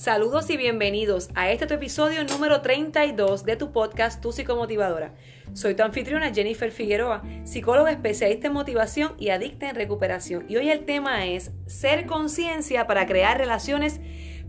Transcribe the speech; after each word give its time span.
Saludos 0.00 0.48
y 0.48 0.56
bienvenidos 0.56 1.28
a 1.34 1.50
este 1.50 1.74
episodio 1.74 2.24
número 2.24 2.62
32 2.62 3.44
de 3.44 3.56
tu 3.56 3.70
podcast 3.70 4.22
Tu 4.22 4.32
Psicomotivadora. 4.32 5.12
Soy 5.52 5.74
tu 5.74 5.82
anfitriona 5.82 6.32
Jennifer 6.32 6.72
Figueroa, 6.72 7.22
psicóloga 7.44 7.90
especialista 7.90 8.46
en 8.46 8.54
motivación 8.54 9.12
y 9.18 9.28
adicta 9.28 9.68
en 9.68 9.74
recuperación. 9.76 10.46
Y 10.48 10.56
hoy 10.56 10.70
el 10.70 10.86
tema 10.86 11.26
es 11.26 11.50
ser 11.66 12.06
conciencia 12.06 12.86
para 12.86 13.04
crear 13.04 13.36
relaciones 13.36 14.00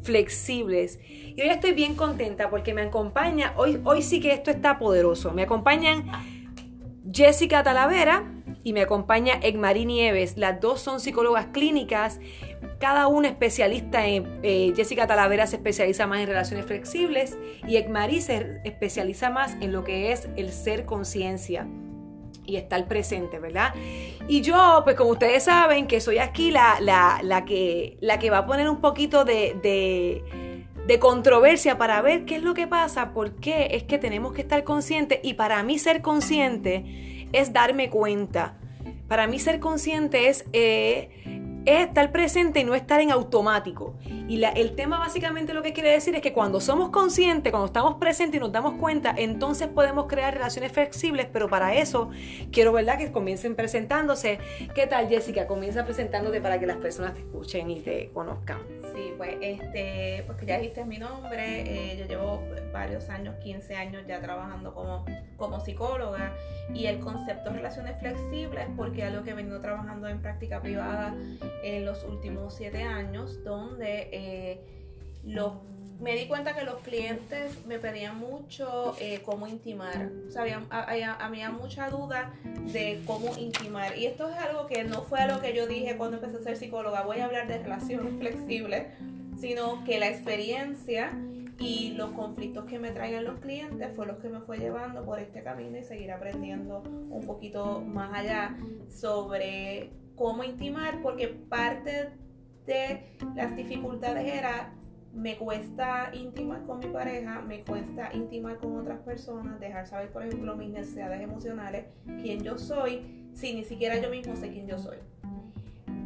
flexibles. 0.02 1.02
Y 1.04 1.42
hoy 1.42 1.50
estoy 1.50 1.74
bien 1.74 1.96
contenta 1.96 2.50
porque 2.50 2.74
me 2.74 2.84
acompaña, 2.84 3.54
hoy, 3.58 3.82
hoy 3.84 4.04
sí 4.04 4.22
que 4.22 4.32
esto 4.32 4.52
está 4.52 4.80
poderoso. 4.80 5.34
Me 5.34 5.44
acompañan 5.44 6.10
Jessica 7.12 7.62
Talavera 7.62 8.24
y 8.64 8.72
me 8.72 8.84
acompaña 8.84 9.34
Egmarí 9.42 9.86
Nieves. 9.86 10.38
Las 10.38 10.62
dos 10.62 10.80
son 10.80 11.02
psicólogas 11.02 11.48
clínicas 11.48 12.22
cada 12.80 13.08
una 13.08 13.28
especialista 13.28 14.08
en, 14.08 14.40
eh, 14.44 14.74
Jessica 14.76 15.08
Talavera 15.08 15.48
se 15.48 15.58
especializa 15.58 16.08
más 16.08 16.20
en 16.20 16.28
relaciones 16.28 16.66
flexibles 16.66 17.38
y 17.68 17.78
Ekmari 17.78 18.22
se 18.22 18.60
especializa 18.64 19.30
más 19.30 19.56
en 19.62 19.72
lo 19.72 19.84
que 19.84 20.12
es 20.12 20.28
el 20.36 20.52
ser 20.52 20.86
conciencia 20.86 21.68
y 22.46 22.56
estar 22.56 22.88
presente, 22.88 23.40
¿verdad? 23.40 23.74
Y 24.28 24.42
yo, 24.42 24.82
pues 24.84 24.96
como 24.96 25.12
ustedes 25.12 25.44
saben, 25.44 25.88
que 25.88 26.02
soy 26.02 26.18
aquí 26.18 26.52
la, 26.52 26.78
la, 26.82 27.46
que, 27.46 27.98
la 28.02 28.20
que 28.20 28.30
va 28.30 28.40
a 28.40 28.46
poner 28.46 28.70
un 28.70 28.82
poquito 28.82 29.26
de, 29.26 29.56
de, 29.62 30.24
de, 30.88 31.00
controversia 31.00 31.78
para 31.78 32.02
ver 32.02 32.26
qué 32.26 32.38
es 32.38 32.44
lo 32.44 32.54
que 32.54 32.68
pasa, 32.68 33.14
por 33.14 33.36
qué 33.36 33.70
es 33.72 33.84
que 33.84 33.98
tenemos 33.98 34.34
que 34.34 34.42
estar 34.42 34.64
conscientes 34.64 35.20
y 35.24 35.36
para 35.36 35.62
mí 35.64 35.78
ser 35.78 36.02
consciente 36.02 37.28
es 37.32 37.54
darme 37.54 37.90
cuenta. 37.90 38.58
Para 39.08 39.28
mí 39.28 39.40
ser 39.40 39.60
consciente 39.60 40.30
es 40.30 40.46
eh, 40.54 41.21
es 41.66 41.88
estar 41.88 42.12
presente 42.12 42.60
y 42.60 42.64
no 42.64 42.76
estar 42.76 43.00
en 43.02 43.12
automático. 43.12 43.96
Y 44.28 44.44
el 44.44 44.76
tema 44.76 45.00
básicamente 45.00 45.54
lo 45.54 45.62
que 45.62 45.74
quiere 45.74 45.92
decir 45.92 46.16
es 46.16 46.22
que 46.22 46.34
cuando 46.34 46.62
somos 46.62 46.90
conscientes, 46.90 47.52
cuando 47.52 47.68
estamos 47.68 47.96
presentes 47.96 48.38
y 48.38 48.40
nos 48.40 48.52
damos 48.52 48.80
cuenta, 48.80 49.14
entonces 49.18 49.68
podemos 49.68 50.08
crear 50.08 50.34
relaciones 50.34 50.72
flexibles, 50.72 51.28
pero 51.32 51.50
para 51.50 51.76
eso 51.76 52.10
quiero, 52.52 52.72
¿verdad?, 52.72 52.98
que 52.98 53.12
comiencen 53.12 53.56
presentándose. 53.56 54.40
¿Qué 54.74 54.88
tal, 54.88 55.10
Jessica? 55.10 55.48
Comienza 55.48 55.84
presentándote 55.84 56.42
para 56.42 56.60
que 56.60 56.66
las 56.66 56.78
personas 56.78 57.14
te 57.14 57.20
escuchen 57.20 57.70
y 57.70 57.82
te 57.82 58.10
conozcan. 58.14 58.60
Sí, 58.94 59.14
pues, 59.18 59.38
este, 59.42 60.24
pues 60.26 60.46
ya 60.46 60.58
dijiste 60.58 60.84
mi 60.86 60.98
nombre, 60.98 61.62
eh, 61.62 61.98
yo 61.98 62.06
llevo 62.06 62.44
varios 62.74 63.10
años, 63.10 63.36
15 63.44 63.76
años 63.76 64.04
ya 64.08 64.22
trabajando 64.22 64.74
como, 64.74 65.06
como 65.38 65.60
psicóloga 65.60 66.36
y 66.74 66.88
el 66.88 67.00
concepto 67.00 67.50
de 67.50 67.58
relaciones 67.58 68.00
flexibles, 68.00 68.68
porque 68.76 69.02
es 69.02 69.08
algo 69.08 69.24
que 69.24 69.32
he 69.32 69.34
venido 69.34 69.62
trabajando 69.62 70.08
en 70.08 70.22
práctica 70.22 70.62
privada 70.62 71.16
en 71.64 71.86
los 71.86 72.04
últimos 72.04 72.56
siete 72.56 72.84
años, 72.84 73.44
donde 73.44 74.10
eh, 74.12 74.62
me 76.02 76.16
di 76.16 76.28
cuenta 76.28 76.56
que 76.56 76.64
los 76.64 76.80
clientes 76.82 77.64
me 77.68 77.78
pedían 77.78 78.18
mucho 78.18 78.96
eh, 79.00 79.22
cómo 79.24 79.48
intimar. 79.48 80.10
O 80.28 80.32
sea, 80.32 80.42
había, 80.70 81.14
había, 81.14 81.52
mucha 81.52 81.90
duda 81.90 82.34
de 82.74 83.02
cómo 83.06 83.38
intimar. 83.38 83.98
Y 83.98 84.08
esto 84.08 84.28
es 84.30 84.36
algo 84.38 84.66
que 84.66 84.84
no 84.84 85.04
fue 85.04 85.20
algo 85.20 85.40
que 85.42 85.56
yo 85.56 85.68
dije 85.68 85.98
cuando 85.98 86.18
empecé 86.18 86.38
a 86.38 86.42
ser 86.42 86.58
psicóloga, 86.58 87.04
voy 87.04 87.20
a 87.20 87.26
hablar 87.26 87.48
de 87.48 87.60
relaciones 87.60 88.14
flexibles, 88.20 88.88
sino 89.40 89.84
que 89.84 90.00
la 90.00 90.10
experiencia 90.10 91.12
y 91.60 91.92
los 91.92 92.12
conflictos 92.12 92.66
que 92.66 92.80
me 92.80 92.90
traían 92.90 93.24
los 93.24 93.40
clientes 93.40 93.88
fue 93.96 94.08
los 94.08 94.18
que 94.18 94.30
me 94.30 94.40
fue 94.40 94.58
llevando 94.58 95.06
por 95.06 95.20
este 95.20 95.44
camino 95.44 95.78
y 95.78 95.84
seguir 95.84 96.12
aprendiendo 96.12 96.82
un 96.82 97.24
poquito 97.28 97.82
más 97.82 98.12
allá 98.18 98.58
sobre 98.90 99.92
cómo 100.16 100.44
intimar, 100.44 101.00
porque 101.04 101.28
parte 101.28 102.10
de 102.66 103.18
las 103.36 103.56
dificultades 103.56 104.34
era 104.34 104.74
me 105.14 105.38
cuesta 105.38 106.12
intimar 106.14 106.64
con 106.64 106.80
mi 106.80 106.88
pareja, 106.88 107.42
me 107.42 107.64
cuesta 107.64 108.10
intimar 108.14 108.58
con 108.58 108.78
otras 108.78 109.00
personas, 109.00 109.60
dejar 109.60 109.86
saber, 109.88 110.10
por 110.10 110.24
ejemplo, 110.24 110.56
mis 110.56 110.70
necesidades 110.70 111.22
emocionales, 111.22 111.86
quién 112.22 112.44
yo 112.44 112.58
soy, 112.58 113.30
si 113.34 113.54
ni 113.54 113.64
siquiera 113.64 113.98
yo 114.00 114.10
mismo 114.10 114.36
sé 114.36 114.52
quién 114.52 114.68
yo 114.68 114.78
soy. 114.78 114.98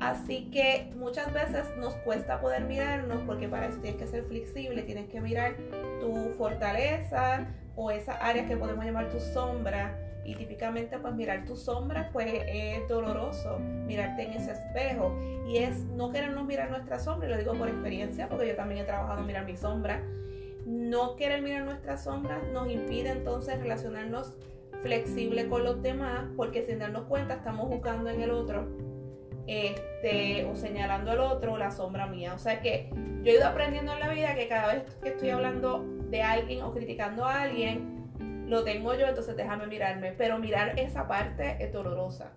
Así 0.01 0.49
que 0.51 0.91
muchas 0.97 1.33
veces 1.33 1.65
nos 1.77 1.95
cuesta 1.97 2.41
poder 2.41 2.65
mirarnos 2.65 3.21
porque 3.23 3.47
para 3.47 3.67
eso 3.67 3.79
tienes 3.79 3.99
que 3.99 4.07
ser 4.07 4.25
flexible, 4.25 4.81
tienes 4.83 5.07
que 5.07 5.21
mirar 5.21 5.55
tu 6.01 6.13
fortaleza 6.37 7.47
o 7.75 7.91
esa 7.91 8.13
área 8.13 8.45
que 8.45 8.57
podemos 8.57 8.83
llamar 8.83 9.09
tu 9.09 9.19
sombra 9.19 10.04
y 10.25 10.35
típicamente 10.35 10.97
pues 10.97 11.13
mirar 11.13 11.45
tus 11.45 11.61
sombras 11.61 12.09
pues 12.11 12.27
es 12.47 12.87
doloroso, 12.87 13.59
mirarte 13.59 14.23
en 14.23 14.33
ese 14.33 14.51
espejo. 14.51 15.17
Y 15.47 15.57
es 15.57 15.83
no 15.85 16.11
querernos 16.11 16.45
mirar 16.45 16.71
nuestra 16.71 16.99
sombra, 16.99 17.27
y 17.27 17.31
lo 17.31 17.37
digo 17.37 17.53
por 17.53 17.69
experiencia, 17.69 18.27
porque 18.27 18.47
yo 18.47 18.55
también 18.55 18.81
he 18.81 18.83
trabajado 18.85 19.19
en 19.19 19.27
mirar 19.27 19.45
mi 19.45 19.55
sombra. 19.55 20.01
No 20.65 21.15
querer 21.15 21.43
mirar 21.43 21.63
nuestras 21.63 22.03
sombras 22.03 22.41
nos 22.51 22.71
impide 22.71 23.09
entonces 23.09 23.59
relacionarnos 23.59 24.33
flexible 24.81 25.47
con 25.47 25.63
los 25.63 25.81
demás, 25.81 26.25
porque 26.35 26.63
sin 26.63 26.79
darnos 26.79 27.03
cuenta 27.03 27.35
estamos 27.35 27.69
buscando 27.69 28.09
en 28.09 28.21
el 28.21 28.31
otro 28.31 28.67
este, 29.47 30.45
o 30.45 30.55
señalando 30.55 31.11
al 31.11 31.19
otro 31.19 31.57
la 31.57 31.71
sombra 31.71 32.07
mía. 32.07 32.33
O 32.33 32.39
sea 32.39 32.61
que 32.61 32.89
yo 33.23 33.31
he 33.31 33.35
ido 33.35 33.47
aprendiendo 33.47 33.93
en 33.93 33.99
la 33.99 34.09
vida 34.09 34.35
que 34.35 34.47
cada 34.47 34.73
vez 34.73 34.83
que 35.01 35.09
estoy 35.09 35.29
hablando 35.29 35.85
de 36.09 36.21
alguien 36.23 36.63
o 36.63 36.73
criticando 36.73 37.25
a 37.25 37.41
alguien, 37.41 38.04
lo 38.47 38.63
tengo 38.63 38.93
yo, 38.95 39.07
entonces 39.07 39.35
déjame 39.35 39.67
mirarme. 39.67 40.13
Pero 40.13 40.39
mirar 40.39 40.77
esa 40.79 41.07
parte 41.07 41.57
es 41.59 41.71
dolorosa. 41.71 42.31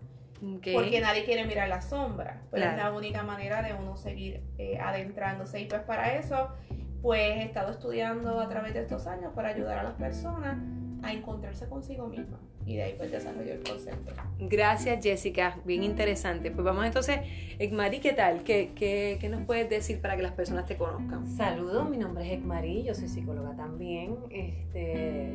Porque 0.73 1.01
nadie 1.01 1.25
quiere 1.25 1.45
mirar 1.45 1.69
la 1.69 1.81
sombra. 1.81 2.43
Pero 2.51 2.67
es 2.67 2.77
la 2.77 2.93
única 2.93 3.23
manera 3.23 3.63
de 3.63 3.75
uno 3.75 3.97
seguir 3.97 4.43
eh, 4.57 4.79
adentrándose. 4.79 5.61
Y 5.61 5.67
pues 5.67 5.83
para 5.83 6.15
eso, 6.15 6.51
pues 7.03 7.21
he 7.21 7.43
estado 7.43 7.73
estudiando 7.73 8.41
a 8.41 8.49
través 8.49 8.75
de 8.75 8.81
estos 8.81 9.07
años 9.07 9.33
para 9.35 9.49
ayudar 9.49 9.79
a 9.79 9.83
las 9.83 9.95
personas 9.95 10.59
a 11.03 11.13
encontrarse 11.13 11.69
consigo 11.69 12.07
misma. 12.09 12.39
Y 12.67 12.77
de 12.77 12.83
ahí 12.83 12.95
pues 12.99 13.11
desarrollo 13.11 13.55
el 13.55 13.63
concepto. 13.63 14.13
Gracias 14.39 15.03
Jessica, 15.03 15.59
bien 15.65 15.83
interesante. 15.83 16.51
Pues 16.51 16.65
vamos 16.65 16.85
entonces, 16.85 17.21
Ekmari, 17.59 18.01
¿qué 18.01 18.13
tal? 18.13 18.43
¿Qué, 18.43 18.73
qué, 18.75 19.17
qué 19.21 19.29
nos 19.29 19.43
puedes 19.47 19.71
decir 19.71 20.01
para 20.01 20.17
que 20.17 20.23
las 20.23 20.33
personas 20.33 20.67
te 20.67 20.77
conozcan? 20.77 21.27
Saludos, 21.27 21.89
mi 21.89 21.97
nombre 21.97 22.27
es 22.27 22.33
Ekmari, 22.33 22.85
yo 22.85 22.95
soy 22.95 23.09
psicóloga 23.09 23.57
también. 23.57 24.17
Este, 24.31 25.33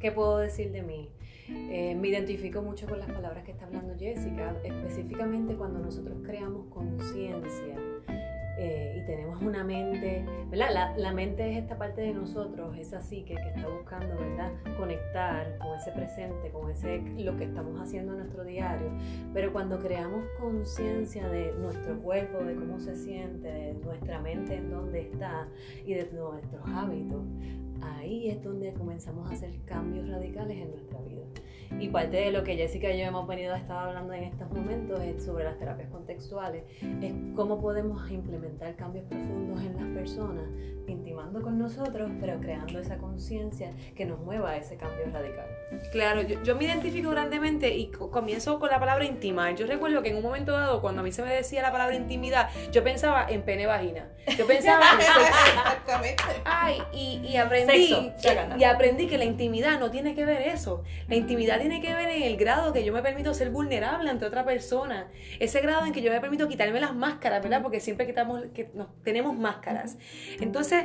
¿Qué 0.00 0.12
puedo 0.12 0.38
decir 0.38 0.72
de 0.72 0.82
mí? 0.82 1.10
Eh, 1.48 1.94
me 1.94 2.08
identifico 2.08 2.60
mucho 2.62 2.86
con 2.86 2.98
las 2.98 3.10
palabras 3.10 3.44
que 3.44 3.52
está 3.52 3.64
hablando 3.66 3.94
Jessica, 3.98 4.54
específicamente 4.64 5.54
cuando 5.54 5.78
nosotros 5.78 6.18
creamos 6.22 6.66
conciencia 6.66 7.76
eh, 8.60 8.98
y 9.00 9.06
tenemos 9.06 9.40
una 9.40 9.62
mente, 9.62 10.26
¿verdad? 10.50 10.96
La, 10.96 11.12
mente 11.12 11.52
es 11.52 11.62
esta 11.62 11.78
parte 11.78 12.00
de 12.00 12.12
nosotros, 12.12 12.76
es 12.76 12.92
así 12.92 13.22
que, 13.22 13.36
que, 13.36 13.48
está 13.50 13.68
buscando, 13.68 14.18
¿verdad? 14.18 14.52
Conectar 14.76 15.56
con 15.58 15.76
ese 15.76 15.92
presente, 15.92 16.50
con 16.50 16.68
ese 16.68 16.98
lo 17.18 17.36
que 17.36 17.44
estamos 17.44 17.80
haciendo 17.80 18.14
en 18.14 18.18
nuestro 18.18 18.42
diario. 18.42 18.90
Pero 19.32 19.52
cuando 19.52 19.78
creamos 19.78 20.24
conciencia 20.40 21.28
de 21.28 21.52
nuestro 21.52 22.00
cuerpo, 22.00 22.44
de 22.44 22.56
cómo 22.56 22.80
se 22.80 22.96
siente, 22.96 23.46
de 23.46 23.74
nuestra 23.74 24.20
mente 24.20 24.56
en 24.56 24.70
dónde 24.70 25.02
está 25.02 25.46
y 25.86 25.94
de 25.94 26.10
nuestros 26.12 26.62
hábitos, 26.66 27.22
ahí 27.82 28.30
es 28.30 28.42
donde 28.42 28.72
comenzamos 28.72 29.30
a 29.30 29.34
hacer 29.34 29.52
cambios 29.64 30.08
radicales 30.08 30.56
en 30.58 30.70
nuestra 30.70 31.00
vida. 31.00 31.22
Y 31.78 31.88
parte 31.88 32.16
de 32.16 32.32
lo 32.32 32.42
que 32.44 32.56
Jessica 32.56 32.90
y 32.90 32.98
yo 32.98 33.04
hemos 33.04 33.26
venido 33.28 33.54
a 33.54 33.58
estar 33.58 33.76
hablando 33.76 34.12
en 34.14 34.24
estos 34.24 34.50
momentos 34.50 35.00
es 35.00 35.24
sobre 35.24 35.44
las 35.44 35.58
terapias 35.58 35.90
contextuales, 35.90 36.64
es 37.02 37.12
cómo 37.36 37.60
podemos 37.60 38.10
implementar 38.10 38.74
cambios 38.76 39.04
profundos 39.04 39.60
en 39.60 39.76
las 39.76 39.86
personas, 39.94 40.44
intimando 40.86 41.42
con 41.42 41.58
nosotros, 41.58 42.10
pero 42.20 42.40
creando 42.40 42.78
esa 42.80 42.96
conciencia 42.96 43.72
que 43.94 44.06
nos 44.06 44.18
mueva 44.20 44.50
a 44.50 44.56
ese 44.56 44.76
cambio 44.76 45.04
radical. 45.12 45.46
Claro, 45.92 46.22
yo, 46.22 46.56
me 46.56 46.64
identifico 46.64 47.10
grandemente 47.10 47.76
y 47.76 47.90
comienzo 47.90 48.58
con 48.58 48.70
la 48.70 48.80
palabra 48.80 49.04
intimar. 49.04 49.54
Yo 49.54 49.66
recuerdo 49.66 50.02
que 50.02 50.08
en 50.08 50.16
un 50.16 50.22
momento 50.22 50.52
dado, 50.52 50.80
cuando 50.80 51.02
a 51.02 51.04
mí 51.04 51.12
se 51.12 51.22
me 51.22 51.32
decía 51.32 51.60
la 51.62 51.70
palabra 51.70 51.94
intimidad, 51.94 52.48
yo 52.72 52.82
pensaba 52.82 53.26
en 53.28 53.42
pene 53.42 53.66
vagina. 53.66 54.08
Yo 54.36 54.46
pensaba 54.46 54.84
en 54.94 55.00
Exactamente. 55.00 56.24
Ay, 56.44 56.82
y, 56.92 57.20
y 57.28 57.36
aprendí, 57.36 57.67
y 57.76 58.64
aprendí 58.64 59.06
que 59.06 59.18
la 59.18 59.24
intimidad 59.24 59.78
no 59.78 59.90
tiene 59.90 60.14
que 60.14 60.24
ver 60.24 60.42
eso. 60.42 60.82
La 61.08 61.16
intimidad 61.16 61.60
tiene 61.60 61.80
que 61.80 61.94
ver 61.94 62.10
en 62.10 62.22
el 62.22 62.36
grado 62.36 62.72
que 62.72 62.84
yo 62.84 62.92
me 62.92 63.02
permito 63.02 63.34
ser 63.34 63.50
vulnerable 63.50 64.10
ante 64.10 64.24
otra 64.24 64.44
persona. 64.44 65.08
Ese 65.38 65.60
grado 65.60 65.86
en 65.86 65.92
que 65.92 66.02
yo 66.02 66.10
me 66.10 66.20
permito 66.20 66.48
quitarme 66.48 66.80
las 66.80 66.94
máscaras, 66.94 67.42
¿verdad? 67.42 67.62
Porque 67.62 67.80
siempre 67.80 68.06
quitamos, 68.06 68.42
que 68.54 68.70
nos, 68.74 68.88
tenemos 69.02 69.36
máscaras. 69.36 69.98
Entonces, 70.40 70.84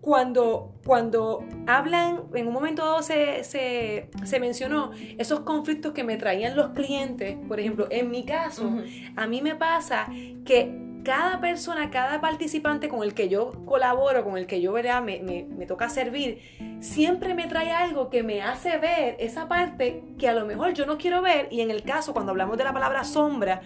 cuando, 0.00 0.74
cuando 0.84 1.44
hablan, 1.66 2.22
en 2.34 2.46
un 2.46 2.52
momento 2.52 2.84
dado 2.84 3.02
se, 3.02 3.42
se, 3.44 4.08
se, 4.24 4.40
mencionó 4.40 4.92
esos 5.18 5.40
conflictos 5.40 5.92
que 5.92 6.04
me 6.04 6.16
traían 6.16 6.56
los 6.56 6.70
clientes, 6.70 7.36
por 7.48 7.58
ejemplo, 7.58 7.88
en 7.90 8.10
mi 8.10 8.24
caso, 8.24 8.72
a 9.16 9.26
mí 9.26 9.42
me 9.42 9.56
pasa 9.56 10.08
que 10.44 10.87
cada 11.04 11.40
persona, 11.40 11.90
cada 11.90 12.20
participante 12.20 12.88
con 12.88 13.02
el 13.02 13.14
que 13.14 13.28
yo 13.28 13.52
colaboro, 13.64 14.24
con 14.24 14.36
el 14.36 14.46
que 14.46 14.60
yo 14.60 14.72
¿verdad? 14.72 15.02
Me, 15.02 15.20
me, 15.20 15.66
toca 15.66 15.88
servir, 15.88 16.40
siempre 16.80 17.34
me 17.34 17.46
trae 17.46 17.72
algo 17.72 18.10
que 18.10 18.22
me 18.22 18.42
hace 18.42 18.78
ver 18.78 19.16
esa 19.18 19.48
parte 19.48 20.02
que 20.18 20.28
a 20.28 20.34
lo 20.34 20.46
mejor 20.46 20.72
yo 20.74 20.86
no 20.86 20.98
quiero 20.98 21.20
ver 21.22 21.48
y 21.50 21.60
en 21.60 21.70
el 21.70 21.82
caso 21.82 22.12
cuando 22.12 22.32
hablamos 22.32 22.56
de 22.58 22.64
la 22.64 22.72
palabra 22.72 23.04
sombra, 23.04 23.62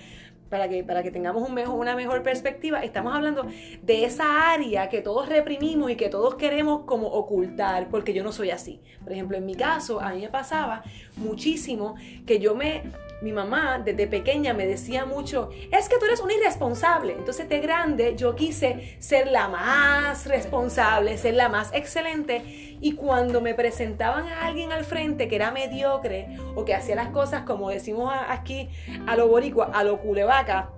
para 0.52 0.68
que, 0.68 0.84
para 0.84 1.02
que 1.02 1.10
tengamos 1.10 1.48
una 1.48 1.96
mejor 1.96 2.22
perspectiva, 2.22 2.84
estamos 2.84 3.14
hablando 3.14 3.46
de 3.80 4.04
esa 4.04 4.52
área 4.52 4.90
que 4.90 5.00
todos 5.00 5.30
reprimimos 5.30 5.90
y 5.90 5.96
que 5.96 6.10
todos 6.10 6.34
queremos 6.34 6.84
como 6.84 7.06
ocultar, 7.06 7.88
porque 7.88 8.12
yo 8.12 8.22
no 8.22 8.32
soy 8.32 8.50
así. 8.50 8.78
Por 9.02 9.14
ejemplo, 9.14 9.38
en 9.38 9.46
mi 9.46 9.54
caso, 9.54 9.98
a 9.98 10.10
mí 10.10 10.20
me 10.20 10.28
pasaba 10.28 10.82
muchísimo 11.16 11.94
que 12.26 12.38
yo 12.38 12.54
me, 12.54 12.82
mi 13.22 13.32
mamá 13.32 13.80
desde 13.82 14.06
pequeña 14.06 14.52
me 14.52 14.66
decía 14.66 15.06
mucho, 15.06 15.48
es 15.70 15.88
que 15.88 15.96
tú 15.98 16.04
eres 16.04 16.20
un 16.20 16.30
irresponsable. 16.30 17.14
Entonces 17.14 17.48
de 17.48 17.60
grande 17.60 18.14
yo 18.14 18.34
quise 18.34 18.98
ser 18.98 19.28
la 19.28 19.48
más 19.48 20.26
responsable, 20.26 21.16
ser 21.16 21.32
la 21.32 21.48
más 21.48 21.72
excelente. 21.72 22.71
Y 22.82 22.96
cuando 22.96 23.40
me 23.40 23.54
presentaban 23.54 24.26
a 24.26 24.44
alguien 24.44 24.72
al 24.72 24.84
frente 24.84 25.28
que 25.28 25.36
era 25.36 25.52
mediocre 25.52 26.36
o 26.56 26.64
que 26.64 26.74
hacía 26.74 26.96
las 26.96 27.08
cosas 27.08 27.44
como 27.44 27.70
decimos 27.70 28.12
aquí 28.28 28.68
a 29.06 29.16
lo 29.16 29.28
boricua, 29.28 29.70
a 29.72 29.84
lo 29.84 30.00
culevaca, 30.00 30.70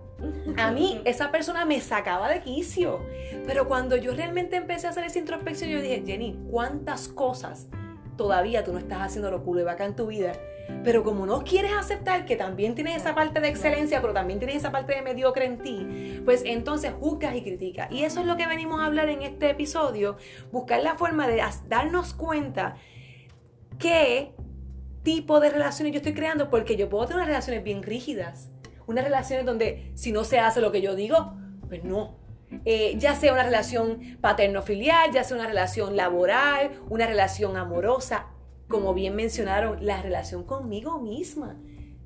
a 0.58 0.70
mí 0.70 1.00
esa 1.06 1.30
persona 1.30 1.64
me 1.64 1.80
sacaba 1.80 2.28
de 2.28 2.42
quicio. 2.42 3.00
Pero 3.46 3.66
cuando 3.66 3.96
yo 3.96 4.14
realmente 4.14 4.56
empecé 4.56 4.86
a 4.86 4.90
hacer 4.90 5.04
esa 5.04 5.18
introspección, 5.18 5.70
yo 5.70 5.80
dije, 5.80 6.02
Jenny, 6.06 6.38
¿cuántas 6.50 7.08
cosas 7.08 7.68
todavía 8.18 8.62
tú 8.64 8.72
no 8.72 8.78
estás 8.78 9.00
haciendo 9.00 9.30
lo 9.30 9.42
culevaca 9.42 9.86
en 9.86 9.96
tu 9.96 10.06
vida? 10.06 10.32
Pero 10.82 11.02
como 11.02 11.26
no 11.26 11.44
quieres 11.44 11.72
aceptar 11.72 12.26
que 12.26 12.36
también 12.36 12.74
tienes 12.74 12.96
esa 12.96 13.14
parte 13.14 13.40
de 13.40 13.48
excelencia, 13.48 14.00
pero 14.00 14.12
también 14.12 14.38
tienes 14.38 14.56
esa 14.56 14.70
parte 14.70 14.94
de 14.94 15.02
mediocre 15.02 15.46
en 15.46 15.58
ti, 15.58 16.22
pues 16.24 16.42
entonces 16.44 16.92
juzgas 16.92 17.34
y 17.34 17.42
criticas. 17.42 17.90
Y 17.90 18.04
eso 18.04 18.20
es 18.20 18.26
lo 18.26 18.36
que 18.36 18.46
venimos 18.46 18.80
a 18.80 18.86
hablar 18.86 19.08
en 19.08 19.22
este 19.22 19.50
episodio, 19.50 20.16
buscar 20.52 20.82
la 20.82 20.96
forma 20.96 21.26
de 21.26 21.42
darnos 21.68 22.14
cuenta 22.14 22.76
qué 23.78 24.34
tipo 25.02 25.40
de 25.40 25.50
relaciones 25.50 25.92
yo 25.92 25.98
estoy 25.98 26.14
creando, 26.14 26.50
porque 26.50 26.76
yo 26.76 26.88
puedo 26.88 27.04
tener 27.04 27.18
unas 27.18 27.28
relaciones 27.28 27.62
bien 27.62 27.82
rígidas, 27.82 28.50
unas 28.86 29.04
relaciones 29.04 29.46
donde 29.46 29.92
si 29.94 30.12
no 30.12 30.24
se 30.24 30.38
hace 30.38 30.60
lo 30.60 30.72
que 30.72 30.80
yo 30.80 30.94
digo, 30.94 31.34
pues 31.68 31.84
no. 31.84 32.16
Eh, 32.64 32.94
ya 32.98 33.14
sea 33.14 33.32
una 33.32 33.42
relación 33.42 34.18
paterno-filial, 34.20 35.10
ya 35.12 35.24
sea 35.24 35.36
una 35.36 35.46
relación 35.46 35.96
laboral, 35.96 36.70
una 36.88 37.06
relación 37.06 37.56
amorosa, 37.56 38.28
como 38.68 38.94
bien 38.94 39.14
mencionaron, 39.16 39.84
la 39.84 40.02
relación 40.02 40.44
conmigo 40.44 40.98
misma. 41.00 41.56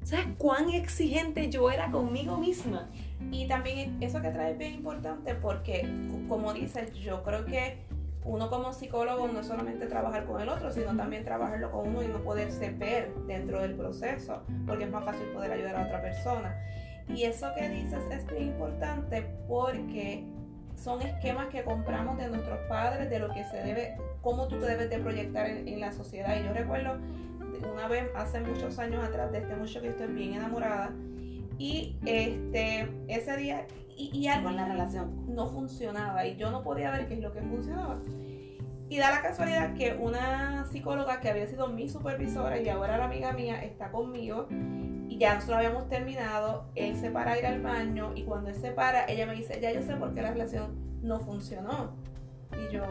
¿Sabes 0.02 0.26
cuán 0.38 0.70
exigente 0.70 1.50
yo 1.50 1.70
era 1.70 1.90
conmigo 1.90 2.38
misma? 2.38 2.88
Y 3.30 3.46
también 3.46 4.02
eso 4.02 4.22
que 4.22 4.30
trae 4.30 4.52
es 4.52 4.58
bien 4.58 4.74
importante 4.74 5.34
porque, 5.34 5.88
como 6.28 6.54
dices, 6.54 6.94
yo 6.94 7.22
creo 7.22 7.44
que 7.44 7.78
uno 8.24 8.50
como 8.50 8.72
psicólogo 8.72 9.28
no 9.28 9.40
es 9.40 9.46
solamente 9.46 9.86
trabajar 9.86 10.24
con 10.26 10.40
el 10.40 10.48
otro, 10.48 10.72
sino 10.72 10.94
también 10.96 11.24
trabajarlo 11.24 11.70
con 11.70 11.88
uno 11.88 12.02
y 12.02 12.08
no 12.08 12.22
poderse 12.22 12.70
ver 12.70 13.14
dentro 13.26 13.60
del 13.60 13.74
proceso, 13.74 14.42
porque 14.66 14.84
es 14.84 14.90
más 14.90 15.04
fácil 15.04 15.26
poder 15.28 15.52
ayudar 15.52 15.76
a 15.76 15.86
otra 15.86 16.02
persona. 16.02 16.56
Y 17.08 17.24
eso 17.24 17.48
que 17.56 17.68
dices 17.68 18.00
es 18.10 18.26
bien 18.26 18.48
importante 18.48 19.22
porque 19.48 20.26
son 20.82 21.02
esquemas 21.02 21.48
que 21.48 21.64
compramos 21.64 22.16
de 22.18 22.28
nuestros 22.28 22.58
padres, 22.68 23.10
de 23.10 23.18
lo 23.18 23.32
que 23.32 23.44
se 23.44 23.56
debe, 23.58 23.96
cómo 24.22 24.46
tú 24.48 24.58
te 24.58 24.66
debes 24.66 24.90
de 24.90 24.98
proyectar 24.98 25.46
en, 25.46 25.80
la 25.80 25.92
sociedad. 25.92 26.38
Y 26.40 26.44
yo 26.44 26.52
recuerdo 26.52 26.98
una 27.72 27.88
vez, 27.88 28.08
hace 28.14 28.40
muchos 28.40 28.78
años 28.78 29.04
atrás, 29.04 29.32
de 29.32 29.38
este 29.38 29.56
muchacho 29.56 29.80
que 29.80 29.88
estoy 29.88 30.06
bien 30.08 30.34
enamorada, 30.34 30.92
y 31.58 31.96
este, 32.06 32.88
ese 33.08 33.36
día, 33.36 33.66
y, 33.96 34.28
algo 34.28 34.50
en 34.50 34.56
la 34.56 34.68
relación 34.68 35.34
no 35.34 35.48
funcionaba, 35.48 36.24
y 36.24 36.36
yo 36.36 36.50
no 36.52 36.62
podía 36.62 36.92
ver 36.92 37.08
qué 37.08 37.14
es 37.14 37.20
lo 37.20 37.32
que 37.32 37.40
funcionaba. 37.40 38.00
Y 38.88 38.98
da 38.98 39.10
la 39.10 39.20
casualidad 39.20 39.74
que 39.74 39.92
una 39.92 40.64
psicóloga 40.64 41.20
que 41.20 41.28
había 41.28 41.46
sido 41.46 41.68
mi 41.68 41.88
supervisora 41.88 42.58
y 42.58 42.68
ahora 42.68 42.96
la 42.96 43.04
amiga 43.04 43.32
mía 43.32 43.62
está 43.62 43.90
conmigo 43.90 44.48
y 45.08 45.18
ya 45.18 45.34
nosotros 45.34 45.58
habíamos 45.58 45.88
terminado, 45.88 46.66
él 46.74 46.96
se 46.96 47.10
para 47.10 47.32
a 47.32 47.38
ir 47.38 47.46
al 47.46 47.60
baño 47.62 48.12
y 48.14 48.24
cuando 48.24 48.50
él 48.50 48.56
se 48.56 48.70
para, 48.70 49.04
ella 49.06 49.26
me 49.26 49.34
dice, 49.34 49.58
ya 49.60 49.72
yo 49.72 49.82
sé 49.82 49.96
por 49.96 50.14
qué 50.14 50.22
la 50.22 50.30
relación 50.30 51.00
no 51.02 51.18
funcionó. 51.20 51.96
Y 52.52 52.72
yo, 52.72 52.82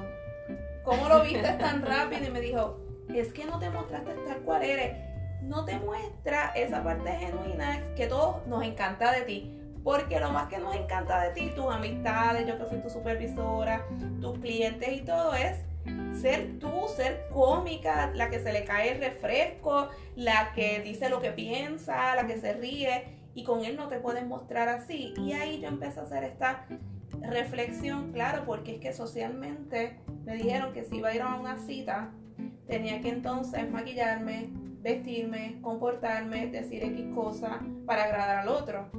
¿cómo 0.83 1.07
lo 1.09 1.23
viste 1.23 1.49
tan 1.53 1.81
rápido? 1.83 2.25
Y 2.25 2.31
me 2.31 2.41
dijo, 2.41 2.79
es 3.13 3.31
que 3.33 3.45
no 3.45 3.59
te 3.59 3.69
mostraste 3.69 4.13
tal 4.27 4.39
cual 4.41 4.63
eres. 4.63 4.97
No 5.43 5.65
te 5.65 5.77
muestra 5.79 6.51
esa 6.55 6.83
parte 6.83 7.11
genuina 7.11 7.81
que 7.95 8.07
todos 8.07 8.45
nos 8.47 8.63
encanta 8.63 9.11
de 9.11 9.21
ti. 9.21 9.53
Porque 9.83 10.19
lo 10.19 10.31
más 10.31 10.49
que 10.49 10.57
nos 10.57 10.75
encanta 10.75 11.21
de 11.21 11.29
ti, 11.31 11.51
tus 11.55 11.71
amistades, 11.71 12.45
yo 12.45 12.57
que 12.57 12.65
fui 12.65 12.79
tu 12.79 12.89
supervisora, 12.89 13.85
tus 14.19 14.37
clientes 14.39 14.89
y 14.91 15.01
todo 15.01 15.33
es 15.33 15.63
ser 16.19 16.59
tú, 16.59 16.71
ser 16.95 17.27
cómica, 17.31 18.11
la 18.13 18.29
que 18.29 18.39
se 18.39 18.51
le 18.51 18.63
cae 18.63 18.93
el 18.93 18.99
refresco, 18.99 19.89
la 20.15 20.51
que 20.53 20.81
dice 20.81 21.09
lo 21.09 21.21
que 21.21 21.31
piensa, 21.31 22.15
la 22.15 22.25
que 22.27 22.37
se 22.37 22.53
ríe. 22.53 23.05
Y 23.33 23.43
con 23.43 23.63
él 23.63 23.75
no 23.75 23.87
te 23.87 23.99
puedes 23.99 24.25
mostrar 24.25 24.67
así. 24.67 25.13
Y 25.17 25.33
ahí 25.33 25.59
yo 25.61 25.67
empecé 25.67 25.99
a 25.99 26.03
hacer 26.03 26.23
esta 26.23 26.65
reflexión, 27.21 28.11
claro, 28.11 28.43
porque 28.45 28.75
es 28.75 28.79
que 28.79 28.93
socialmente 28.93 29.99
me 30.25 30.35
dijeron 30.35 30.73
que 30.73 30.83
si 30.83 30.97
iba 30.97 31.09
a 31.09 31.15
ir 31.15 31.21
a 31.21 31.35
una 31.35 31.57
cita, 31.57 32.11
tenía 32.67 33.01
que 33.01 33.09
entonces 33.09 33.69
maquillarme, 33.69 34.49
vestirme, 34.81 35.59
comportarme, 35.61 36.47
decir 36.47 36.83
X 36.83 37.05
cosa 37.13 37.61
para 37.85 38.05
agradar 38.05 38.39
al 38.39 38.49
otro. 38.49 38.89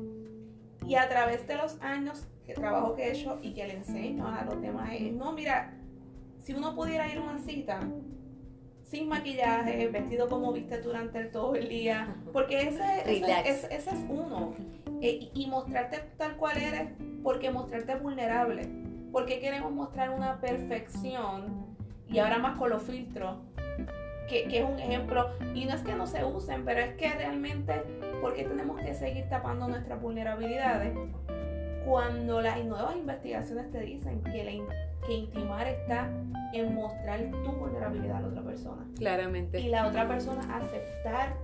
Y 0.87 0.95
a 0.95 1.09
través 1.09 1.47
de 1.47 1.57
los 1.57 1.81
años 1.83 2.27
que 2.47 2.55
trabajo 2.55 2.95
que 2.95 3.09
he 3.09 3.13
hecho 3.13 3.39
y 3.43 3.53
que 3.53 3.67
le 3.67 3.75
enseño 3.75 4.27
a 4.27 4.45
los 4.45 4.61
demás 4.63 4.91
es, 4.93 5.13
no, 5.13 5.33
mira, 5.33 5.78
si 6.49 6.55
uno 6.55 6.75
pudiera 6.75 7.07
ir 7.13 7.19
a 7.19 7.21
una 7.21 7.39
cita 7.39 7.79
sin 8.83 9.07
maquillaje, 9.07 9.87
vestido 9.89 10.31
como 10.31 10.51
viste 10.51 10.81
durante 10.81 11.25
todo 11.25 11.55
el 11.55 11.69
día, 11.69 12.17
porque 12.33 12.63
ese, 12.63 13.03
ese, 13.05 13.75
es 13.75 14.07
uno. 14.09 14.55
Eh, 15.03 15.31
y 15.35 15.47
mostrarte 15.47 15.99
tal 16.17 16.39
cual 16.39 16.57
eres, 16.57 16.89
porque 17.23 17.51
mostrarte 17.51 17.97
vulnerable. 17.97 18.67
Porque 19.13 19.41
queremos 19.41 19.73
mostrar 19.73 20.09
una 20.09 20.41
perfección, 20.41 21.77
y 22.09 22.19
ahora 22.19 22.39
más 22.39 22.57
con 22.59 22.71
los 22.71 22.83
filtros, 22.83 23.37
que, 24.27 24.49
que, 24.49 24.61
es 24.61 24.65
un 24.65 24.79
ejemplo, 24.79 25.29
y 25.55 25.67
no 25.67 25.75
es 25.75 25.83
que 25.83 25.95
no 25.95 26.07
se 26.07 26.25
usen, 26.25 26.65
pero 26.65 26.81
es 26.81 26.95
que 26.95 27.11
realmente, 27.11 27.75
porque 28.23 28.45
tenemos 28.45 28.81
que 28.81 28.95
seguir 28.95 29.29
tapando 29.29 29.69
nuestras 29.69 30.01
vulnerabilidades? 30.01 30.97
Cuando 31.89 32.43
las 32.43 32.63
nuevas 32.67 32.97
investigaciones 32.97 33.71
te 33.71 33.81
dicen 33.81 34.23
que 34.23 34.45
la 34.45 35.07
que 35.07 35.15
intimar 35.15 35.67
está 35.67 36.11
en 36.53 36.75
mostrar 36.75 37.31
tu 37.43 37.51
vulnerabilidad 37.53 38.19
a 38.19 38.21
la 38.21 38.29
otra 38.29 38.43
persona. 38.43 38.87
Claramente. 38.97 39.59
Y 39.59 39.69
la 39.69 39.87
otra 39.87 40.07
persona 40.07 40.43
aceptar 40.55 41.35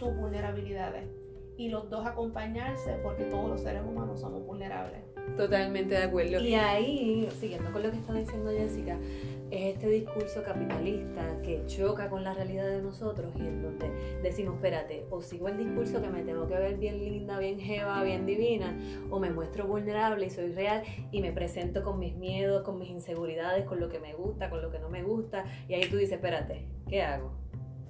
tus 0.00 0.16
vulnerabilidades. 0.16 1.04
Y 1.56 1.68
los 1.68 1.88
dos 1.88 2.04
acompañarse 2.04 2.98
porque 3.04 3.26
todos 3.26 3.48
los 3.48 3.60
seres 3.60 3.82
humanos 3.84 4.18
somos 4.18 4.44
vulnerables. 4.44 5.02
Totalmente 5.36 5.94
de 5.94 6.02
acuerdo. 6.02 6.40
Y 6.40 6.54
ahí, 6.54 7.28
siguiendo 7.38 7.70
con 7.70 7.84
lo 7.84 7.92
que 7.92 7.98
está 7.98 8.12
diciendo 8.12 8.50
Jessica, 8.50 8.98
es 9.52 9.74
este 9.74 9.88
discurso 9.88 10.42
capitalista 10.42 11.36
que 11.42 11.62
choca 11.66 12.08
con 12.08 12.24
la 12.24 12.32
realidad 12.32 12.66
de 12.68 12.80
nosotros 12.80 13.34
y 13.36 13.40
en 13.40 13.62
donde 13.62 13.90
decimos, 14.22 14.54
espérate, 14.54 15.04
o 15.10 15.20
sigo 15.20 15.48
el 15.48 15.58
discurso 15.58 16.00
que 16.00 16.08
me 16.08 16.22
tengo 16.22 16.48
que 16.48 16.54
ver 16.54 16.78
bien 16.78 16.98
linda, 16.98 17.38
bien 17.38 17.60
jeva, 17.60 18.02
bien 18.02 18.24
divina, 18.24 18.74
o 19.10 19.20
me 19.20 19.30
muestro 19.30 19.66
vulnerable 19.66 20.24
y 20.24 20.30
soy 20.30 20.52
real 20.52 20.82
y 21.10 21.20
me 21.20 21.32
presento 21.32 21.82
con 21.82 21.98
mis 21.98 22.16
miedos, 22.16 22.62
con 22.62 22.78
mis 22.78 22.88
inseguridades, 22.88 23.66
con 23.66 23.78
lo 23.78 23.90
que 23.90 24.00
me 24.00 24.14
gusta, 24.14 24.48
con 24.48 24.62
lo 24.62 24.70
que 24.70 24.78
no 24.78 24.88
me 24.88 25.02
gusta, 25.02 25.44
y 25.68 25.74
ahí 25.74 25.82
tú 25.90 25.96
dices, 25.96 26.14
espérate, 26.14 26.66
¿qué 26.88 27.02
hago? 27.02 27.41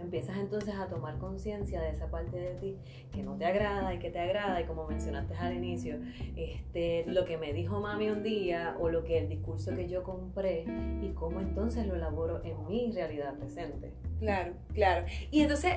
Empiezas 0.03 0.37
entonces 0.37 0.75
a 0.75 0.87
tomar 0.87 1.19
conciencia 1.19 1.81
de 1.81 1.91
esa 1.91 2.11
parte 2.11 2.37
de 2.37 2.55
ti 2.55 2.77
que 3.13 3.23
no 3.23 3.37
te 3.37 3.47
agrada 3.47 3.95
y 3.95 3.99
que 3.99 4.11
te 4.11 4.19
agrada 4.19 4.61
y 4.61 4.65
como 4.65 4.87
mencionaste 4.87 5.35
al 5.35 5.55
inicio, 5.55 5.99
este, 6.37 7.05
lo 7.07 7.25
que 7.25 7.39
me 7.39 7.53
dijo 7.53 7.81
mami 7.81 8.11
un 8.11 8.23
día 8.23 8.77
o 8.81 8.89
lo 8.89 9.05
que 9.05 9.19
el 9.19 9.29
discurso 9.29 9.75
que 9.75 9.89
yo 9.89 10.03
compré 10.03 10.65
y 11.01 11.13
cómo 11.15 11.41
entonces 11.41 11.87
lo 11.87 11.95
elaboro 11.95 12.43
en 12.45 12.67
mi 12.67 12.91
realidad 12.93 13.35
presente. 13.35 13.93
Claro, 14.19 14.53
claro. 14.73 15.07
Y 15.31 15.41
entonces 15.41 15.75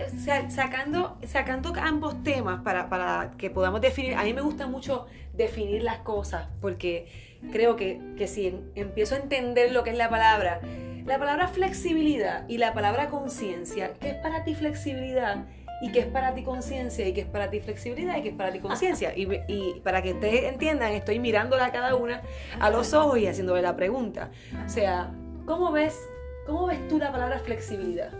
sacando, 0.49 1.17
sacando 1.25 1.73
ambos 1.77 2.21
temas 2.23 2.61
para, 2.61 2.89
para 2.89 3.33
que 3.37 3.49
podamos 3.49 3.81
definir, 3.81 4.15
a 4.15 4.23
mí 4.23 4.33
me 4.33 4.41
gusta 4.41 4.67
mucho 4.67 5.07
definir 5.33 5.83
las 5.83 5.99
cosas 5.99 6.47
porque 6.61 7.07
creo 7.51 7.75
que, 7.75 7.99
que 8.17 8.27
si 8.27 8.59
empiezo 8.75 9.15
a 9.15 9.19
entender 9.19 9.71
lo 9.71 9.83
que 9.83 9.91
es 9.91 9.97
la 9.97 10.09
palabra, 10.09 10.61
la 11.05 11.19
palabra 11.19 11.47
flexibilidad 11.47 12.47
y 12.47 12.57
la 12.57 12.73
palabra 12.73 13.09
conciencia, 13.09 13.93
¿qué 13.99 14.09
es 14.09 14.15
para 14.15 14.43
ti 14.43 14.55
flexibilidad? 14.55 15.45
¿Y 15.81 15.91
qué 15.91 15.99
es 15.99 16.05
para 16.07 16.33
ti 16.33 16.43
conciencia? 16.43 17.07
¿Y 17.07 17.13
qué 17.13 17.21
es 17.21 17.27
para 17.27 17.49
ti 17.49 17.59
flexibilidad? 17.59 18.17
¿Y 18.17 18.23
qué 18.23 18.29
es 18.29 18.35
para 18.35 18.51
ti 18.51 18.59
conciencia? 18.59 19.13
Y, 19.15 19.79
para 19.83 20.01
que 20.01 20.13
ustedes 20.13 20.45
entiendan, 20.45 20.93
estoy 20.93 21.19
mirándola 21.19 21.65
a 21.65 21.71
cada 21.71 21.95
una 21.95 22.21
a 22.59 22.69
los 22.71 22.93
ojos 22.93 23.19
y 23.19 23.27
haciéndole 23.27 23.61
la 23.61 23.75
pregunta. 23.75 24.31
O 24.65 24.69
sea, 24.69 25.11
¿cómo 25.45 25.71
ves, 25.71 25.99
cómo 26.47 26.65
ves 26.67 26.87
tú 26.87 26.97
la 26.97 27.11
palabra 27.11 27.39
flexibilidad? 27.39 28.11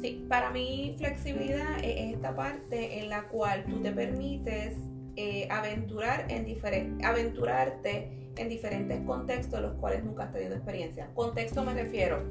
Sí, 0.00 0.26
para 0.28 0.50
mí 0.50 0.96
flexibilidad 0.98 1.78
es 1.82 2.14
esta 2.14 2.34
parte 2.34 2.98
en 2.98 3.08
la 3.08 3.22
cual 3.28 3.64
tú 3.64 3.80
te 3.80 3.92
permites 3.92 4.74
eh, 5.14 5.46
aventurar 5.50 6.26
en 6.28 6.44
diferente, 6.44 7.06
aventurarte 7.06 8.21
en 8.36 8.48
diferentes 8.48 9.00
contextos 9.06 9.60
los 9.60 9.74
cuales 9.74 10.04
nunca 10.04 10.24
has 10.24 10.32
tenido 10.32 10.54
experiencia. 10.54 11.08
Contexto 11.14 11.62
me 11.64 11.74
refiero 11.74 12.22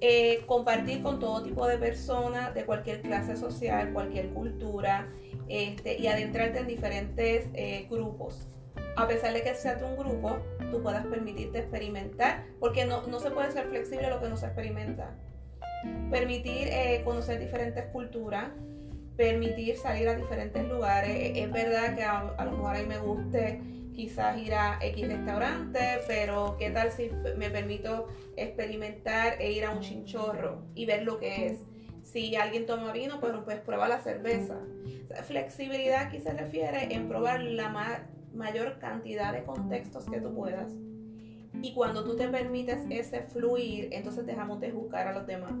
eh, 0.00 0.44
compartir 0.46 1.02
con 1.02 1.18
todo 1.18 1.42
tipo 1.42 1.66
de 1.66 1.78
personas 1.78 2.54
de 2.54 2.64
cualquier 2.66 3.00
clase 3.00 3.36
social, 3.36 3.92
cualquier 3.92 4.30
cultura, 4.30 5.08
este, 5.48 5.98
y 5.98 6.06
adentrarte 6.08 6.58
en 6.58 6.66
diferentes 6.66 7.48
eh, 7.54 7.86
grupos. 7.90 8.48
A 8.96 9.08
pesar 9.08 9.32
de 9.32 9.42
que 9.42 9.54
sea 9.54 9.78
un 9.82 9.96
grupo, 9.96 10.36
tú 10.70 10.82
puedas 10.82 11.06
permitirte 11.06 11.58
experimentar, 11.58 12.44
porque 12.60 12.84
no, 12.84 13.06
no 13.06 13.18
se 13.18 13.30
puede 13.30 13.50
ser 13.50 13.66
flexible 13.68 14.08
lo 14.10 14.20
que 14.20 14.28
no 14.28 14.36
se 14.36 14.46
experimenta. 14.46 15.16
Permitir 16.10 16.68
eh, 16.68 17.02
conocer 17.04 17.40
diferentes 17.40 17.86
culturas, 17.86 18.50
permitir 19.16 19.76
salir 19.78 20.08
a 20.08 20.14
diferentes 20.14 20.68
lugares. 20.68 21.32
Es 21.34 21.50
verdad 21.50 21.94
que 21.94 22.02
a, 22.02 22.20
a 22.20 22.44
lo 22.44 22.52
mejor 22.52 22.76
a 22.76 22.78
mí 22.80 22.86
me 22.86 22.98
guste 22.98 23.60
quizás 23.94 24.36
ir 24.38 24.54
a 24.54 24.78
X 24.82 25.08
restaurante, 25.08 26.00
pero 26.06 26.56
¿qué 26.58 26.70
tal 26.70 26.90
si 26.90 27.10
me 27.36 27.50
permito 27.50 28.08
experimentar 28.36 29.40
e 29.40 29.52
ir 29.52 29.64
a 29.64 29.70
un 29.70 29.80
chinchorro 29.80 30.62
y 30.74 30.84
ver 30.86 31.02
lo 31.02 31.18
que 31.18 31.46
es? 31.46 31.60
Si 32.02 32.36
alguien 32.36 32.66
toma 32.66 32.92
vino, 32.92 33.20
pues, 33.20 33.32
pues 33.44 33.60
prueba 33.60 33.88
la 33.88 34.00
cerveza. 34.00 34.58
flexibilidad 35.24 36.02
aquí 36.02 36.20
se 36.20 36.32
refiere 36.32 36.94
en 36.94 37.08
probar 37.08 37.42
la 37.42 38.06
mayor 38.34 38.78
cantidad 38.78 39.32
de 39.32 39.44
contextos 39.44 40.04
que 40.10 40.20
tú 40.20 40.34
puedas. 40.34 40.72
Y 41.62 41.72
cuando 41.72 42.04
tú 42.04 42.16
te 42.16 42.28
permites 42.28 42.80
ese 42.90 43.22
fluir, 43.22 43.88
entonces 43.92 44.26
dejamos 44.26 44.60
de 44.60 44.70
juzgar 44.70 45.08
a 45.08 45.12
los 45.12 45.26
demás. 45.26 45.52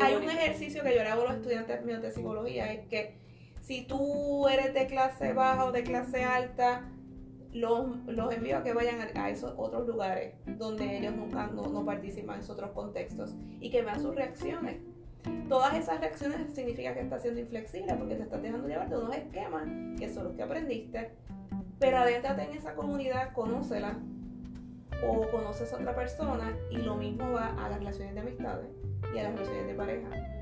Hay 0.00 0.16
un 0.16 0.28
ejercicio 0.28 0.82
que 0.82 0.94
yo 0.94 1.02
le 1.02 1.08
hago 1.08 1.22
a 1.22 1.26
los 1.26 1.36
estudiantes 1.36 1.84
míos 1.84 2.02
de 2.02 2.10
psicología, 2.10 2.72
es 2.72 2.86
que 2.88 3.14
si 3.62 3.82
tú 3.82 4.46
eres 4.48 4.74
de 4.74 4.86
clase 4.86 5.32
baja 5.32 5.64
o 5.64 5.72
de 5.72 5.84
clase 5.84 6.24
alta, 6.24 6.90
los, 7.54 7.96
los 8.06 8.34
envío 8.34 8.58
a 8.58 8.62
que 8.62 8.74
vayan 8.74 8.98
a, 9.16 9.30
esos 9.30 9.54
otros 9.56 9.86
lugares 9.86 10.34
donde 10.58 10.98
ellos 10.98 11.14
nunca 11.14 11.46
no, 11.46 11.84
participan 11.84 12.36
en 12.36 12.40
esos 12.40 12.56
otros 12.56 12.72
contextos 12.72 13.34
y 13.60 13.70
que 13.70 13.82
vean 13.82 14.00
sus 14.00 14.14
reacciones. 14.14 14.78
Todas 15.48 15.74
esas 15.74 16.00
reacciones 16.00 16.52
significa 16.52 16.92
que 16.92 17.00
estás 17.00 17.22
siendo 17.22 17.40
inflexible 17.40 17.94
porque 17.94 18.16
te 18.16 18.24
estás 18.24 18.42
dejando 18.42 18.68
llevar 18.68 18.90
de 18.90 18.98
unos 18.98 19.16
esquemas 19.16 19.68
que 19.98 20.12
son 20.12 20.24
los 20.24 20.34
que 20.34 20.42
aprendiste. 20.42 21.12
Pero 21.78 21.98
adéntrate 21.98 22.42
en 22.42 22.52
esa 22.52 22.74
comunidad, 22.74 23.32
conócela 23.32 23.98
o 25.06 25.28
conoces 25.30 25.72
a 25.72 25.76
otra 25.76 25.94
persona 25.94 26.56
y 26.70 26.78
lo 26.78 26.96
mismo 26.96 27.32
va 27.32 27.54
a 27.64 27.68
las 27.68 27.78
relaciones 27.78 28.14
de 28.14 28.20
amistades 28.20 28.66
y 29.14 29.18
a 29.18 29.24
las 29.24 29.32
relaciones 29.32 29.66
de 29.66 29.74
pareja. 29.74 30.33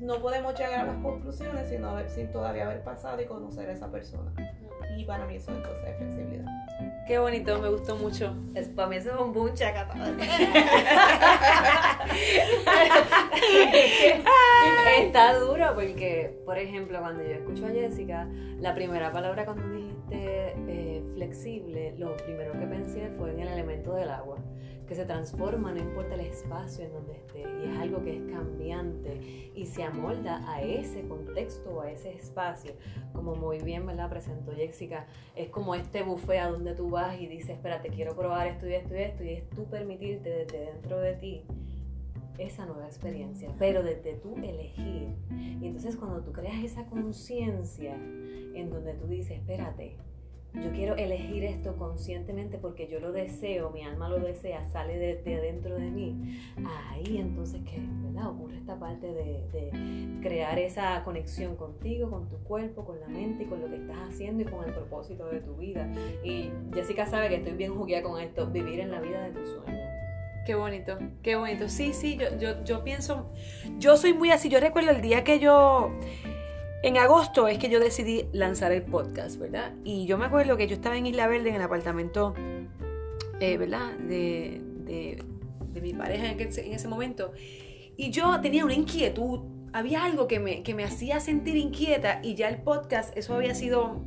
No 0.00 0.20
podemos 0.20 0.58
llegar 0.58 0.80
a 0.80 0.84
las 0.84 1.02
conclusiones 1.02 1.68
sino 1.68 1.96
sin 2.08 2.30
todavía 2.30 2.64
haber 2.64 2.82
pasado 2.82 3.20
y 3.20 3.26
conocer 3.26 3.68
a 3.68 3.72
esa 3.72 3.90
persona 3.90 4.32
y 4.96 5.04
para 5.04 5.26
mí 5.26 5.36
eso 5.36 5.52
entonces 5.52 5.84
es 5.86 5.96
flexibilidad. 5.96 6.44
Qué 7.06 7.18
bonito, 7.18 7.58
me 7.60 7.68
gustó 7.68 7.96
mucho. 7.96 8.34
Es, 8.54 8.68
para 8.68 8.88
mí 8.88 8.96
eso 8.96 9.10
es 9.10 9.20
un 9.20 9.32
boom 9.32 9.52
Está 14.98 15.34
duro 15.38 15.74
porque, 15.74 16.38
por 16.44 16.58
ejemplo, 16.58 17.00
cuando 17.00 17.22
yo 17.22 17.30
escucho 17.30 17.66
a 17.66 17.70
Jessica, 17.70 18.28
la 18.58 18.74
primera 18.74 19.10
palabra 19.12 19.44
cuando 19.44 19.68
dijiste 19.70 20.54
eh, 20.68 20.91
flexible, 21.22 21.94
lo 21.98 22.16
primero 22.16 22.52
que 22.52 22.66
pensé 22.66 23.08
fue 23.16 23.30
en 23.30 23.38
el 23.38 23.48
elemento 23.48 23.94
del 23.94 24.10
agua 24.10 24.38
que 24.88 24.96
se 24.96 25.04
transforma, 25.04 25.72
no 25.72 25.78
importa 25.78 26.14
el 26.14 26.22
espacio 26.22 26.84
en 26.84 26.92
donde 26.92 27.12
esté, 27.12 27.42
y 27.42 27.70
es 27.70 27.78
algo 27.78 28.02
que 28.02 28.16
es 28.16 28.22
cambiante 28.32 29.52
y 29.54 29.64
se 29.64 29.84
amolda 29.84 30.42
a 30.52 30.60
ese 30.60 31.06
contexto 31.06 31.70
o 31.76 31.80
a 31.82 31.90
ese 31.92 32.12
espacio. 32.12 32.74
Como 33.12 33.36
muy 33.36 33.60
bien 33.60 33.86
¿verdad? 33.86 34.10
presentó 34.10 34.52
Jessica, 34.52 35.06
es 35.36 35.48
como 35.48 35.76
este 35.76 36.02
buffet 36.02 36.40
a 36.40 36.48
donde 36.48 36.74
tú 36.74 36.90
vas 36.90 37.18
y 37.18 37.28
dices, 37.28 37.50
espérate, 37.50 37.90
quiero 37.90 38.16
probar 38.16 38.48
esto 38.48 38.66
y 38.68 38.74
esto 38.74 38.94
y 38.94 38.98
esto, 38.98 39.22
y 39.22 39.28
es 39.28 39.48
tú 39.50 39.64
permitirte 39.66 40.28
desde 40.28 40.72
dentro 40.72 40.98
de 40.98 41.14
ti 41.14 41.44
esa 42.38 42.66
nueva 42.66 42.86
experiencia, 42.86 43.48
pero 43.60 43.84
desde 43.84 44.14
tú 44.14 44.34
elegir. 44.38 45.14
Y 45.30 45.66
entonces 45.66 45.96
cuando 45.96 46.20
tú 46.22 46.32
creas 46.32 46.64
esa 46.64 46.84
conciencia 46.86 47.94
en 47.94 48.68
donde 48.68 48.94
tú 48.94 49.06
dices, 49.06 49.38
espérate, 49.38 49.96
yo 50.54 50.70
quiero 50.72 50.96
elegir 50.96 51.44
esto 51.44 51.76
conscientemente 51.76 52.58
porque 52.58 52.86
yo 52.86 53.00
lo 53.00 53.10
deseo, 53.12 53.70
mi 53.70 53.82
alma 53.82 54.08
lo 54.08 54.18
desea, 54.18 54.68
sale 54.68 54.98
de, 54.98 55.14
dentro 55.24 55.76
de 55.76 55.90
mí. 55.90 56.38
Ahí 56.90 57.16
entonces 57.18 57.62
que 57.62 57.80
¿verdad? 58.04 58.28
ocurre 58.30 58.58
esta 58.58 58.78
parte 58.78 59.06
de, 59.06 60.20
crear 60.20 60.58
esa 60.58 61.02
conexión 61.04 61.56
contigo, 61.56 62.10
con 62.10 62.28
tu 62.28 62.36
cuerpo, 62.44 62.84
con 62.84 63.00
la 63.00 63.08
mente 63.08 63.44
y 63.44 63.46
con 63.46 63.60
lo 63.60 63.68
que 63.68 63.76
estás 63.76 63.96
haciendo 64.08 64.42
y 64.42 64.44
con 64.44 64.64
el 64.64 64.74
propósito 64.74 65.26
de 65.26 65.40
tu 65.40 65.56
vida. 65.56 65.90
Y 66.22 66.50
Jessica 66.74 67.06
sabe 67.06 67.28
que 67.28 67.36
estoy 67.36 67.54
bien 67.54 67.74
jugueada 67.74 68.02
con 68.02 68.20
esto, 68.20 68.46
vivir 68.46 68.80
en 68.80 68.90
la 68.90 69.00
vida 69.00 69.22
de 69.22 69.30
tus 69.30 69.48
sueños. 69.48 69.88
Qué 70.44 70.54
bonito, 70.54 70.98
qué 71.22 71.36
bonito. 71.36 71.68
Sí, 71.68 71.92
sí, 71.92 72.18
yo, 72.18 72.36
yo, 72.38 72.62
yo 72.64 72.84
pienso, 72.84 73.30
yo 73.78 73.96
soy 73.96 74.12
muy 74.12 74.30
así, 74.30 74.48
yo 74.48 74.60
recuerdo 74.60 74.90
el 74.90 75.00
día 75.00 75.24
que 75.24 75.38
yo 75.38 75.92
en 76.82 76.98
agosto 76.98 77.46
es 77.46 77.58
que 77.58 77.68
yo 77.68 77.78
decidí 77.78 78.26
lanzar 78.32 78.72
el 78.72 78.82
podcast, 78.82 79.38
¿verdad? 79.38 79.72
Y 79.84 80.06
yo 80.06 80.18
me 80.18 80.26
acuerdo 80.26 80.56
que 80.56 80.66
yo 80.66 80.74
estaba 80.74 80.96
en 80.96 81.06
Isla 81.06 81.28
Verde, 81.28 81.50
en 81.50 81.54
el 81.54 81.62
apartamento, 81.62 82.34
eh, 83.40 83.56
¿verdad? 83.56 83.92
De, 83.98 84.60
mi 85.80 85.94
pareja 85.94 86.30
en, 86.30 86.40
ese 86.40 86.88
momento. 86.88 87.32
Y 87.96 88.10
yo 88.10 88.40
tenía 88.40 88.64
una 88.64 88.74
inquietud, 88.74 89.40
había 89.72 90.04
algo 90.04 90.26
que 90.26 90.38
me, 90.38 90.62
que 90.62 90.74
me 90.74 90.84
hacía 90.84 91.20
sentir 91.20 91.56
inquieta 91.56 92.20
y 92.22 92.34
ya 92.34 92.48
el 92.48 92.58
podcast, 92.58 93.16
eso 93.16 93.34
había 93.34 93.54
sido 93.54 94.02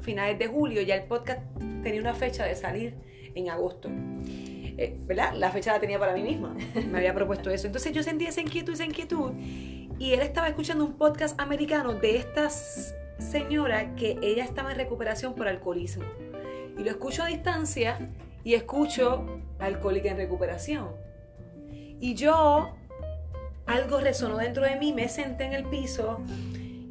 finales 0.00 0.38
de 0.38 0.46
julio, 0.46 0.82
ya 0.82 0.94
el 0.94 1.04
podcast 1.04 1.40
tenía 1.82 2.00
una 2.00 2.14
fecha 2.14 2.44
de 2.44 2.54
salir 2.54 2.94
en 3.34 3.48
agosto. 3.48 3.88
Eh, 3.90 4.96
¿Verdad? 5.06 5.34
La 5.34 5.50
fecha 5.50 5.72
la 5.72 5.80
tenía 5.80 5.98
para 5.98 6.14
mí 6.14 6.22
misma. 6.22 6.54
Me 6.90 6.98
había 6.98 7.12
propuesto 7.14 7.50
eso. 7.50 7.66
Entonces 7.66 7.92
yo 7.92 8.02
sentía 8.02 8.28
esa 8.28 8.40
inquietud, 8.40 8.74
esa 8.74 8.84
inquietud 8.84 9.32
y 9.98 10.12
él 10.12 10.20
estaba 10.20 10.48
escuchando 10.48 10.84
un 10.84 10.94
podcast 10.94 11.38
americano 11.40 11.94
de 11.94 12.16
esta 12.16 12.50
señora 12.50 13.94
que 13.96 14.18
ella 14.22 14.44
estaba 14.44 14.70
en 14.70 14.78
recuperación 14.78 15.34
por 15.34 15.48
alcoholismo. 15.48 16.04
Y 16.78 16.84
lo 16.84 16.90
escucho 16.90 17.24
a 17.24 17.26
distancia 17.26 18.10
y 18.44 18.54
escucho 18.54 19.26
alcohólica 19.58 20.10
en 20.10 20.16
recuperación. 20.16 20.88
Y 22.00 22.14
yo, 22.14 22.76
algo 23.66 24.00
resonó 24.00 24.38
dentro 24.38 24.64
de 24.64 24.76
mí, 24.76 24.92
me 24.92 25.08
senté 25.08 25.44
en 25.44 25.52
el 25.52 25.64
piso 25.64 26.20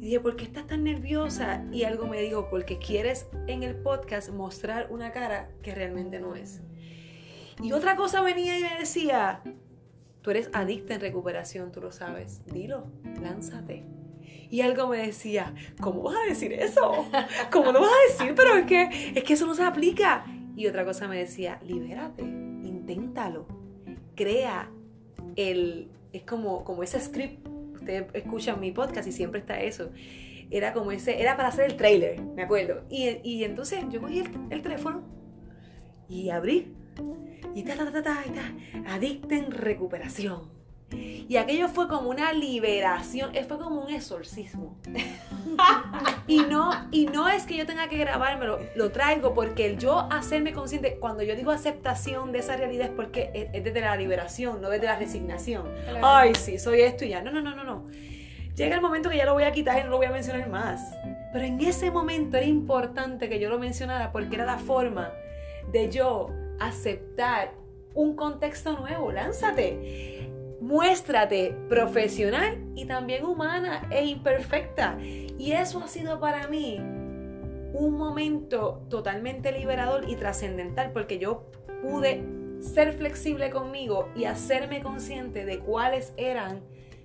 dije, 0.00 0.20
¿por 0.20 0.36
qué 0.36 0.44
estás 0.44 0.66
tan 0.66 0.84
nerviosa? 0.84 1.64
Y 1.72 1.84
algo 1.84 2.06
me 2.06 2.20
dijo, 2.20 2.48
porque 2.50 2.78
quieres 2.78 3.26
en 3.46 3.62
el 3.62 3.74
podcast 3.74 4.28
mostrar 4.28 4.88
una 4.90 5.12
cara 5.12 5.48
que 5.62 5.74
realmente 5.74 6.20
no 6.20 6.34
es. 6.34 6.60
Y 7.62 7.72
otra 7.72 7.96
cosa 7.96 8.20
venía 8.20 8.58
y 8.58 8.62
me 8.62 8.78
decía, 8.78 9.42
Tú 10.28 10.32
eres 10.32 10.50
adicta 10.52 10.92
en 10.92 11.00
recuperación, 11.00 11.72
tú 11.72 11.80
lo 11.80 11.90
sabes. 11.90 12.42
Dilo, 12.52 12.84
lánzate. 13.22 13.82
Y 14.50 14.60
algo 14.60 14.86
me 14.86 14.98
decía, 14.98 15.54
¿cómo 15.80 16.02
vas 16.02 16.16
a 16.22 16.28
decir 16.28 16.52
eso? 16.52 17.06
¿Cómo 17.50 17.72
lo 17.72 17.80
vas 17.80 17.88
a 17.90 18.12
decir? 18.12 18.34
Pero 18.36 18.56
es 18.56 18.66
que, 18.66 19.12
es 19.14 19.24
que 19.24 19.32
eso 19.32 19.46
no 19.46 19.54
se 19.54 19.62
aplica. 19.62 20.26
Y 20.54 20.66
otra 20.66 20.84
cosa 20.84 21.08
me 21.08 21.16
decía, 21.16 21.58
libérate, 21.66 22.24
inténtalo. 22.24 23.46
Crea 24.14 24.70
el, 25.34 25.88
es 26.12 26.24
como, 26.24 26.62
como 26.62 26.82
ese 26.82 27.00
script. 27.00 27.48
Ustedes 27.72 28.04
escuchan 28.12 28.60
mi 28.60 28.70
podcast 28.70 29.08
y 29.08 29.12
siempre 29.12 29.40
está 29.40 29.58
eso. 29.62 29.92
Era 30.50 30.74
como 30.74 30.92
ese, 30.92 31.22
era 31.22 31.38
para 31.38 31.48
hacer 31.48 31.70
el 31.70 31.78
trailer, 31.78 32.20
me 32.20 32.42
acuerdo. 32.42 32.84
Y, 32.90 33.18
y 33.24 33.44
entonces 33.44 33.82
yo 33.88 34.02
cogí 34.02 34.18
el, 34.18 34.28
el 34.50 34.60
teléfono 34.60 35.04
y 36.06 36.28
abrí 36.28 36.74
y 37.54 37.62
ta, 37.62 37.76
ta, 37.76 37.90
ta, 37.90 38.02
ta, 38.02 38.22
ta, 38.24 38.94
adicta 38.94 39.34
en 39.34 39.50
recuperación. 39.50 40.58
Y 40.90 41.36
aquello 41.36 41.68
fue 41.68 41.86
como 41.88 42.08
una 42.08 42.32
liberación, 42.32 43.32
fue 43.46 43.58
como 43.58 43.82
un 43.82 43.92
exorcismo. 43.92 44.78
y, 46.26 46.38
no, 46.40 46.70
y 46.90 47.06
no 47.06 47.28
es 47.28 47.44
que 47.44 47.56
yo 47.56 47.66
tenga 47.66 47.88
que 47.88 47.98
grabármelo, 47.98 48.58
lo 48.74 48.90
traigo 48.90 49.34
porque 49.34 49.66
el 49.66 49.78
yo 49.78 50.08
hacerme 50.10 50.54
consciente, 50.54 50.96
cuando 50.98 51.22
yo 51.22 51.36
digo 51.36 51.50
aceptación 51.50 52.32
de 52.32 52.38
esa 52.38 52.56
realidad 52.56 52.86
es 52.86 52.92
porque 52.92 53.50
es, 53.52 53.64
desde 53.64 53.80
la 53.82 53.96
liberación, 53.96 54.62
no 54.62 54.70
desde 54.70 54.86
la 54.86 54.98
resignación. 54.98 55.68
Ay, 56.02 56.34
sí, 56.34 56.58
soy 56.58 56.80
esto 56.80 57.04
y 57.04 57.10
ya. 57.10 57.20
No, 57.20 57.30
no, 57.30 57.42
no, 57.42 57.54
no, 57.54 57.64
no. 57.64 57.86
Llega 58.54 58.74
el 58.74 58.80
momento 58.80 59.10
que 59.10 59.18
ya 59.18 59.26
lo 59.26 59.34
voy 59.34 59.44
a 59.44 59.52
quitar 59.52 59.78
y 59.78 59.84
no 59.84 59.90
lo 59.90 59.98
voy 59.98 60.06
a 60.06 60.10
mencionar 60.10 60.48
más. 60.48 60.80
Pero 61.32 61.44
en 61.44 61.60
ese 61.60 61.90
momento 61.90 62.38
era 62.38 62.46
importante 62.46 63.28
que 63.28 63.38
yo 63.38 63.50
lo 63.50 63.58
mencionara 63.58 64.10
porque 64.10 64.36
era 64.36 64.46
la 64.46 64.58
forma 64.58 65.12
de 65.70 65.90
yo 65.90 66.30
aceptar 66.58 67.52
un 67.94 68.14
contexto 68.16 68.78
nuevo, 68.78 69.12
lánzate. 69.12 70.30
Muéstrate 70.60 71.56
profesional 71.68 72.58
y 72.74 72.86
también 72.86 73.24
humana 73.24 73.86
e 73.90 74.04
imperfecta. 74.04 74.98
Y 75.00 75.52
eso 75.52 75.80
ha 75.82 75.88
sido 75.88 76.20
para 76.20 76.48
mí 76.48 76.78
un 77.72 77.96
momento 77.96 78.82
totalmente 78.88 79.52
liberador 79.52 80.08
y 80.08 80.16
trascendental 80.16 80.92
porque 80.92 81.18
yo 81.18 81.46
pude 81.82 82.24
ser 82.60 82.92
flexible 82.92 83.50
conmigo 83.50 84.08
y 84.16 84.24
hacerme 84.24 84.82
consciente 84.82 85.44
de 85.44 85.60
cuáles 85.60 86.12
eran 86.16 86.62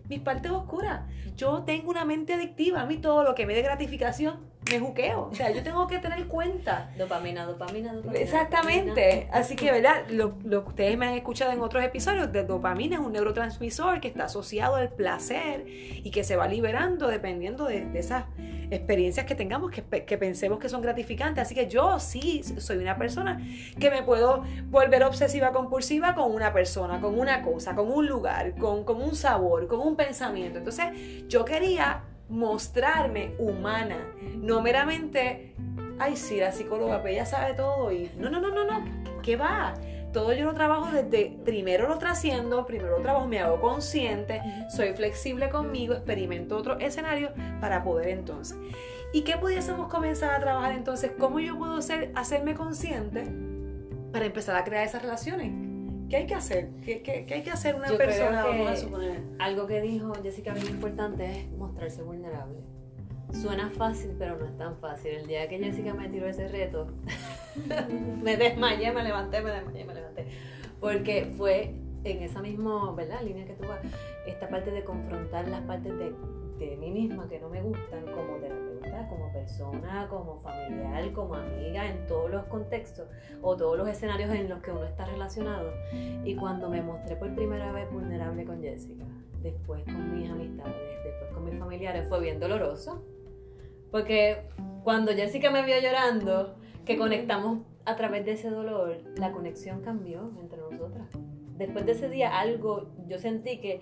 mis 0.10 0.19
partes 0.19 0.51
oscuras. 0.51 1.01
Yo 1.36 1.63
tengo 1.63 1.89
una 1.89 2.05
mente 2.05 2.33
adictiva, 2.33 2.81
a 2.81 2.86
mí 2.86 2.98
todo 2.98 3.24
lo 3.24 3.36
que 3.36 3.45
me 3.45 3.53
dé 3.53 3.62
gratificación 3.62 4.39
me 4.72 4.79
juqueo. 4.79 5.29
O 5.32 5.36
sea, 5.36 5.51
yo 5.51 5.63
tengo 5.63 5.88
que 5.88 6.00
tener 6.00 6.27
cuenta. 6.27 6.91
Dopamina, 6.98 7.46
dopamina, 7.46 7.93
dopamina. 7.93 8.20
Exactamente. 8.20 9.27
Así 9.32 9.55
que, 9.55 9.72
¿verdad? 9.72 10.03
Lo, 10.10 10.38
lo, 10.43 10.63
que 10.63 10.70
ustedes 10.70 10.98
me 10.98 11.08
han 11.08 11.13
escuchado 11.13 11.51
en 11.51 11.62
otros 11.62 11.84
episodios, 11.84 12.32
de 12.32 12.43
dopamina 12.43 12.96
es 12.96 13.01
un 13.01 13.13
neurotransmisor 13.13 14.00
que 14.00 14.08
está 14.08 14.25
asociado 14.25 14.75
al 14.75 14.89
placer 14.89 15.65
y 15.67 16.10
que 16.12 16.24
se 16.24 16.36
va 16.36 16.48
liberando 16.48 17.08
dependiendo 17.08 17.65
de, 17.65 17.88
esas 17.93 18.25
experiencias 18.72 19.25
que 19.25 19.36
tengamos 19.36 19.72
que, 19.72 19.84
que, 19.84 20.17
pensemos 20.17 20.60
que 20.60 20.70
son 20.70 20.82
gratificantes. 20.82 21.43
Así 21.43 21.55
que 21.55 21.67
yo 21.67 22.00
sí 22.00 22.43
soy 22.43 22.77
una 22.77 22.98
persona 22.98 23.41
que 23.79 23.91
me 23.91 24.03
puedo 24.03 24.43
volver 24.65 25.03
obsesiva 25.03 25.51
compulsiva 25.51 26.15
con 26.15 26.34
una 26.34 26.53
persona, 26.53 27.00
con 27.00 27.20
una 27.20 27.41
cosa, 27.41 27.75
con 27.75 27.91
un 27.91 28.08
lugar, 28.08 28.55
con, 28.55 28.84
con 28.84 29.01
un 29.01 29.15
sabor, 29.15 29.67
con 29.67 29.79
un 29.79 29.96
pensamiento. 29.96 30.58
Entonces 30.60 31.27
yo 31.27 31.46
quería 31.46 32.03
mostrarme 32.34 33.36
humana, 33.38 33.98
no 34.36 34.62
meramente, 34.62 35.54
ay 36.00 36.18
sí, 36.18 36.40
la 36.40 36.52
psicóloga, 36.52 37.02
pues 37.02 37.13
ella 37.13 37.25
sabe 37.25 37.54
todo 37.54 37.92
y 37.92 38.10
no, 38.18 38.30
no, 38.30 38.42
no, 38.42 38.50
no, 38.50 38.66
no, 38.66 39.22
¿qué 39.22 39.36
va? 39.36 39.75
todo 40.12 40.32
yo 40.32 40.46
lo 40.46 40.54
trabajo 40.54 40.92
desde, 40.92 41.36
primero 41.44 41.88
lo 41.88 41.98
trasciendo, 41.98 42.66
primero 42.66 42.98
lo 42.98 43.04
trabajo, 43.04 43.28
me 43.28 43.40
hago 43.40 43.60
consciente, 43.60 44.42
soy 44.70 44.94
flexible 44.94 45.50
conmigo, 45.50 45.96
experimento 45.96 46.56
otro 46.56 46.80
escenario 46.80 47.32
para 47.60 47.84
poder 47.84 48.10
entonces. 48.10 48.58
¿Y 49.12 49.24
qué 49.24 49.38
pudiésemos 49.38 49.90
comenzar 49.90 50.34
a 50.34 50.40
trabajar 50.40 50.72
entonces? 50.72 51.12
¿Cómo 51.20 51.40
yo 51.40 51.58
puedo 51.58 51.82
ser, 51.82 52.12
hacerme 52.16 52.54
consciente 52.54 53.24
para 54.12 54.25
empezar 54.25 54.56
a 54.56 54.63
crear 54.63 54.86
esas 54.86 55.02
relaciones? 55.02 55.73
¿Qué 56.13 56.17
hay 56.17 56.27
que 56.27 56.36
hacer? 56.36 56.70
¿Qué, 56.86 57.01
qué, 57.01 57.25
qué 57.25 57.34
hay 57.34 57.41
que 57.41 57.50
hacer 57.50 57.74
una 57.74 57.88
persona? 57.88 58.46
Algo 59.39 59.65
que 59.65 59.82
dijo 59.82 60.13
Jessica 60.22 60.53
bien 60.53 60.67
importante 60.67 61.25
es 61.25 61.51
mostrarse 61.53 62.03
vulnerable. 62.03 62.60
Suena 63.32 63.72
fácil, 63.72 64.12
pero 64.20 64.38
no 64.38 64.46
es 64.46 64.55
tan 64.55 64.77
fácil. 64.77 65.10
El 65.10 65.25
día 65.25 65.50
que 65.50 65.58
Jessica 65.58 65.96
me 65.96 66.08
tiró 66.10 66.27
ese 66.27 66.50
reto, 66.50 66.86
me 68.22 68.38
desmayé, 68.38 68.91
me 68.91 69.03
levanté, 69.03 69.41
me 69.41 69.50
desmayé, 69.50 69.86
me 69.86 69.96
levanté. 69.96 70.27
Porque 70.79 71.34
fue 71.36 71.74
en 72.03 72.22
esa 72.22 72.43
misma 72.43 72.91
¿verdad? 72.91 73.24
línea 73.24 73.48
que 73.48 73.53
tú 73.53 73.67
vas, 73.67 73.79
esta 74.27 74.48
parte 74.50 74.70
de 74.70 74.84
confrontar 74.84 75.48
las 75.48 75.62
partes 75.62 75.98
de, 75.98 76.13
de 76.60 76.77
mí 76.77 76.91
misma 76.91 77.27
que 77.27 77.39
no 77.39 77.50
me 77.50 77.63
gustan 77.63 78.05
como 78.05 78.38
terapeuta, 78.38 78.62
como 79.10 79.31
persona, 79.31 80.07
como 80.10 80.39
familiar, 80.41 81.12
como 81.13 81.36
amiga, 81.36 81.89
en 81.89 82.05
todos 82.07 82.31
los 82.31 82.45
contextos 82.45 83.07
o 83.41 83.55
todos 83.55 83.77
los 83.77 83.88
escenarios 83.88 84.31
en 84.31 84.50
los 84.50 84.62
que 84.62 84.72
uno 84.72 84.86
está 84.86 85.05
relacionado. 85.05 85.72
Y 86.24 86.36
cuando 86.36 86.69
me 86.69 86.81
mostré 86.81 87.15
por 87.15 87.33
primera 87.36 87.72
vez 87.72 87.91
vulnerable 87.91 88.45
con 88.45 88.62
Jessica, 88.62 89.05
después 89.41 89.83
con 89.86 90.17
mis 90.17 90.29
amistades, 90.29 90.75
después 91.03 91.31
con 91.33 91.45
mis 91.45 91.60
familiares, 91.60 92.07
fue 92.10 92.19
bien 92.22 92.39
doloroso 92.39 93.03
porque 93.93 94.48
cuando 94.83 95.12
Jessica 95.13 95.51
me 95.51 95.63
vio 95.63 95.79
llorando, 95.79 96.55
que 96.83 96.98
conectamos 96.98 97.60
a 97.86 97.95
través 97.95 98.25
de 98.25 98.31
ese 98.31 98.50
dolor, 98.50 98.98
la 99.17 99.31
conexión 99.31 99.81
cambió 99.81 100.31
entre 100.41 100.57
nosotras. 100.57 101.07
Después 101.60 101.86
de 101.86 101.91
ese 101.91 102.10
día, 102.10 102.39
algo, 102.39 102.88
yo 103.07 103.19
sentí 103.19 103.62
que 103.62 103.81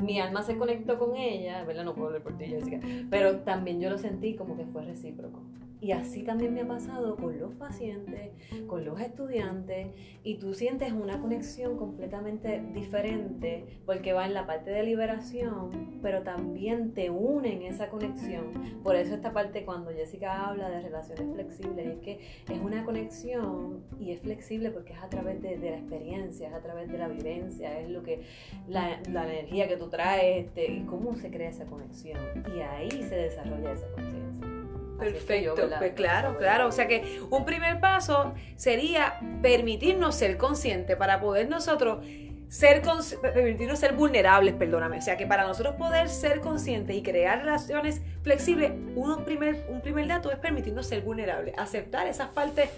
mi 0.00 0.20
alma 0.20 0.42
se 0.42 0.56
conectó 0.56 0.98
con 0.98 1.16
ella, 1.16 1.64
¿verdad? 1.64 1.84
No 1.84 1.94
puedo 1.94 2.08
hablar 2.08 2.22
por 2.22 2.36
ti, 2.36 2.46
Jessica, 2.46 2.80
pero 3.10 3.38
también 3.40 3.80
yo 3.80 3.90
lo 3.90 3.98
sentí 3.98 4.34
como 4.34 4.56
que 4.56 4.64
fue 4.66 4.84
recíproco. 4.84 5.40
Y 5.80 5.92
así 5.92 6.22
también 6.22 6.52
me 6.52 6.60
ha 6.60 6.68
pasado 6.68 7.16
con 7.16 7.38
los 7.38 7.54
pacientes, 7.54 8.32
con 8.66 8.84
los 8.84 9.00
estudiantes, 9.00 9.88
y 10.22 10.34
tú 10.36 10.52
sientes 10.52 10.92
una 10.92 11.20
conexión 11.20 11.78
completamente 11.78 12.62
diferente 12.74 13.80
porque 13.86 14.12
va 14.12 14.26
en 14.26 14.34
la 14.34 14.46
parte 14.46 14.70
de 14.70 14.82
liberación, 14.82 15.98
pero 16.02 16.22
también 16.22 16.92
te 16.92 17.08
une 17.08 17.54
en 17.54 17.62
esa 17.62 17.88
conexión. 17.88 18.80
Por 18.82 18.96
eso 18.96 19.14
esta 19.14 19.32
parte 19.32 19.64
cuando 19.64 19.90
Jessica 19.90 20.48
habla 20.48 20.68
de 20.68 20.80
relaciones 20.82 21.32
flexibles, 21.32 21.86
es 21.86 21.98
que 22.00 22.20
es 22.52 22.60
una 22.60 22.84
conexión 22.84 23.82
y 23.98 24.12
es 24.12 24.20
flexible 24.20 24.70
porque 24.70 24.92
es 24.92 24.98
a 24.98 25.08
través 25.08 25.40
de, 25.40 25.56
la 25.58 25.78
experiencia, 25.78 26.48
es 26.48 26.54
a 26.54 26.60
través 26.60 26.90
de 26.90 26.98
la 26.98 27.08
vivencia, 27.08 27.80
es 27.80 27.88
lo 27.88 28.02
que 28.02 28.22
la, 28.68 29.00
la 29.08 29.24
energía 29.24 29.68
que 29.68 29.78
tú 29.78 29.88
traes 29.88 30.46
este, 30.46 30.72
y 30.72 30.82
cómo 30.82 31.16
se 31.16 31.30
crea 31.30 31.48
esa 31.48 31.64
conexión. 31.64 32.18
Y 32.54 32.60
ahí 32.60 32.90
se 32.90 33.16
desarrolla 33.16 33.72
esa 33.72 33.90
conciencia. 33.92 34.59
Perfecto, 35.00 35.68
pues 35.78 35.92
claro, 35.94 36.36
claro. 36.38 36.68
O 36.68 36.72
sea 36.72 36.86
que 36.86 37.20
un 37.30 37.44
primer 37.44 37.80
paso 37.80 38.34
sería 38.56 39.18
permitirnos 39.42 40.14
ser 40.14 40.36
conscientes 40.36 40.96
para 40.96 41.20
poder 41.20 41.48
nosotros 41.48 42.04
ser 42.50 42.82
permitirnos 43.22 43.78
ser 43.78 43.94
vulnerables, 43.94 44.54
perdóname. 44.54 44.98
O 44.98 45.00
sea 45.00 45.16
que 45.16 45.26
para 45.26 45.46
nosotros 45.46 45.76
poder 45.76 46.08
ser 46.08 46.40
conscientes 46.40 46.96
y 46.96 47.02
crear 47.02 47.38
relaciones 47.38 48.02
flexibles, 48.22 48.72
uno 48.96 49.24
primer, 49.24 49.64
un 49.68 49.80
primer 49.80 50.08
dato 50.08 50.32
es 50.32 50.38
permitirnos 50.38 50.86
ser 50.86 51.02
vulnerables, 51.02 51.54
aceptar 51.56 52.08
esas 52.08 52.30
partes 52.30 52.68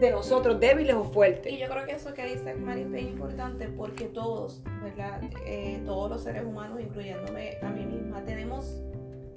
de 0.00 0.10
nosotros, 0.10 0.58
débiles 0.58 0.96
o 0.96 1.04
fuertes. 1.04 1.52
Y 1.52 1.58
yo 1.58 1.68
creo 1.68 1.86
que 1.86 1.92
eso 1.92 2.12
que 2.12 2.26
dice 2.26 2.54
Maris 2.54 2.88
es 2.92 3.02
importante 3.02 3.68
porque 3.68 4.06
todos, 4.06 4.62
¿verdad? 4.82 5.22
Eh, 5.46 5.80
todos 5.86 6.10
los 6.10 6.24
seres 6.24 6.44
humanos, 6.44 6.80
incluyéndome 6.80 7.58
a 7.62 7.70
mí 7.70 7.86
misma, 7.86 8.20
tenemos 8.24 8.82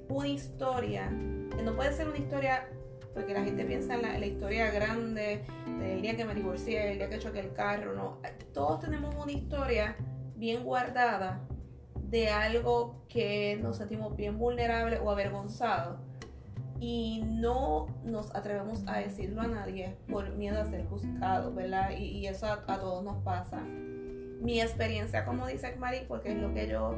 una 0.08 0.28
historia, 0.28 1.08
que 1.54 1.62
no 1.62 1.74
puede 1.74 1.92
ser 1.92 2.08
una 2.08 2.18
historia, 2.18 2.68
porque 3.14 3.34
la 3.34 3.42
gente 3.42 3.64
piensa 3.64 3.94
en 3.94 4.02
la, 4.02 4.26
historia 4.26 4.70
grande, 4.70 5.44
del 5.78 6.02
día 6.02 6.16
que 6.16 6.24
me 6.24 6.34
divorcié, 6.34 6.92
el 6.92 6.98
día 6.98 7.08
que 7.08 7.18
choqué 7.18 7.40
el 7.40 7.52
carro, 7.52 7.94
no. 7.94 8.18
Todos 8.52 8.80
tenemos 8.80 9.14
una 9.14 9.32
historia 9.32 9.96
bien 10.36 10.64
guardada 10.64 11.40
de 11.94 12.28
algo 12.28 13.04
que 13.08 13.58
nos 13.62 13.76
sentimos 13.76 14.16
bien 14.16 14.38
vulnerables 14.38 15.00
o 15.02 15.10
avergonzados 15.10 15.98
y 16.80 17.22
no 17.26 17.86
nos 18.04 18.34
atrevemos 18.34 18.84
a 18.86 18.98
decirlo 18.98 19.42
a 19.42 19.48
nadie 19.48 19.96
por 20.08 20.30
miedo 20.36 20.60
a 20.60 20.64
ser 20.64 20.86
juzgados, 20.86 21.54
¿verdad? 21.54 21.90
Y, 21.90 22.26
eso 22.26 22.46
a, 22.46 22.64
todos 22.64 23.04
nos 23.04 23.16
pasa. 23.24 23.60
Mi 24.40 24.60
experiencia, 24.60 25.24
como 25.24 25.46
dice 25.46 25.74
Mari, 25.76 26.04
porque 26.06 26.32
es 26.32 26.38
lo 26.38 26.54
que 26.54 26.68
yo 26.68 26.94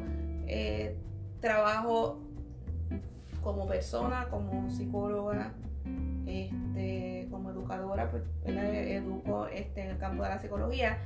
eh, 0.47 0.97
trabajo 1.41 2.21
como 3.43 3.67
persona, 3.67 4.29
como 4.31 4.71
psicóloga, 4.71 5.53
este, 6.27 7.29
como 7.31 7.51
educadora, 7.51 8.11
pues 8.11 8.23
educo 8.45 9.47
este, 9.47 9.83
en 9.83 9.91
el 9.91 9.99
campo 9.99 10.23
de 10.23 10.29
la 10.29 10.39
psicología, 10.39 10.99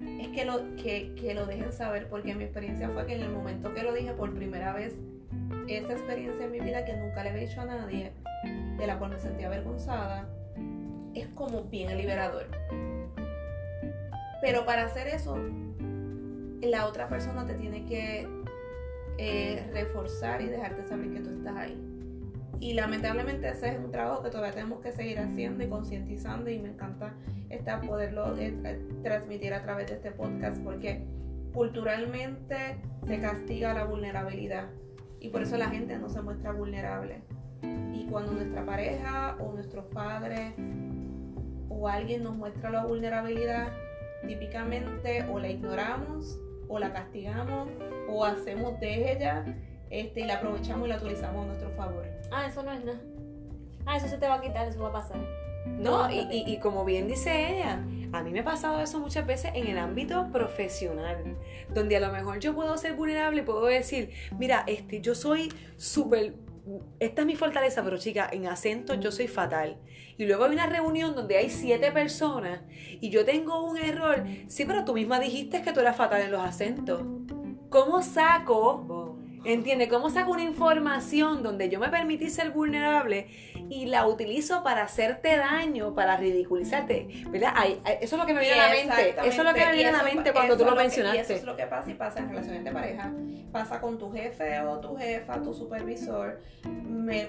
es 0.00 0.28
que 0.28 0.44
lo, 0.44 0.76
que, 0.76 1.14
que 1.16 1.34
lo 1.34 1.46
dejen 1.46 1.72
saber, 1.72 2.08
porque 2.08 2.34
mi 2.34 2.44
experiencia 2.44 2.88
fue 2.90 3.06
que 3.06 3.16
en 3.16 3.22
el 3.22 3.30
momento 3.30 3.74
que 3.74 3.82
lo 3.82 3.92
dije 3.92 4.12
por 4.12 4.32
primera 4.32 4.72
vez, 4.72 4.96
esa 5.66 5.92
experiencia 5.92 6.46
en 6.46 6.52
mi 6.52 6.60
vida 6.60 6.84
que 6.84 6.96
nunca 6.96 7.22
le 7.22 7.30
había 7.30 7.42
dicho 7.42 7.60
a 7.60 7.66
nadie, 7.66 8.12
de 8.78 8.86
la 8.86 8.98
cual 8.98 9.10
me 9.10 9.18
sentía 9.18 9.48
avergonzada, 9.48 10.28
es 11.14 11.26
como 11.28 11.64
bien 11.64 11.96
liberador. 11.96 12.46
Pero 14.40 14.64
para 14.64 14.84
hacer 14.84 15.08
eso, 15.08 15.36
la 16.62 16.86
otra 16.86 17.08
persona 17.08 17.44
te 17.46 17.54
tiene 17.54 17.84
que 17.86 18.26
eh, 19.18 19.68
reforzar 19.72 20.40
y 20.40 20.46
dejarte 20.46 20.86
saber 20.86 21.12
que 21.12 21.20
tú 21.20 21.30
estás 21.30 21.56
ahí. 21.56 21.76
Y 22.60 22.74
lamentablemente 22.74 23.48
ese 23.48 23.70
es 23.70 23.78
un 23.78 23.90
trabajo 23.90 24.22
que 24.22 24.30
todavía 24.30 24.52
tenemos 24.52 24.80
que 24.80 24.92
seguir 24.92 25.18
haciendo 25.18 25.62
y 25.64 25.68
concientizando 25.68 26.50
y 26.50 26.58
me 26.58 26.68
encanta 26.68 27.14
esta, 27.50 27.80
poderlo 27.80 28.36
eh, 28.36 28.54
eh, 28.64 28.88
transmitir 29.02 29.54
a 29.54 29.62
través 29.62 29.88
de 29.88 29.94
este 29.94 30.10
podcast 30.10 30.62
porque 30.62 31.04
culturalmente 31.52 32.80
se 33.06 33.20
castiga 33.20 33.74
la 33.74 33.84
vulnerabilidad 33.84 34.70
y 35.20 35.30
por 35.30 35.42
eso 35.42 35.56
la 35.56 35.68
gente 35.68 35.98
no 35.98 36.08
se 36.08 36.20
muestra 36.22 36.52
vulnerable. 36.52 37.22
Y 37.92 38.06
cuando 38.10 38.32
nuestra 38.32 38.64
pareja 38.64 39.36
o 39.40 39.52
nuestros 39.52 39.86
padres 39.86 40.54
o 41.68 41.88
alguien 41.88 42.22
nos 42.22 42.36
muestra 42.36 42.70
la 42.70 42.84
vulnerabilidad, 42.84 43.72
típicamente 44.26 45.24
o 45.30 45.38
la 45.38 45.48
ignoramos 45.48 46.38
o 46.68 46.78
la 46.78 46.92
castigamos 46.92 47.68
o 48.08 48.24
hacemos 48.24 48.78
de 48.80 49.12
ella 49.12 49.44
este, 49.90 50.20
y 50.20 50.24
la 50.24 50.34
aprovechamos 50.34 50.86
y 50.86 50.90
la 50.90 50.96
utilizamos 50.96 51.44
a 51.44 51.46
nuestro 51.46 51.70
favor. 51.70 52.04
Ah, 52.30 52.46
eso 52.46 52.62
no 52.62 52.72
es 52.72 52.84
nada. 52.84 53.00
Ah, 53.86 53.96
eso 53.96 54.08
se 54.08 54.18
te 54.18 54.28
va 54.28 54.34
a 54.34 54.40
quitar, 54.40 54.68
eso 54.68 54.82
va 54.82 54.90
a 54.90 54.92
pasar. 54.92 55.18
No, 55.66 56.10
y, 56.10 56.20
y, 56.30 56.44
y, 56.46 56.58
como 56.60 56.84
bien 56.84 57.08
dice 57.08 57.58
ella, 57.58 57.84
a 58.12 58.22
mí 58.22 58.30
me 58.30 58.40
ha 58.40 58.44
pasado 58.44 58.80
eso 58.80 58.98
muchas 58.98 59.26
veces 59.26 59.52
en 59.54 59.66
el 59.66 59.78
ámbito 59.78 60.28
profesional, 60.32 61.36
donde 61.74 61.96
a 61.96 62.00
lo 62.00 62.10
mejor 62.10 62.38
yo 62.38 62.54
puedo 62.54 62.76
ser 62.78 62.94
vulnerable, 62.94 63.42
puedo 63.42 63.66
decir, 63.66 64.10
mira, 64.38 64.64
este, 64.66 65.00
yo 65.00 65.14
soy 65.14 65.52
súper 65.76 66.34
esta 67.00 67.22
es 67.22 67.26
mi 67.26 67.36
fortaleza, 67.36 67.82
pero 67.82 67.98
chica, 67.98 68.28
en 68.32 68.46
acento 68.46 68.94
yo 68.94 69.10
soy 69.10 69.28
fatal. 69.28 69.78
Y 70.16 70.26
luego 70.26 70.44
hay 70.44 70.52
una 70.52 70.66
reunión 70.66 71.14
donde 71.14 71.36
hay 71.36 71.50
siete 71.50 71.92
personas 71.92 72.60
y 73.00 73.10
yo 73.10 73.24
tengo 73.24 73.64
un 73.64 73.78
error. 73.78 74.24
Sí, 74.48 74.64
pero 74.64 74.84
tú 74.84 74.94
misma 74.94 75.20
dijiste 75.20 75.62
que 75.62 75.72
tú 75.72 75.80
eras 75.80 75.96
fatal 75.96 76.22
en 76.22 76.32
los 76.32 76.42
acentos. 76.42 77.02
¿Cómo 77.70 78.02
saco 78.02 79.18
¿Entiendes? 79.44 79.88
¿Cómo 79.88 80.10
saco 80.10 80.32
una 80.32 80.42
información 80.42 81.42
donde 81.42 81.68
yo 81.68 81.78
me 81.78 81.88
permití 81.88 82.28
ser 82.28 82.50
vulnerable 82.50 83.28
y 83.70 83.86
la 83.86 84.06
utilizo 84.06 84.62
para 84.62 84.82
hacerte 84.82 85.36
daño, 85.36 85.94
para 85.94 86.16
ridiculizarte? 86.16 87.08
¿Verdad? 87.30 87.52
eso 88.00 88.16
es 88.16 88.20
lo 88.20 88.26
que 88.26 88.34
me 88.34 88.40
viene 88.40 88.60
a 88.60 88.68
la 88.68 88.72
mente. 88.72 89.10
Eso 89.24 89.42
es 89.42 89.44
lo 89.44 89.54
que 89.54 89.66
me 89.66 89.72
viene 89.72 89.88
a 89.90 89.92
la 89.92 90.02
mente 90.02 90.32
cuando 90.32 90.56
tú 90.56 90.64
lo 90.64 90.74
mencionaste. 90.74 91.18
y 91.18 91.20
eso 91.20 91.32
es 91.34 91.44
lo 91.44 91.56
que 91.56 91.66
pasa 91.66 91.90
y 91.90 91.94
pasa 91.94 92.20
en 92.20 92.28
relaciones 92.30 92.64
de 92.64 92.72
pareja. 92.72 93.12
Pasa 93.52 93.80
con 93.80 93.98
tu 93.98 94.12
jefe 94.12 94.60
o 94.60 94.78
tu 94.78 94.96
jefa, 94.96 95.40
tu 95.42 95.54
supervisor. 95.54 96.40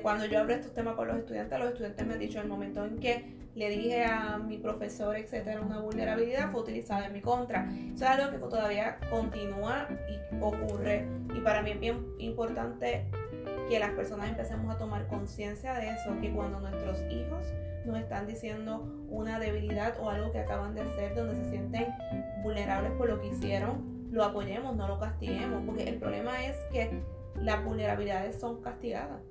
cuando 0.01 0.25
yo 0.25 0.39
hablo 0.39 0.53
estos 0.53 0.73
temas 0.73 0.95
con 0.95 1.07
los 1.07 1.17
estudiantes, 1.17 1.59
los 1.59 1.69
estudiantes 1.69 2.05
me 2.05 2.13
han 2.13 2.19
dicho 2.19 2.39
el 2.39 2.47
momento 2.47 2.85
en 2.85 2.99
que 2.99 3.39
le 3.55 3.69
dije 3.69 4.05
a 4.05 4.37
mi 4.37 4.57
profesor, 4.57 5.17
etcétera, 5.17 5.61
una 5.61 5.79
vulnerabilidad 5.79 6.51
fue 6.51 6.61
utilizada 6.61 7.07
en 7.07 7.13
mi 7.13 7.21
contra. 7.21 7.69
Eso 7.93 8.05
es 8.05 8.09
algo 8.09 8.31
que 8.31 8.37
todavía 8.37 8.97
continúa 9.09 9.87
y 10.09 10.41
ocurre. 10.41 11.05
Y 11.35 11.41
para 11.41 11.61
mí 11.61 11.71
es 11.71 11.79
bien 11.79 12.05
importante 12.19 13.05
que 13.69 13.79
las 13.79 13.91
personas 13.91 14.29
empecemos 14.29 14.73
a 14.73 14.77
tomar 14.77 15.07
conciencia 15.07 15.75
de 15.75 15.89
eso, 15.89 16.19
que 16.19 16.31
cuando 16.31 16.59
nuestros 16.59 16.99
hijos 17.11 17.45
nos 17.85 17.99
están 17.99 18.25
diciendo 18.27 18.83
una 19.09 19.39
debilidad 19.39 19.95
o 20.01 20.09
algo 20.09 20.31
que 20.31 20.39
acaban 20.39 20.73
de 20.73 20.81
hacer 20.81 21.15
donde 21.15 21.35
se 21.35 21.49
sienten 21.51 21.87
vulnerables 22.41 22.91
por 22.93 23.07
lo 23.07 23.21
que 23.21 23.27
hicieron, 23.27 24.09
lo 24.11 24.23
apoyemos, 24.23 24.75
no 24.75 24.87
lo 24.87 24.99
castiguemos, 24.99 25.63
porque 25.65 25.87
el 25.87 25.95
problema 25.97 26.43
es 26.45 26.55
que 26.71 26.99
las 27.35 27.63
vulnerabilidades 27.63 28.39
son 28.39 28.61
castigadas 28.61 29.21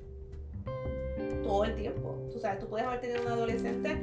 todo 1.42 1.64
el 1.64 1.74
tiempo. 1.74 2.16
Tú 2.32 2.38
sabes, 2.38 2.60
tú 2.60 2.68
puedes 2.68 2.86
haber 2.86 3.00
tenido 3.00 3.22
una 3.22 3.32
adolescente 3.32 3.96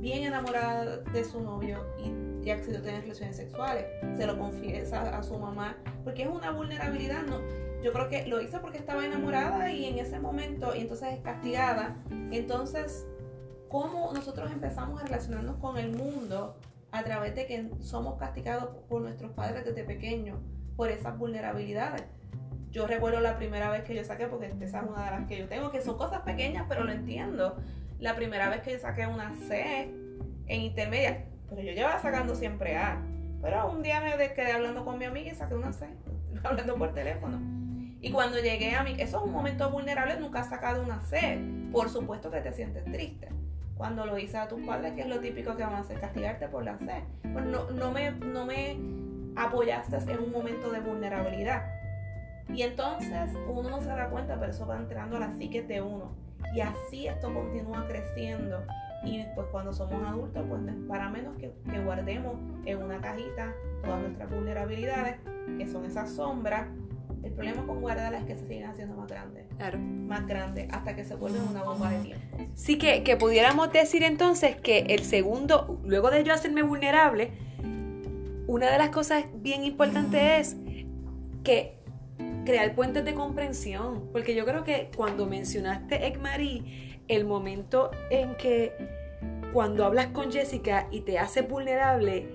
bien 0.00 0.24
enamorada 0.24 0.98
de 0.98 1.24
su 1.24 1.40
novio 1.40 1.84
y, 1.98 2.46
y 2.46 2.50
accedió 2.50 2.80
a 2.80 2.82
tener 2.82 3.02
relaciones 3.02 3.36
sexuales, 3.36 3.86
se 4.16 4.26
lo 4.26 4.36
confiesa 4.36 5.16
a 5.16 5.22
su 5.22 5.38
mamá, 5.38 5.76
porque 6.02 6.24
es 6.24 6.28
una 6.28 6.50
vulnerabilidad, 6.50 7.22
¿no? 7.22 7.65
Yo 7.82 7.92
creo 7.92 8.08
que 8.08 8.26
lo 8.26 8.40
hizo 8.40 8.60
porque 8.60 8.78
estaba 8.78 9.04
enamorada 9.04 9.70
y 9.72 9.84
en 9.84 9.98
ese 9.98 10.18
momento, 10.18 10.74
y 10.74 10.80
entonces 10.80 11.14
es 11.14 11.20
castigada. 11.20 11.96
Entonces, 12.32 13.06
¿cómo 13.68 14.12
nosotros 14.12 14.50
empezamos 14.50 15.00
a 15.00 15.04
relacionarnos 15.04 15.56
con 15.56 15.76
el 15.76 15.92
mundo 15.92 16.56
a 16.90 17.04
través 17.04 17.34
de 17.34 17.46
que 17.46 17.70
somos 17.80 18.18
castigados 18.18 18.70
por 18.88 19.02
nuestros 19.02 19.32
padres 19.32 19.64
desde 19.64 19.84
pequeños 19.84 20.38
por 20.76 20.90
esas 20.90 21.16
vulnerabilidades? 21.18 22.04
Yo 22.70 22.86
recuerdo 22.86 23.20
la 23.20 23.36
primera 23.36 23.70
vez 23.70 23.84
que 23.84 23.94
yo 23.94 24.04
saqué, 24.04 24.26
porque 24.26 24.52
esa 24.60 24.80
es 24.80 24.88
una 24.88 25.04
de 25.04 25.10
las 25.10 25.26
que 25.26 25.38
yo 25.38 25.48
tengo, 25.48 25.70
que 25.70 25.80
son 25.80 25.96
cosas 25.96 26.20
pequeñas, 26.22 26.66
pero 26.68 26.84
lo 26.84 26.92
entiendo. 26.92 27.56
La 27.98 28.14
primera 28.16 28.50
vez 28.50 28.60
que 28.60 28.72
yo 28.72 28.78
saqué 28.78 29.06
una 29.06 29.34
C 29.34 29.90
en 30.46 30.60
intermedia, 30.60 31.24
pero 31.48 31.62
yo 31.62 31.72
llevaba 31.72 32.00
sacando 32.00 32.34
siempre 32.34 32.76
A. 32.76 33.00
Pero 33.40 33.70
un 33.70 33.82
día 33.82 34.00
me 34.00 34.16
quedé 34.34 34.52
hablando 34.52 34.84
con 34.84 34.98
mi 34.98 35.04
amiga 35.04 35.32
y 35.32 35.34
saqué 35.34 35.54
una 35.54 35.72
C, 35.72 35.86
hablando 36.44 36.76
por 36.76 36.92
teléfono. 36.92 37.65
Y 38.00 38.10
cuando 38.12 38.38
llegué 38.38 38.74
a 38.74 38.82
mí, 38.82 38.94
eso 38.98 39.18
es 39.18 39.24
un 39.24 39.32
momento 39.32 39.70
vulnerable, 39.70 40.18
nunca 40.20 40.40
has 40.40 40.48
sacado 40.48 40.82
una 40.82 41.00
C. 41.00 41.40
Por 41.72 41.88
supuesto 41.88 42.30
que 42.30 42.40
te 42.40 42.52
sientes 42.52 42.84
triste. 42.84 43.28
Cuando 43.76 44.06
lo 44.06 44.18
hice 44.18 44.38
a 44.38 44.48
tus 44.48 44.60
padres, 44.66 44.92
que 44.92 45.02
es 45.02 45.08
lo 45.08 45.20
típico 45.20 45.56
que 45.56 45.64
van 45.64 45.74
a 45.74 45.78
hacer, 45.80 46.00
castigarte 46.00 46.48
por 46.48 46.64
la 46.64 46.78
C. 46.78 47.04
Pues 47.32 47.44
no, 47.44 47.70
no, 47.70 47.90
me, 47.90 48.10
no 48.12 48.46
me 48.46 48.76
apoyaste 49.36 49.96
en 50.12 50.20
un 50.20 50.32
momento 50.32 50.70
de 50.70 50.80
vulnerabilidad. 50.80 51.64
Y 52.52 52.62
entonces 52.62 53.32
uno 53.48 53.70
no 53.70 53.80
se 53.80 53.88
da 53.88 54.08
cuenta, 54.08 54.38
pero 54.38 54.52
eso 54.52 54.66
va 54.66 54.76
entrando 54.76 55.16
a 55.16 55.20
la 55.20 55.32
psique 55.36 55.62
de 55.62 55.82
uno. 55.82 56.12
Y 56.54 56.60
así 56.60 57.06
esto 57.06 57.32
continúa 57.32 57.86
creciendo. 57.86 58.62
Y 59.04 59.24
pues 59.34 59.46
cuando 59.50 59.72
somos 59.72 60.02
adultos, 60.06 60.44
pues 60.48 60.62
para 60.88 61.08
menos 61.08 61.36
que 61.36 61.52
guardemos 61.84 62.36
en 62.64 62.82
una 62.82 63.00
cajita 63.00 63.52
todas 63.82 64.00
nuestras 64.00 64.30
vulnerabilidades, 64.30 65.16
que 65.58 65.66
son 65.66 65.84
esas 65.84 66.10
sombras. 66.10 66.66
El 67.26 67.32
problema 67.32 67.66
con 67.66 67.80
guardarlas 67.80 68.22
es 68.22 68.26
que 68.28 68.36
se 68.36 68.46
siguen 68.46 68.66
haciendo 68.66 68.96
más 68.96 69.08
grandes. 69.08 69.46
Claro. 69.56 69.78
Más 69.78 70.26
grandes, 70.28 70.68
hasta 70.72 70.94
que 70.94 71.04
se 71.04 71.16
vuelven 71.16 71.42
una 71.42 71.64
bomba 71.64 71.90
de 71.90 71.98
tiempo. 71.98 72.38
Sí, 72.54 72.78
que, 72.78 73.02
que 73.02 73.16
pudiéramos 73.16 73.72
decir 73.72 74.04
entonces 74.04 74.54
que 74.56 74.78
el 74.90 75.02
segundo, 75.02 75.80
luego 75.84 76.10
de 76.10 76.22
yo 76.22 76.32
hacerme 76.32 76.62
vulnerable, 76.62 77.32
una 78.46 78.70
de 78.70 78.78
las 78.78 78.90
cosas 78.90 79.24
bien 79.34 79.64
importantes 79.64 80.22
es 80.22 80.56
que 81.42 81.80
crear 82.44 82.76
puentes 82.76 83.04
de 83.04 83.14
comprensión, 83.14 84.08
porque 84.12 84.36
yo 84.36 84.46
creo 84.46 84.62
que 84.62 84.88
cuando 84.96 85.26
mencionaste 85.26 86.06
Ekmarí, 86.06 87.02
el 87.08 87.24
momento 87.24 87.90
en 88.10 88.36
que 88.36 88.72
cuando 89.52 89.84
hablas 89.84 90.08
con 90.08 90.30
Jessica 90.30 90.86
y 90.92 91.00
te 91.00 91.18
hace 91.18 91.42
vulnerable, 91.42 92.28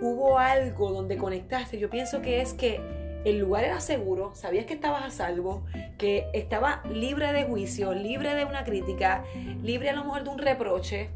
hubo 0.00 0.38
algo 0.38 0.92
donde 0.92 1.18
conectaste, 1.18 1.78
yo 1.78 1.90
pienso 1.90 2.22
que 2.22 2.40
es 2.40 2.54
que 2.54 2.99
el 3.24 3.38
lugar 3.38 3.64
era 3.64 3.80
seguro, 3.80 4.34
sabías 4.34 4.66
que 4.66 4.74
estabas 4.74 5.04
a 5.04 5.10
salvo, 5.10 5.64
que 5.98 6.26
estaba 6.32 6.82
libre 6.90 7.32
de 7.32 7.44
juicio, 7.44 7.92
libre 7.92 8.34
de 8.34 8.44
una 8.44 8.64
crítica, 8.64 9.24
libre 9.62 9.90
a 9.90 9.94
lo 9.94 10.04
mejor 10.04 10.24
de 10.24 10.30
un 10.30 10.38
reproche 10.38 11.10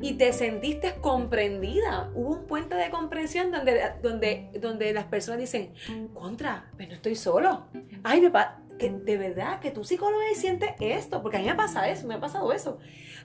y 0.00 0.14
te 0.14 0.32
sentiste 0.32 0.96
comprendida. 1.00 2.10
Hubo 2.14 2.30
un 2.30 2.46
puente 2.46 2.74
de 2.74 2.90
comprensión 2.90 3.50
donde, 3.50 3.92
donde, 4.02 4.50
donde 4.60 4.92
las 4.92 5.04
personas 5.04 5.40
dicen, 5.40 5.72
contra, 6.12 6.70
pero 6.76 6.90
no 6.90 6.96
estoy 6.96 7.14
solo. 7.14 7.66
Ay, 8.02 8.20
me 8.20 8.30
que 8.78 8.90
de 8.90 9.16
verdad 9.16 9.60
que 9.60 9.70
tú 9.70 9.84
psicóloga 9.84 10.24
y 10.32 10.34
sientes 10.34 10.70
esto, 10.80 11.22
porque 11.22 11.36
a 11.36 11.40
mí 11.40 11.46
me 11.46 11.54
pasa 11.54 11.88
eso, 11.88 12.06
me 12.06 12.14
ha 12.14 12.20
pasado 12.20 12.52
eso. 12.52 12.78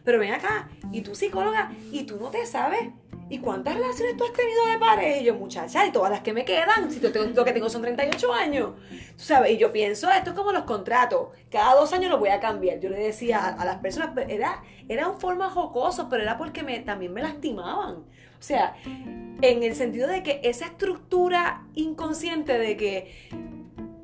Pero 0.08 0.20
ven 0.20 0.32
acá, 0.32 0.70
y 0.94 1.02
tú 1.02 1.14
psicóloga, 1.14 1.70
y 1.92 2.04
tú 2.04 2.16
no 2.16 2.30
te 2.30 2.46
sabes. 2.46 2.92
¿Y 3.28 3.40
cuántas 3.40 3.76
relaciones 3.76 4.16
tú 4.16 4.24
has 4.24 4.32
tenido 4.32 4.66
de 4.68 4.80
pareja? 4.80 5.18
Y 5.18 5.26
yo, 5.26 5.36
muchacha, 5.36 5.86
y 5.86 5.92
todas 5.92 6.10
las 6.10 6.22
que 6.22 6.32
me 6.32 6.46
quedan, 6.46 6.90
si 6.90 7.02
tengo, 7.02 7.26
lo 7.26 7.44
que 7.44 7.52
tengo 7.52 7.70
son 7.70 7.82
38 7.82 8.34
años. 8.34 8.72
Tú 8.90 9.24
sabes, 9.24 9.52
y 9.52 9.58
yo 9.58 9.74
pienso, 9.74 10.10
esto 10.10 10.30
es 10.30 10.36
como 10.38 10.54
los 10.54 10.64
contratos. 10.64 11.32
Cada 11.52 11.76
dos 11.76 11.92
años 11.92 12.10
lo 12.10 12.20
voy 12.20 12.30
a 12.30 12.40
cambiar. 12.40 12.80
Yo 12.80 12.90
le 12.90 13.00
decía 13.00 13.40
a, 13.40 13.50
a 13.50 13.66
las 13.66 13.80
personas, 13.80 14.12
era, 14.30 14.64
era 14.88 15.10
un 15.10 15.20
forma 15.20 15.50
jocoso, 15.50 16.08
pero 16.08 16.24
era 16.24 16.38
porque 16.38 16.64
me, 16.64 16.80
también 16.80 17.12
me 17.12 17.22
lastimaban. 17.22 17.96
O 17.96 18.42
sea, 18.42 18.78
en 18.86 19.62
el 19.62 19.76
sentido 19.76 20.08
de 20.08 20.24
que 20.24 20.40
esa 20.46 20.68
estructura 20.68 21.68
inconsciente 21.76 22.58
de 22.58 22.78
que 22.78 23.30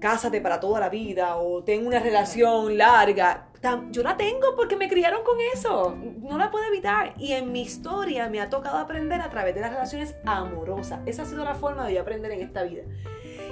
cásate 0.04 0.42
para 0.42 0.60
toda 0.60 0.82
la 0.82 0.90
vida 0.90 1.38
o 1.38 1.64
tengo 1.64 1.88
una 1.88 2.00
relación 2.00 2.78
larga. 2.78 3.48
Yo 3.90 4.04
la 4.04 4.18
tengo 4.18 4.54
porque 4.58 4.76
me 4.76 4.90
criaron 4.90 5.24
con 5.24 5.38
eso. 5.54 5.96
No 6.20 6.38
la 6.38 6.52
puedo 6.52 6.66
evitar. 6.66 7.14
Y 7.18 7.32
en 7.32 7.54
mi 7.54 7.62
historia 7.62 8.28
me 8.28 8.42
ha 8.42 8.50
tocado 8.50 8.80
aprender 8.80 9.22
a 9.22 9.30
través 9.30 9.56
de 9.56 9.62
las 9.62 9.72
relaciones 9.72 10.18
amorosas. 10.26 11.00
Esa 11.06 11.22
ha 11.22 11.26
sido 11.26 11.46
la 11.46 11.56
forma 11.56 11.88
de 11.88 11.94
yo 11.94 12.02
aprender 12.02 12.34
en 12.34 12.42
esta 12.42 12.64
vida. 12.64 12.84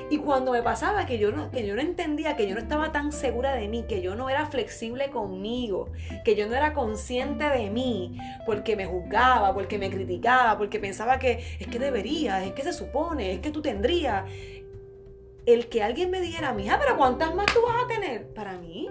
Y 0.09 0.17
cuando 0.17 0.51
me 0.51 0.61
pasaba 0.61 1.05
que 1.05 1.17
yo, 1.17 1.31
no, 1.31 1.51
que 1.51 1.65
yo 1.65 1.73
no 1.73 1.79
entendía, 1.79 2.35
que 2.35 2.45
yo 2.45 2.53
no 2.53 2.59
estaba 2.59 2.91
tan 2.91 3.13
segura 3.13 3.55
de 3.55 3.69
mí, 3.69 3.85
que 3.87 4.01
yo 4.01 4.15
no 4.15 4.29
era 4.29 4.45
flexible 4.45 5.09
conmigo, 5.09 5.89
que 6.25 6.35
yo 6.35 6.49
no 6.49 6.55
era 6.55 6.73
consciente 6.73 7.45
de 7.45 7.69
mí, 7.69 8.17
porque 8.45 8.75
me 8.75 8.85
juzgaba, 8.85 9.53
porque 9.53 9.77
me 9.77 9.89
criticaba, 9.89 10.57
porque 10.57 10.79
pensaba 10.79 11.17
que 11.17 11.41
es 11.61 11.67
que 11.67 11.79
debería, 11.79 12.43
es 12.43 12.51
que 12.51 12.63
se 12.63 12.73
supone, 12.73 13.31
es 13.31 13.39
que 13.39 13.51
tú 13.51 13.61
tendrías 13.61 14.25
el 15.45 15.67
que 15.67 15.83
alguien 15.83 16.11
me 16.11 16.21
dijera, 16.21 16.53
mija, 16.53 16.79
pero 16.79 16.97
¿cuántas 16.97 17.33
más 17.35 17.47
tú 17.47 17.59
vas 17.65 17.83
a 17.83 17.87
tener? 17.87 18.27
Para 18.33 18.57
mí 18.57 18.89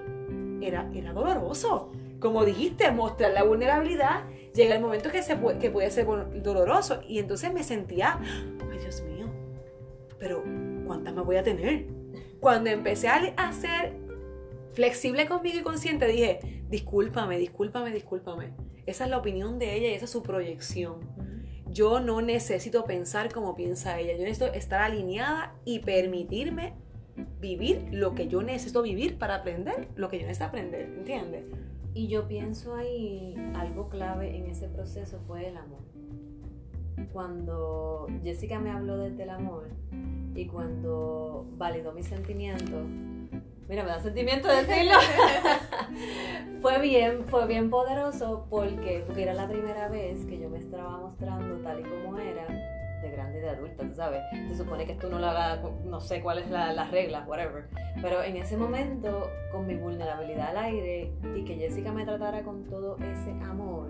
era, 0.60 0.90
era 0.94 1.12
doloroso. 1.12 1.92
Como 2.18 2.44
dijiste, 2.44 2.90
mostrar 2.90 3.32
la 3.32 3.44
vulnerabilidad 3.44 4.24
llega 4.54 4.74
el 4.74 4.82
momento 4.82 5.10
que, 5.10 5.22
se 5.22 5.36
puede, 5.36 5.58
que 5.58 5.70
puede 5.70 5.90
ser 5.90 6.06
doloroso. 6.42 7.00
Y 7.06 7.18
entonces 7.18 7.52
me 7.52 7.62
sentía, 7.62 8.18
ay 8.70 8.78
Dios 8.78 9.02
mío, 9.02 9.26
pero 10.18 10.42
¿cuántas 10.86 11.14
más 11.14 11.24
voy 11.24 11.36
a 11.36 11.42
tener? 11.42 11.86
Cuando 12.40 12.70
empecé 12.70 13.08
a 13.08 13.52
ser 13.52 13.94
flexible 14.72 15.26
conmigo 15.26 15.58
y 15.58 15.62
consciente, 15.62 16.06
dije, 16.06 16.64
discúlpame, 16.68 17.38
discúlpame, 17.38 17.90
discúlpame. 17.90 18.52
Esa 18.86 19.04
es 19.04 19.10
la 19.10 19.18
opinión 19.18 19.58
de 19.58 19.76
ella 19.76 19.88
y 19.88 19.94
esa 19.94 20.06
es 20.06 20.10
su 20.10 20.22
proyección 20.22 21.00
yo 21.72 22.00
no 22.00 22.20
necesito 22.20 22.84
pensar 22.84 23.32
como 23.32 23.54
piensa 23.54 23.98
ella, 23.98 24.12
yo 24.12 24.24
necesito 24.24 24.46
estar 24.52 24.82
alineada 24.82 25.54
y 25.64 25.80
permitirme 25.80 26.74
vivir 27.40 27.88
lo 27.92 28.14
que 28.14 28.28
yo 28.28 28.42
necesito 28.42 28.82
vivir 28.82 29.18
para 29.18 29.36
aprender 29.36 29.88
lo 29.96 30.08
que 30.08 30.18
yo 30.18 30.22
necesito 30.22 30.46
aprender, 30.46 30.86
¿entiendes? 30.98 31.44
Y 31.94 32.08
yo 32.08 32.28
pienso 32.28 32.74
ahí 32.74 33.34
algo 33.54 33.88
clave 33.88 34.36
en 34.36 34.46
ese 34.46 34.68
proceso 34.68 35.20
fue 35.26 35.48
el 35.48 35.56
amor. 35.56 35.80
Cuando 37.12 38.06
Jessica 38.22 38.58
me 38.58 38.70
habló 38.70 38.96
desde 38.96 39.24
el 39.24 39.30
amor 39.30 39.68
y 40.34 40.46
cuando 40.46 41.46
validó 41.56 41.92
mis 41.92 42.06
sentimientos, 42.06 42.86
mira, 43.70 43.84
me 43.84 43.90
da 43.90 44.00
sentimiento 44.00 44.48
decirlo. 44.48 44.96
fue 46.60 46.80
bien, 46.80 47.24
fue 47.28 47.46
bien 47.46 47.70
poderoso 47.70 48.46
porque, 48.50 49.04
porque 49.06 49.22
era 49.22 49.32
la 49.32 49.48
primera 49.48 49.88
vez 49.88 50.26
que 50.26 50.40
yo 50.40 50.50
me 50.50 50.58
estaba 50.58 50.98
mostrando 50.98 51.54
tal 51.62 51.78
y 51.78 51.84
como 51.84 52.18
era, 52.18 52.46
de 53.00 53.10
grande 53.12 53.38
y 53.38 53.42
de 53.42 53.48
adulta, 53.50 53.86
tú 53.86 53.94
sabes. 53.94 54.22
Se 54.48 54.56
supone 54.56 54.86
que 54.86 54.94
tú 54.94 55.08
no 55.08 55.20
lo 55.20 55.28
hagas, 55.28 55.60
no 55.84 56.00
sé 56.00 56.20
cuál 56.20 56.40
es 56.40 56.50
la, 56.50 56.72
las 56.72 56.90
reglas, 56.90 57.26
whatever. 57.28 57.68
Pero 58.02 58.24
en 58.24 58.36
ese 58.36 58.56
momento, 58.56 59.30
con 59.52 59.68
mi 59.68 59.76
vulnerabilidad 59.76 60.48
al 60.48 60.58
aire 60.64 61.12
y 61.36 61.44
que 61.44 61.54
Jessica 61.54 61.92
me 61.92 62.04
tratara 62.04 62.42
con 62.42 62.64
todo 62.64 62.96
ese 62.96 63.30
amor, 63.44 63.88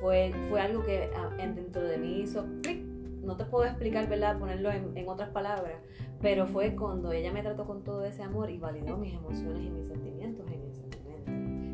fue, 0.00 0.32
fue 0.48 0.60
algo 0.60 0.84
que 0.84 1.10
ah, 1.16 1.30
dentro 1.36 1.82
de 1.82 1.98
mí 1.98 2.20
hizo 2.20 2.46
clic. 2.62 2.95
No 3.26 3.36
te 3.36 3.44
puedo 3.44 3.64
explicar, 3.66 4.08
¿verdad? 4.08 4.38
Ponerlo 4.38 4.70
en, 4.70 4.96
en 4.96 5.08
otras 5.08 5.30
palabras, 5.30 5.74
pero 6.22 6.46
fue 6.46 6.74
cuando 6.74 7.12
ella 7.12 7.32
me 7.32 7.42
trató 7.42 7.66
con 7.66 7.82
todo 7.84 8.04
ese 8.04 8.22
amor 8.22 8.50
y 8.50 8.58
validó 8.58 8.96
mis 8.96 9.12
emociones 9.14 9.64
y 9.64 9.70
mis 9.70 9.88
sentimientos. 9.88 10.46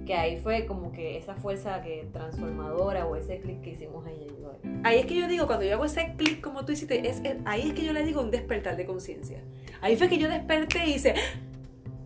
Que 0.07 0.15
ahí 0.15 0.37
fue 0.39 0.67
como 0.67 0.91
que 0.91 1.17
esa 1.17 1.37
fuerza 1.37 1.81
que 1.81 2.09
transformadora 2.13 3.07
o 3.07 3.15
ese 3.15 3.39
clic 3.39 3.61
que 3.61 3.71
hicimos 3.71 4.05
ella 4.07 4.25
y 4.25 4.43
yo. 4.43 4.53
Ahí 4.83 4.99
es 4.99 5.07
que 5.07 5.15
yo 5.15 5.29
digo, 5.29 5.47
cuando 5.47 5.65
yo 5.65 5.75
hago 5.75 5.85
ese 5.85 6.15
clic 6.17 6.41
como 6.41 6.65
tú 6.65 6.73
hiciste, 6.73 7.09
es, 7.09 7.23
ahí 7.45 7.69
es 7.69 7.75
que 7.75 7.85
yo 7.85 7.93
le 7.93 8.03
digo 8.03 8.21
un 8.21 8.33
despertar 8.33 8.77
de 8.77 8.85
conciencia. 8.85 9.45
Ahí 9.81 9.97
fue 9.97 10.09
que 10.09 10.19
yo 10.19 10.29
desperté 10.29 10.87
y 10.87 10.95
hice, 10.95 11.15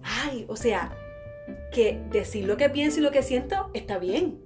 ay, 0.03 0.45
o 0.49 0.57
sea, 0.57 0.95
que 1.73 2.03
decir 2.11 2.47
lo 2.47 2.59
que 2.59 2.69
pienso 2.69 3.01
y 3.01 3.03
lo 3.03 3.11
que 3.11 3.23
siento 3.23 3.71
está 3.73 3.99
bien. 3.99 4.41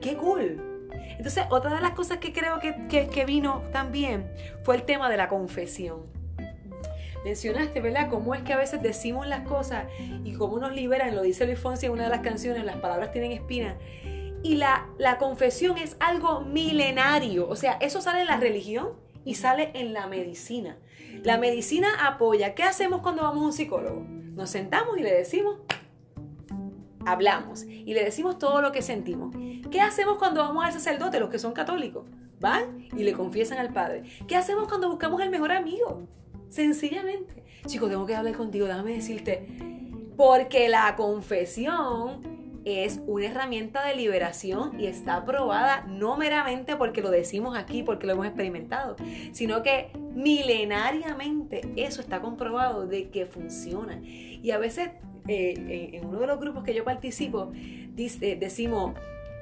Qué 0.00 0.16
cool. 0.16 0.75
Entonces, 1.16 1.44
otra 1.50 1.74
de 1.74 1.80
las 1.80 1.92
cosas 1.92 2.18
que 2.18 2.32
creo 2.32 2.58
que, 2.60 3.08
que, 3.08 3.24
vino 3.24 3.62
también 3.72 4.30
fue 4.62 4.76
el 4.76 4.82
tema 4.82 5.08
de 5.08 5.16
la 5.16 5.28
confesión 5.28 6.14
mencionaste, 7.24 7.80
¿verdad? 7.80 8.08
Cómo 8.08 8.36
es 8.36 8.42
que 8.42 8.52
a 8.52 8.56
veces 8.56 8.80
decimos 8.80 9.26
las 9.26 9.40
cosas 9.48 9.86
y 10.22 10.34
cómo 10.34 10.60
nos 10.60 10.72
liberan, 10.72 11.16
lo 11.16 11.22
dice 11.22 11.44
Luis 11.44 11.58
Fonsi 11.58 11.86
en 11.86 11.92
una 11.92 12.04
de 12.04 12.10
las 12.10 12.20
canciones, 12.20 12.64
las 12.64 12.76
palabras 12.76 13.10
tienen 13.10 13.32
espina. 13.32 13.76
Y 14.44 14.54
la, 14.54 14.86
la 14.96 15.18
confesión 15.18 15.76
es 15.76 15.96
algo 15.98 16.42
milenario, 16.42 17.48
o 17.48 17.56
sea, 17.56 17.78
eso 17.80 18.00
sale 18.00 18.20
en 18.20 18.26
la 18.26 18.36
religión 18.36 18.90
y 19.24 19.34
sale 19.34 19.72
en 19.74 19.92
la 19.92 20.06
medicina. 20.06 20.78
La 21.24 21.36
medicina 21.36 21.88
apoya. 22.06 22.54
¿Qué 22.54 22.62
hacemos 22.62 23.00
cuando 23.00 23.22
vamos 23.22 23.42
a 23.42 23.46
un 23.46 23.52
psicólogo? 23.52 24.02
Nos 24.02 24.50
sentamos 24.50 24.96
y 24.96 25.02
le 25.02 25.12
decimos, 25.12 25.58
hablamos 27.04 27.64
y 27.64 27.92
le 27.92 28.04
decimos 28.04 28.38
todo 28.38 28.62
lo 28.62 28.70
que 28.70 28.82
sentimos. 28.82 29.34
¿Qué 29.76 29.82
hacemos 29.82 30.16
cuando 30.16 30.40
vamos 30.40 30.64
al 30.64 30.72
sacerdote, 30.72 31.20
los 31.20 31.28
que 31.28 31.38
son 31.38 31.52
católicos? 31.52 32.06
Van 32.40 32.88
y 32.96 33.04
le 33.04 33.12
confiesan 33.12 33.58
al 33.58 33.74
Padre. 33.74 34.04
¿Qué 34.26 34.34
hacemos 34.34 34.68
cuando 34.68 34.88
buscamos 34.88 35.20
el 35.20 35.28
mejor 35.28 35.52
amigo? 35.52 36.08
Sencillamente. 36.48 37.44
Chicos, 37.66 37.90
tengo 37.90 38.06
que 38.06 38.16
hablar 38.16 38.34
contigo, 38.34 38.66
déjame 38.66 38.94
decirte. 38.94 39.46
Porque 40.16 40.70
la 40.70 40.96
confesión 40.96 42.62
es 42.64 43.02
una 43.06 43.26
herramienta 43.26 43.84
de 43.86 43.96
liberación 43.96 44.80
y 44.80 44.86
está 44.86 45.16
aprobada 45.16 45.84
no 45.86 46.16
meramente 46.16 46.76
porque 46.76 47.02
lo 47.02 47.10
decimos 47.10 47.54
aquí, 47.54 47.82
porque 47.82 48.06
lo 48.06 48.14
hemos 48.14 48.24
experimentado, 48.24 48.96
sino 49.32 49.62
que 49.62 49.90
milenariamente 50.14 51.70
eso 51.76 52.00
está 52.00 52.22
comprobado 52.22 52.86
de 52.86 53.10
que 53.10 53.26
funciona. 53.26 54.00
Y 54.02 54.52
a 54.52 54.56
veces 54.56 54.88
eh, 55.28 55.90
en 55.92 56.06
uno 56.06 56.20
de 56.20 56.28
los 56.28 56.40
grupos 56.40 56.64
que 56.64 56.72
yo 56.72 56.82
participo 56.82 57.52
decimos, 57.52 58.94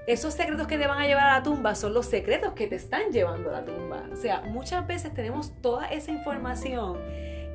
esos 0.07 0.35
secretos 0.35 0.67
que 0.67 0.77
te 0.77 0.87
van 0.87 1.01
a 1.01 1.07
llevar 1.07 1.27
a 1.29 1.39
la 1.39 1.43
tumba 1.43 1.75
son 1.75 1.95
los 1.95 2.07
secretos 2.07 2.53
que 2.53 2.67
te 2.67 2.77
están 2.77 3.11
llevando 3.11 3.51
a 3.51 3.61
la 3.61 3.65
tumba. 3.65 4.05
O 4.13 4.17
sea, 4.17 4.43
muchas 4.43 4.87
veces 4.87 5.15
tenemos 5.15 5.53
toda 5.63 5.87
esa 5.87 6.11
información 6.13 6.99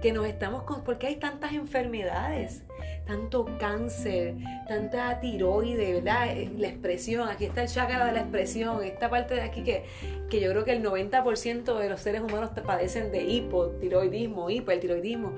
que 0.01 0.13
nos 0.13 0.25
estamos 0.25 0.63
con, 0.63 0.83
porque 0.83 1.07
hay 1.07 1.17
tantas 1.17 1.53
enfermedades, 1.53 2.63
tanto 3.05 3.45
cáncer, 3.59 4.35
tanta 4.67 5.19
tiroide, 5.19 5.93
¿verdad? 5.95 6.37
Eh, 6.37 6.49
la 6.57 6.69
expresión, 6.69 7.27
aquí 7.27 7.45
está 7.45 7.63
el 7.63 7.69
chakra 7.69 8.05
de 8.05 8.13
la 8.13 8.21
expresión, 8.21 8.81
esta 8.83 9.09
parte 9.09 9.35
de 9.35 9.41
aquí 9.41 9.63
que, 9.63 9.83
que 10.29 10.39
yo 10.39 10.49
creo 10.51 10.63
que 10.63 10.71
el 10.71 10.83
90% 10.83 11.77
de 11.77 11.89
los 11.89 11.99
seres 11.99 12.21
humanos 12.21 12.51
padecen 12.65 13.11
de 13.11 13.23
hipotiroidismo, 13.23 14.49
hipertiroidismo, 14.49 15.33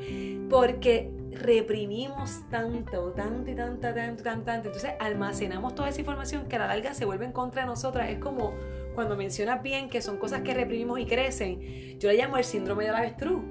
porque 0.50 1.10
reprimimos 1.32 2.48
tanto, 2.50 3.12
tanto 3.14 3.50
y 3.50 3.56
tanto, 3.56 3.94
tanto, 3.94 4.24
tanto, 4.24 4.44
tanto. 4.44 4.68
Entonces 4.68 4.92
almacenamos 5.00 5.76
toda 5.76 5.90
esa 5.90 6.00
información 6.00 6.48
que 6.48 6.56
a 6.56 6.60
la 6.60 6.68
larga 6.68 6.94
se 6.94 7.06
vuelve 7.06 7.26
en 7.26 7.32
contra 7.32 7.62
de 7.62 7.68
nosotras. 7.68 8.10
Es 8.10 8.20
como 8.20 8.54
cuando 8.96 9.16
mencionas 9.16 9.64
bien 9.64 9.90
que 9.90 10.02
son 10.02 10.18
cosas 10.18 10.42
que 10.42 10.54
reprimimos 10.54 11.00
y 11.00 11.06
crecen. 11.06 12.00
Yo 12.00 12.10
le 12.10 12.18
llamo 12.18 12.38
el 12.38 12.44
síndrome 12.44 12.86
de 12.86 12.92
la 12.92 13.00
avestruz 13.00 13.42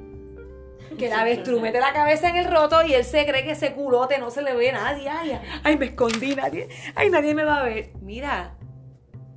que 0.98 1.08
la 1.08 1.20
avestruz 1.20 1.60
mete 1.60 1.80
la 1.80 1.92
cabeza 1.92 2.28
en 2.28 2.36
el 2.36 2.46
roto 2.46 2.82
y 2.84 2.94
él 2.94 3.04
se 3.04 3.24
cree 3.26 3.44
que 3.44 3.52
ese 3.52 3.72
culote 3.72 4.18
no 4.18 4.30
se 4.30 4.42
le 4.42 4.54
ve 4.54 4.70
a 4.70 4.72
nadie. 4.74 5.40
Ay, 5.62 5.76
me 5.76 5.86
escondí, 5.86 6.34
nadie, 6.34 6.68
ay, 6.94 7.10
nadie 7.10 7.34
me 7.34 7.44
va 7.44 7.60
a 7.60 7.64
ver. 7.64 7.92
Mira, 8.00 8.56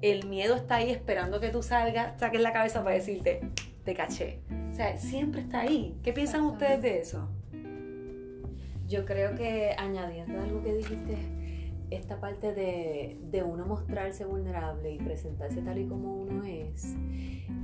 el 0.02 0.28
miedo 0.28 0.56
está 0.56 0.76
ahí 0.76 0.92
esperando 0.92 1.40
que 1.40 1.50
tú 1.50 1.64
salgas, 1.64 2.20
saques 2.20 2.42
la 2.42 2.54
cabeza 2.54 2.84
para 2.84 2.96
decirte, 2.96 3.42
te 3.84 3.94
caché. 3.94 4.42
O 4.72 4.74
sea, 4.74 4.98
siempre 4.98 5.42
está 5.42 5.62
ahí. 5.62 5.96
¿Qué 6.04 6.14
piensan 6.14 6.42
ustedes 6.42 6.82
de 6.82 7.00
eso? 7.00 7.30
Yo 8.88 9.06
creo 9.06 9.36
que 9.36 9.74
añadiendo 9.78 10.42
algo 10.42 10.62
que 10.62 10.76
dijiste, 10.76 11.18
esta 11.90 12.20
parte 12.20 12.54
de, 12.54 13.18
de, 13.32 13.44
uno 13.44 13.66
mostrarse 13.66 14.26
vulnerable 14.26 14.92
y 14.92 14.98
presentarse 14.98 15.62
tal 15.62 15.78
y 15.78 15.88
como 15.88 16.16
uno 16.16 16.44
es, 16.44 16.96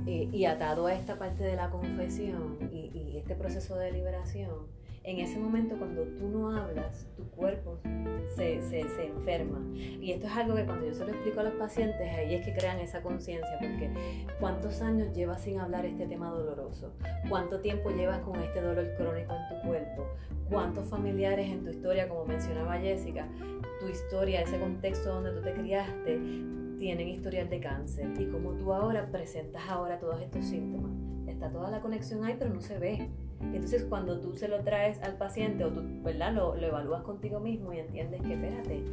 eh, 0.06 0.28
y 0.32 0.44
atado 0.44 0.86
a 0.86 0.94
esta 0.94 1.18
parte 1.18 1.42
de 1.42 1.56
la 1.56 1.70
confesión 1.70 2.58
y, 2.72 2.90
y, 2.94 3.18
este 3.18 3.34
proceso 3.34 3.76
de 3.76 3.92
liberación, 3.92 4.66
en 5.02 5.18
ese 5.18 5.38
momento 5.38 5.76
cuando 5.78 6.02
tú 6.02 6.28
no 6.28 6.50
hablas, 6.54 7.06
tu 7.16 7.24
cuerpo 7.30 7.78
se, 8.36 8.60
se, 8.60 8.82
se, 8.88 9.06
enferma. 9.06 9.58
Y 9.74 10.12
esto 10.12 10.26
es 10.26 10.32
algo 10.32 10.54
que 10.54 10.66
cuando 10.66 10.86
yo 10.86 10.94
se 10.94 11.04
lo 11.04 11.10
explico 11.10 11.40
a 11.40 11.44
los 11.44 11.54
pacientes, 11.54 12.00
ahí 12.00 12.34
es 12.34 12.44
que 12.44 12.52
crean 12.52 12.78
esa 12.80 13.02
conciencia, 13.02 13.58
porque 13.58 13.90
¿cuántos 14.38 14.82
años 14.82 15.14
llevas 15.14 15.42
sin 15.42 15.58
hablar 15.58 15.86
este 15.86 16.06
tema 16.06 16.30
doloroso? 16.30 16.92
¿Cuánto 17.28 17.60
tiempo 17.60 17.90
llevas 17.90 18.20
con 18.20 18.40
este 18.42 18.60
dolor 18.60 18.94
crónico 18.96 19.32
en 19.34 19.48
tu 19.48 19.68
cuerpo? 19.68 20.06
¿Cuántos 20.50 20.88
familiares 20.88 21.48
en 21.48 21.64
tu 21.64 21.70
historia, 21.70 22.08
como 22.08 22.26
mencionaba 22.26 22.78
Jessica, 22.78 23.26
tu 23.80 23.88
historia, 23.88 24.42
ese 24.42 24.58
contexto 24.58 25.14
donde 25.14 25.32
tú 25.32 25.40
te 25.42 25.54
criaste, 25.54 26.20
tienen 26.78 27.08
historial 27.08 27.48
de 27.48 27.60
cáncer? 27.60 28.10
Y 28.20 28.26
como 28.26 28.52
tú 28.52 28.72
ahora 28.72 29.10
presentas 29.10 29.62
ahora 29.68 29.98
todos 29.98 30.20
estos 30.20 30.44
síntomas. 30.44 30.92
Está 31.26 31.50
toda 31.50 31.70
la 31.70 31.80
conexión 31.80 32.24
ahí, 32.24 32.36
pero 32.38 32.52
no 32.52 32.60
se 32.60 32.78
ve. 32.78 33.08
Entonces 33.40 33.84
cuando 33.84 34.20
tú 34.20 34.34
se 34.36 34.48
lo 34.48 34.62
traes 34.62 35.00
al 35.02 35.16
paciente 35.16 35.64
o 35.64 35.70
tú 35.70 35.82
¿verdad? 36.02 36.32
Lo, 36.32 36.54
lo, 36.54 36.66
evalúas 36.66 37.02
contigo 37.02 37.40
mismo 37.40 37.72
y 37.72 37.78
entiendes 37.78 38.20
que, 38.22 38.34
espérate, 38.34 38.84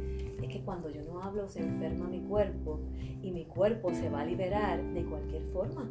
es 0.42 0.48
que 0.48 0.62
cuando 0.62 0.88
yo 0.88 1.02
no 1.04 1.22
hablo 1.22 1.48
se 1.48 1.60
enferma 1.60 2.08
mi 2.08 2.20
cuerpo 2.20 2.80
y 3.22 3.30
mi 3.30 3.44
cuerpo 3.44 3.92
se 3.92 4.08
va 4.08 4.22
a 4.22 4.24
liberar 4.24 4.82
de 4.82 5.04
cualquier 5.04 5.42
forma. 5.52 5.88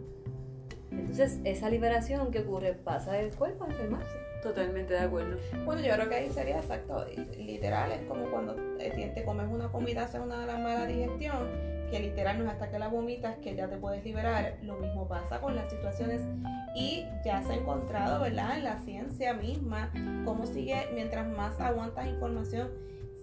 Entonces 0.91 1.39
esa 1.43 1.69
liberación 1.69 2.31
que 2.31 2.39
ocurre 2.39 2.73
pasa 2.73 3.13
del 3.13 3.35
cuerpo 3.35 3.65
a 3.65 3.67
enfermarse. 3.67 4.15
Totalmente 4.41 4.93
de 4.93 4.99
acuerdo. 4.99 5.37
Bueno, 5.65 5.81
yo 5.81 5.93
creo 5.93 6.09
que 6.09 6.15
ahí 6.15 6.29
sería 6.29 6.57
exacto, 6.59 7.05
literal, 7.37 7.91
es 7.91 8.01
como 8.07 8.29
cuando 8.29 8.55
te 8.77 9.23
comes 9.25 9.47
una 9.49 9.69
comida, 9.69 10.03
hace 10.03 10.19
una 10.19 10.45
malas 10.45 10.87
digestión, 10.87 11.47
que 11.89 11.99
literal 11.99 12.37
no 12.39 12.45
es 12.45 12.51
hasta 12.51 12.69
que 12.69 12.79
la 12.79 12.87
vomitas 12.87 13.37
que 13.37 13.55
ya 13.55 13.69
te 13.69 13.77
puedes 13.77 14.03
liberar. 14.03 14.57
Lo 14.63 14.77
mismo 14.77 15.07
pasa 15.07 15.39
con 15.39 15.55
las 15.55 15.69
situaciones 15.71 16.21
y 16.75 17.05
ya 17.25 17.43
se 17.43 17.53
ha 17.53 17.55
encontrado, 17.55 18.21
¿verdad? 18.21 18.57
En 18.57 18.63
la 18.63 18.79
ciencia 18.79 19.33
misma, 19.33 19.91
cómo 20.25 20.45
sigue, 20.45 20.87
mientras 20.93 21.27
más 21.27 21.59
aguantas 21.59 22.07
información, 22.07 22.69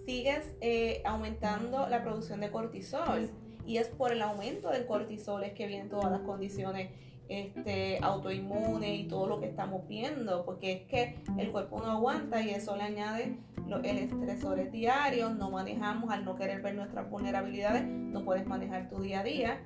sigues 0.05 0.55
eh, 0.61 1.01
aumentando 1.05 1.87
la 1.87 2.03
producción 2.03 2.41
de 2.41 2.51
cortisol. 2.51 3.29
Y 3.65 3.77
es 3.77 3.87
por 3.87 4.11
el 4.11 4.21
aumento 4.21 4.69
del 4.69 4.85
cortisol 4.85 5.43
es 5.43 5.53
que 5.53 5.65
vienen 5.65 5.89
todas 5.89 6.11
las 6.11 6.21
condiciones 6.21 6.91
este, 7.27 7.99
autoinmune 8.01 8.95
y 8.95 9.07
todo 9.07 9.27
lo 9.27 9.39
que 9.39 9.47
estamos 9.47 9.87
viendo, 9.87 10.45
porque 10.45 10.71
es 10.73 10.81
que 10.83 11.15
el 11.37 11.51
cuerpo 11.51 11.79
no 11.79 11.91
aguanta 11.91 12.41
y 12.41 12.49
eso 12.51 12.75
le 12.75 12.83
añade 12.83 13.37
los, 13.67 13.83
el 13.83 13.97
estresores 13.97 14.71
diarios, 14.71 15.35
no 15.35 15.49
manejamos 15.49 16.11
al 16.11 16.23
no 16.23 16.35
querer 16.35 16.61
ver 16.61 16.75
nuestras 16.75 17.09
vulnerabilidades, 17.09 17.85
no 17.85 18.23
puedes 18.23 18.45
manejar 18.45 18.89
tu 18.89 19.01
día 19.01 19.21
a 19.21 19.23
día. 19.23 19.59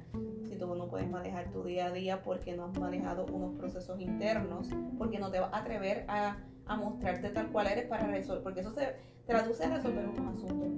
Si 0.47 0.55
tú 0.55 0.73
no 0.73 0.87
puedes 0.87 1.09
manejar 1.09 1.51
tu 1.51 1.63
día 1.63 1.87
a 1.87 1.91
día 1.91 2.23
porque 2.23 2.55
no 2.55 2.65
has 2.65 2.79
manejado 2.79 3.25
unos 3.25 3.55
procesos 3.55 3.99
internos, 3.99 4.69
porque 4.97 5.19
no 5.19 5.29
te 5.29 5.39
vas 5.39 5.53
a 5.53 5.59
atrever 5.59 6.05
a, 6.07 6.37
mostrarte 6.77 7.29
tal 7.29 7.51
cual 7.51 7.65
eres 7.65 7.87
para 7.87 8.05
resolver, 8.07 8.43
porque 8.43 8.59
eso 8.59 8.71
se 8.71 8.95
traduce 9.25 9.63
a 9.63 9.75
resolver 9.75 10.07
unos 10.07 10.35
asuntos 10.35 10.69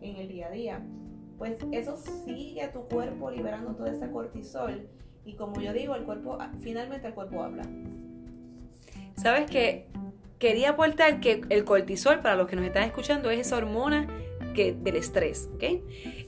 en 0.00 0.16
el 0.16 0.28
día 0.28 0.46
a 0.46 0.50
día. 0.50 0.86
Pues 1.38 1.56
eso 1.72 1.96
sigue 1.96 2.62
a 2.62 2.72
tu 2.72 2.84
cuerpo 2.84 3.30
liberando 3.30 3.74
todo 3.74 3.86
ese 3.86 4.10
cortisol 4.10 4.88
y 5.24 5.34
como 5.34 5.60
yo 5.60 5.72
digo, 5.72 5.94
el 5.94 6.04
cuerpo, 6.04 6.38
finalmente 6.60 7.06
el 7.06 7.14
cuerpo 7.14 7.42
habla. 7.42 7.64
¿Sabes 9.16 9.50
qué? 9.50 9.86
Quería 10.38 10.70
aportar 10.70 11.20
que 11.20 11.42
el 11.50 11.64
cortisol, 11.64 12.20
para 12.20 12.36
los 12.36 12.48
que 12.48 12.56
nos 12.56 12.64
están 12.64 12.84
escuchando, 12.84 13.30
es 13.30 13.40
esa 13.40 13.58
hormona 13.58 14.08
que, 14.54 14.72
del 14.72 14.96
estrés, 14.96 15.50
¿ok? 15.54 15.64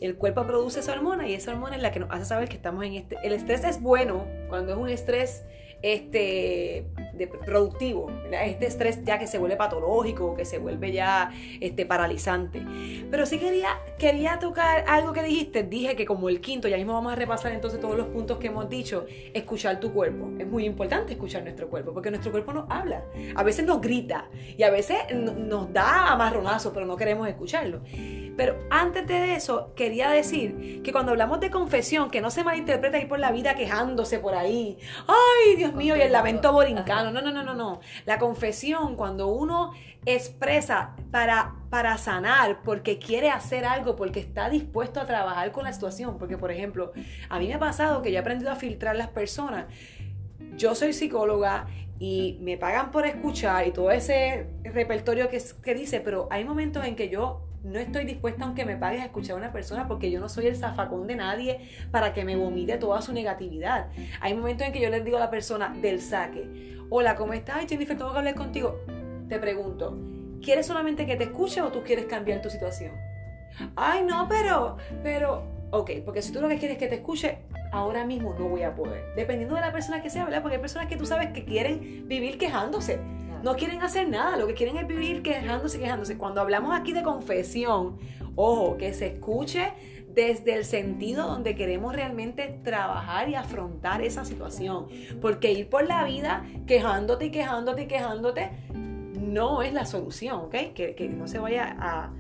El 0.01 0.17
cuerpo 0.17 0.47
produce 0.47 0.81
esa 0.81 0.93
hormona 0.93 1.27
y 1.27 1.33
esa 1.33 1.53
hormona 1.53 1.77
es 1.77 1.83
la 1.83 1.93
que 1.93 2.01
nos 2.01 2.11
hace 2.11 2.27
saber 2.27 2.49
que 2.49 2.57
estamos 2.57 2.85
en 2.85 2.95
este... 2.95 3.17
El 3.23 3.33
estrés 3.33 3.65
es 3.65 3.81
bueno 3.81 4.27
cuando 4.49 4.73
es 4.73 4.79
un 4.79 4.89
estrés 4.89 5.45
este, 5.81 6.87
de 7.13 7.27
productivo, 7.27 8.11
este 8.31 8.67
estrés 8.67 9.05
ya 9.05 9.19
que 9.19 9.27
se 9.27 9.39
vuelve 9.39 9.57
patológico, 9.57 10.35
que 10.35 10.45
se 10.45 10.59
vuelve 10.59 10.93
ya 10.93 11.31
este, 11.61 11.87
paralizante. 11.87 12.65
Pero 13.11 13.27
sí 13.27 13.39
quería, 13.39 13.69
quería 13.99 14.39
tocar 14.39 14.85
algo 14.89 15.13
que 15.13 15.23
dijiste, 15.23 15.63
dije 15.63 15.97
que 15.97 16.07
como 16.07 16.29
el 16.29 16.41
quinto, 16.41 16.69
ya 16.69 16.77
mismo 16.77 16.95
vamos 16.95 17.13
a 17.13 17.17
repasar 17.17 17.53
entonces 17.53 17.81
todos 17.81 17.97
los 17.97 18.07
puntos 18.09 18.39
que 18.39 18.49
hemos 18.49 18.69
dicho, 18.69 19.07
escuchar 19.35 19.81
tu 19.81 19.93
cuerpo. 19.93 20.31
Es 20.39 20.47
muy 20.47 20.65
importante 20.65 21.13
escuchar 21.13 21.43
nuestro 21.43 21.69
cuerpo, 21.69 21.93
porque 21.93 22.11
nuestro 22.11 22.33
cuerpo 22.33 22.53
nos 22.53 22.71
habla, 22.71 23.05
a 23.35 23.43
veces 23.43 23.65
nos 23.65 23.81
grita 23.81 24.29
y 24.57 24.63
a 24.63 24.71
veces 24.71 24.99
nos 25.13 25.73
da 25.73 26.13
amarronazo, 26.13 26.73
pero 26.73 26.87
no 26.87 26.97
queremos 26.97 27.29
escucharlo. 27.29 27.83
Pero 28.37 28.57
antes 28.71 29.07
de 29.07 29.35
eso, 29.35 29.73
quería 29.75 30.11
decir 30.11 30.83
que 30.83 30.93
cuando 30.93 31.13
hablamos 31.13 31.41
de 31.41 31.51
confesión, 31.51 32.11
que 32.11 32.21
no 32.21 32.31
se 32.31 32.45
malinterpreta 32.45 32.99
ir 32.99 33.09
por 33.09 33.19
la 33.19 33.31
vida 33.31 33.55
quejándose 33.55 34.19
por 34.19 34.35
ahí, 34.35 34.79
ay 35.07 35.57
Dios 35.57 35.75
mío, 35.75 35.97
y 35.97 36.01
el 36.01 36.13
lamento 36.13 36.51
borincano, 36.53 37.02
no, 37.11 37.21
no, 37.21 37.33
no, 37.33 37.43
no, 37.43 37.55
no. 37.55 37.81
La 38.05 38.19
confesión, 38.19 38.97
cuando 38.97 39.29
uno 39.29 39.73
expresa 40.05 40.95
para, 41.11 41.55
para 41.71 41.97
sanar, 41.99 42.63
porque 42.63 42.99
quiere 42.99 43.31
hacer 43.31 43.65
algo, 43.65 43.97
porque 43.97 44.21
está 44.21 44.51
dispuesto 44.51 45.01
a 45.01 45.07
trabajar 45.07 45.53
con 45.53 45.65
la 45.65 45.73
situación, 45.73 46.19
porque 46.19 46.39
por 46.39 46.51
ejemplo, 46.51 46.93
a 47.29 47.39
mí 47.39 47.49
me 47.49 47.55
ha 47.55 47.59
pasado 47.59 48.03
que 48.03 48.11
yo 48.11 48.19
he 48.19 48.21
aprendido 48.21 48.51
a 48.51 48.57
filtrar 48.57 48.97
las 48.97 49.09
personas. 49.09 49.67
Yo 50.57 50.75
soy 50.75 50.93
psicóloga 50.93 51.67
y 51.99 52.39
me 52.41 52.57
pagan 52.59 52.91
por 52.91 53.07
escuchar 53.07 53.67
y 53.67 53.71
todo 53.71 53.91
ese 53.91 54.49
repertorio 54.65 55.29
que, 55.29 55.41
que 55.63 55.75
dice, 55.75 56.01
pero 56.01 56.29
hay 56.31 56.45
momentos 56.45 56.85
en 56.85 56.97
que 56.97 57.09
yo 57.09 57.43
no 57.65 57.79
estoy 57.79 58.05
dispuesta, 58.05 58.45
aunque 58.45 58.65
me 58.65 58.77
pagues, 58.77 59.01
a 59.01 59.05
escuchar 59.05 59.37
a 59.37 59.39
una 59.39 59.53
persona 59.53 59.87
porque 59.87 60.11
yo 60.11 60.21
no 60.21 60.29
soy 60.29 60.47
el 60.47 60.57
zafacón 60.57 61.07
de 61.07 61.17
nadie 61.17 61.61
para 61.91 62.13
que 62.13 62.25
me 62.25 62.37
vomite 62.37 62.77
toda 62.79 63.01
su 63.03 63.13
negatividad. 63.13 63.89
Hay 64.21 64.35
momentos 64.35 64.67
en 64.67 64.73
que 64.73 64.81
yo 64.81 64.91
les 64.91 65.05
digo 65.05 65.17
a 65.17 65.21
la 65.21 65.31
persona 65.31 65.75
del 65.81 66.01
saque, 66.01 66.77
hola, 66.91 67.15
¿cómo 67.15 67.33
estás? 67.33 67.65
Jennifer, 67.69 67.97
tengo 67.97 68.13
que 68.13 68.19
hablar 68.19 68.35
contigo. 68.35 68.81
te 69.29 69.39
pregunto, 69.39 69.97
¿quieres 70.43 70.67
solamente 70.67 71.07
que 71.07 71.17
te 71.17 71.25
escuche 71.25 71.63
o 71.63 71.71
tú 71.71 71.83
quieres 71.83 72.07
cambiar 72.07 72.43
tu 72.43 72.51
situación? 72.51 72.93
Ay, 73.77 74.03
no, 74.05 74.29
pero, 74.29 74.77
pero, 75.03 75.45
ok, 75.71 75.91
porque 76.05 76.23
si 76.23 76.33
tú 76.33 76.41
lo 76.41 76.49
que 76.49 76.59
quieres 76.59 76.77
es 76.77 76.79
que 76.79 76.89
te 76.89 76.97
escuche, 76.97 77.39
ahora 77.71 78.05
mismo 78.05 78.35
no 78.39 78.49
voy 78.49 78.63
a 78.63 78.75
poder. 78.75 79.15
Dependiendo 79.17 79.55
de 79.55 79.61
la 79.61 79.73
persona 79.73 80.03
que 80.03 80.11
sea, 80.11 80.25
¿verdad? 80.25 80.43
Porque 80.43 80.57
hay 80.57 80.61
personas 80.61 80.89
que 80.89 80.97
tú 80.97 81.07
sabes 81.07 81.29
que 81.33 81.45
quieren 81.45 82.07
vivir 82.09 82.39
quejándose. 82.39 82.99
No 83.43 83.57
quieren 83.57 83.83
hacer 83.83 84.09
nada, 84.09 84.37
lo 84.37 84.47
que 84.47 84.55
quieren 84.55 84.77
es 84.77 84.87
vivir 84.87 85.23
quejándose, 85.23 85.79
quejándose. 85.79 86.17
Cuando 86.17 86.41
hablamos 86.41 86.79
aquí 86.79 86.93
de 86.93 87.03
confesión, 87.03 87.99
ojo, 88.37 88.77
que 88.77 88.95
se 88.95 89.09
escuche 89.09 89.73
desde 90.15 90.55
el 90.55 90.65
sentido 90.65 91.27
donde 91.27 91.55
queremos 91.57 91.95
realmente 91.95 92.61
trabajar 92.63 93.29
y 93.29 93.35
afrontar 93.35 94.03
esa 94.03 94.25
situación. 94.25 94.87
Porque 95.21 95.53
ir 95.53 95.69
por 95.69 95.87
la 95.87 96.05
vida 96.05 96.45
quejándote 96.67 97.27
y 97.27 97.31
quejándote 97.31 97.83
y 97.83 97.87
quejándote 97.87 98.51
no 98.73 99.63
es 99.63 99.73
la 99.73 99.87
solución, 99.87 100.41
¿ok? 100.41 100.55
Que, 100.75 100.95
que 100.97 101.09
no 101.09 101.27
se 101.27 101.39
vaya 101.39 101.77
a, 101.79 102.13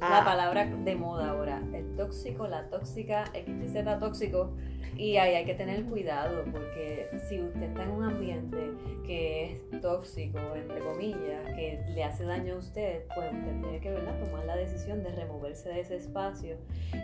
La 0.00 0.24
palabra 0.24 0.66
de 0.66 0.94
moda 0.96 1.30
ahora, 1.30 1.62
el 1.72 1.96
tóxico, 1.96 2.46
la 2.46 2.68
tóxica, 2.68 3.24
XZ 3.26 3.98
tóxico, 3.98 4.52
y 4.96 5.16
ahí 5.16 5.34
hay 5.34 5.44
que 5.44 5.54
tener 5.54 5.84
cuidado 5.84 6.44
porque 6.52 7.08
si 7.28 7.40
usted 7.40 7.62
está 7.62 7.82
en 7.82 7.90
un 7.90 8.04
ambiente 8.04 8.70
que 9.04 9.52
es 9.52 9.80
tóxico, 9.80 10.38
entre 10.54 10.78
comillas, 10.80 11.44
que 11.54 11.80
le 11.88 12.04
hace 12.04 12.24
daño 12.24 12.54
a 12.54 12.58
usted, 12.58 13.02
pues 13.14 13.32
usted 13.32 13.60
tiene 13.60 13.80
que 13.80 13.90
¿verdad? 13.90 14.18
tomar 14.24 14.44
la 14.44 14.56
decisión 14.56 15.02
de 15.02 15.10
removerse 15.12 15.68
de 15.68 15.80
ese 15.80 15.96
espacio 15.96 16.56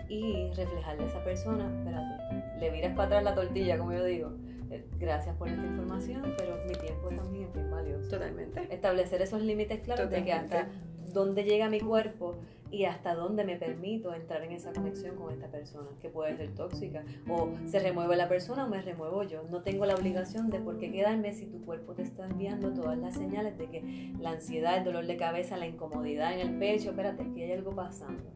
y 0.09 0.50
reflejarle 0.55 1.05
a 1.05 1.07
esa 1.07 1.24
persona, 1.24 1.68
espérate, 1.79 2.61
le 2.61 2.70
viras 2.70 2.94
para 2.94 3.07
atrás 3.07 3.24
la 3.24 3.35
tortilla, 3.35 3.79
como 3.79 3.92
yo 3.92 4.05
digo. 4.05 4.33
Eh, 4.70 4.85
gracias 5.00 5.35
por 5.37 5.48
esta 5.48 5.64
información, 5.64 6.35
pero 6.38 6.57
mi 6.64 6.74
tiempo 6.74 7.09
también 7.09 7.48
es 7.48 7.55
bien 7.55 7.70
valioso. 7.72 8.09
Totalmente. 8.09 8.68
Establecer 8.70 9.20
esos 9.20 9.42
límites 9.42 9.81
claros 9.81 10.09
de 10.11 10.22
que 10.22 10.33
hasta 10.33 10.68
dónde 11.12 11.44
llega 11.44 11.68
mi 11.68 11.81
cuerpo 11.81 12.37
y 12.70 12.85
hasta 12.85 13.14
dónde 13.14 13.44
me 13.44 13.57
permito 13.57 14.14
entrar 14.14 14.44
en 14.44 14.53
esa 14.53 14.73
conexión 14.73 15.16
con 15.16 15.33
esta 15.33 15.49
persona, 15.49 15.88
que 16.01 16.09
puede 16.09 16.37
ser 16.37 16.55
tóxica, 16.55 17.05
o 17.29 17.51
se 17.66 17.81
remueve 17.81 18.16
la 18.16 18.29
persona 18.29 18.64
o 18.64 18.68
me 18.68 18.81
remuevo 18.81 19.25
yo. 19.25 19.42
No 19.51 19.62
tengo 19.62 19.87
la 19.87 19.94
obligación 19.94 20.51
de 20.51 20.61
por 20.61 20.79
qué 20.79 20.92
quedarme 20.92 21.33
si 21.33 21.46
tu 21.46 21.61
cuerpo 21.64 21.94
te 21.94 22.03
está 22.03 22.27
enviando 22.27 22.73
todas 22.73 22.96
las 22.99 23.14
señales 23.14 23.59
de 23.59 23.66
que 23.66 24.12
la 24.20 24.31
ansiedad, 24.31 24.79
el 24.79 24.85
dolor 24.85 25.07
de 25.07 25.16
cabeza, 25.16 25.57
la 25.57 25.66
incomodidad 25.66 26.33
en 26.33 26.40
el 26.40 26.59
pecho, 26.59 26.90
espérate, 26.90 27.29
que 27.35 27.44
hay 27.44 27.53
algo 27.53 27.75
pasando. 27.75 28.31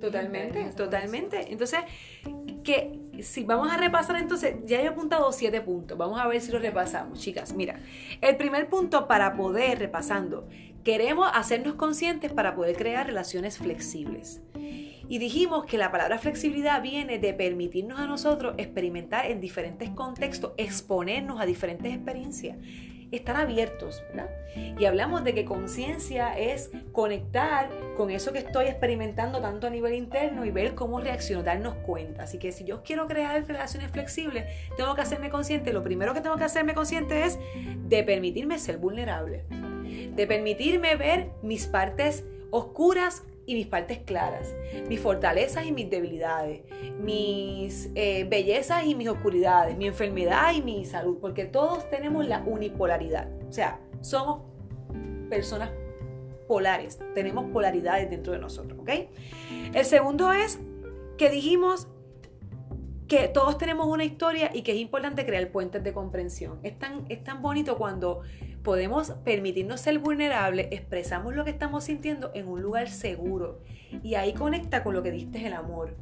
Totalmente, 0.00 0.64
totalmente. 0.76 1.52
Entonces, 1.52 1.80
que 2.64 2.98
si 3.22 3.44
vamos 3.44 3.70
a 3.70 3.76
repasar 3.76 4.16
entonces, 4.16 4.56
ya 4.64 4.80
he 4.80 4.88
apuntado 4.88 5.30
siete 5.30 5.60
puntos, 5.60 5.96
vamos 5.96 6.18
a 6.18 6.26
ver 6.26 6.40
si 6.40 6.50
los 6.50 6.62
repasamos, 6.62 7.20
chicas. 7.20 7.54
Mira, 7.54 7.78
el 8.20 8.36
primer 8.36 8.68
punto 8.68 9.06
para 9.06 9.36
poder, 9.36 9.78
repasando, 9.78 10.48
queremos 10.84 11.28
hacernos 11.32 11.74
conscientes 11.74 12.32
para 12.32 12.54
poder 12.54 12.76
crear 12.76 13.06
relaciones 13.06 13.58
flexibles. 13.58 14.40
Y 15.08 15.18
dijimos 15.18 15.64
que 15.64 15.76
la 15.76 15.90
palabra 15.90 16.18
flexibilidad 16.18 16.80
viene 16.82 17.18
de 17.18 17.34
permitirnos 17.34 17.98
a 17.98 18.06
nosotros 18.06 18.54
experimentar 18.58 19.26
en 19.26 19.40
diferentes 19.40 19.90
contextos, 19.90 20.52
exponernos 20.56 21.40
a 21.40 21.46
diferentes 21.46 21.92
experiencias 21.92 22.56
estar 23.16 23.36
abiertos, 23.36 24.02
¿verdad? 24.08 24.30
Y 24.78 24.84
hablamos 24.84 25.24
de 25.24 25.34
que 25.34 25.44
conciencia 25.44 26.38
es 26.38 26.70
conectar 26.92 27.68
con 27.96 28.10
eso 28.10 28.32
que 28.32 28.40
estoy 28.40 28.66
experimentando 28.66 29.40
tanto 29.40 29.66
a 29.66 29.70
nivel 29.70 29.94
interno 29.94 30.44
y 30.44 30.50
ver 30.50 30.74
cómo 30.74 31.00
reacciono, 31.00 31.42
darnos 31.42 31.74
cuenta. 31.76 32.24
Así 32.24 32.38
que 32.38 32.52
si 32.52 32.64
yo 32.64 32.82
quiero 32.82 33.06
crear 33.06 33.46
relaciones 33.46 33.90
flexibles, 33.90 34.44
tengo 34.76 34.94
que 34.94 35.02
hacerme 35.02 35.30
consciente. 35.30 35.72
Lo 35.72 35.82
primero 35.82 36.14
que 36.14 36.20
tengo 36.20 36.36
que 36.36 36.44
hacerme 36.44 36.74
consciente 36.74 37.24
es 37.24 37.38
de 37.88 38.02
permitirme 38.02 38.58
ser 38.58 38.78
vulnerable, 38.78 39.44
de 40.14 40.26
permitirme 40.26 40.96
ver 40.96 41.30
mis 41.42 41.66
partes 41.66 42.24
oscuras 42.50 43.22
y 43.50 43.54
mis 43.56 43.66
partes 43.66 43.98
claras, 43.98 44.54
mis 44.88 45.00
fortalezas 45.00 45.66
y 45.66 45.72
mis 45.72 45.90
debilidades, 45.90 46.62
mis 47.00 47.90
eh, 47.96 48.24
bellezas 48.30 48.86
y 48.86 48.94
mis 48.94 49.08
oscuridades, 49.08 49.76
mi 49.76 49.88
enfermedad 49.88 50.52
y 50.54 50.62
mi 50.62 50.84
salud, 50.84 51.18
porque 51.20 51.46
todos 51.46 51.90
tenemos 51.90 52.28
la 52.28 52.44
unipolaridad. 52.46 53.28
O 53.48 53.52
sea, 53.52 53.80
somos 54.02 54.42
personas 55.28 55.72
polares, 56.46 57.00
tenemos 57.12 57.50
polaridades 57.50 58.08
dentro 58.08 58.32
de 58.32 58.38
nosotros, 58.38 58.78
¿ok? 58.78 58.90
El 59.74 59.84
segundo 59.84 60.32
es 60.32 60.60
que 61.18 61.28
dijimos 61.28 61.88
que 63.10 63.26
todos 63.26 63.58
tenemos 63.58 63.88
una 63.88 64.04
historia 64.04 64.52
y 64.54 64.62
que 64.62 64.70
es 64.70 64.78
importante 64.78 65.26
crear 65.26 65.50
puentes 65.50 65.82
de 65.82 65.92
comprensión. 65.92 66.60
Es 66.62 66.78
tan, 66.78 67.06
es 67.08 67.24
tan 67.24 67.42
bonito 67.42 67.76
cuando 67.76 68.20
podemos 68.62 69.10
permitirnos 69.24 69.80
ser 69.80 69.98
vulnerables, 69.98 70.68
expresamos 70.70 71.34
lo 71.34 71.44
que 71.44 71.50
estamos 71.50 71.82
sintiendo 71.82 72.30
en 72.34 72.46
un 72.46 72.62
lugar 72.62 72.88
seguro. 72.88 73.58
Y 74.04 74.14
ahí 74.14 74.32
conecta 74.32 74.84
con 74.84 74.94
lo 74.94 75.02
que 75.02 75.10
diste 75.10 75.44
el 75.44 75.54
amor. 75.54 75.96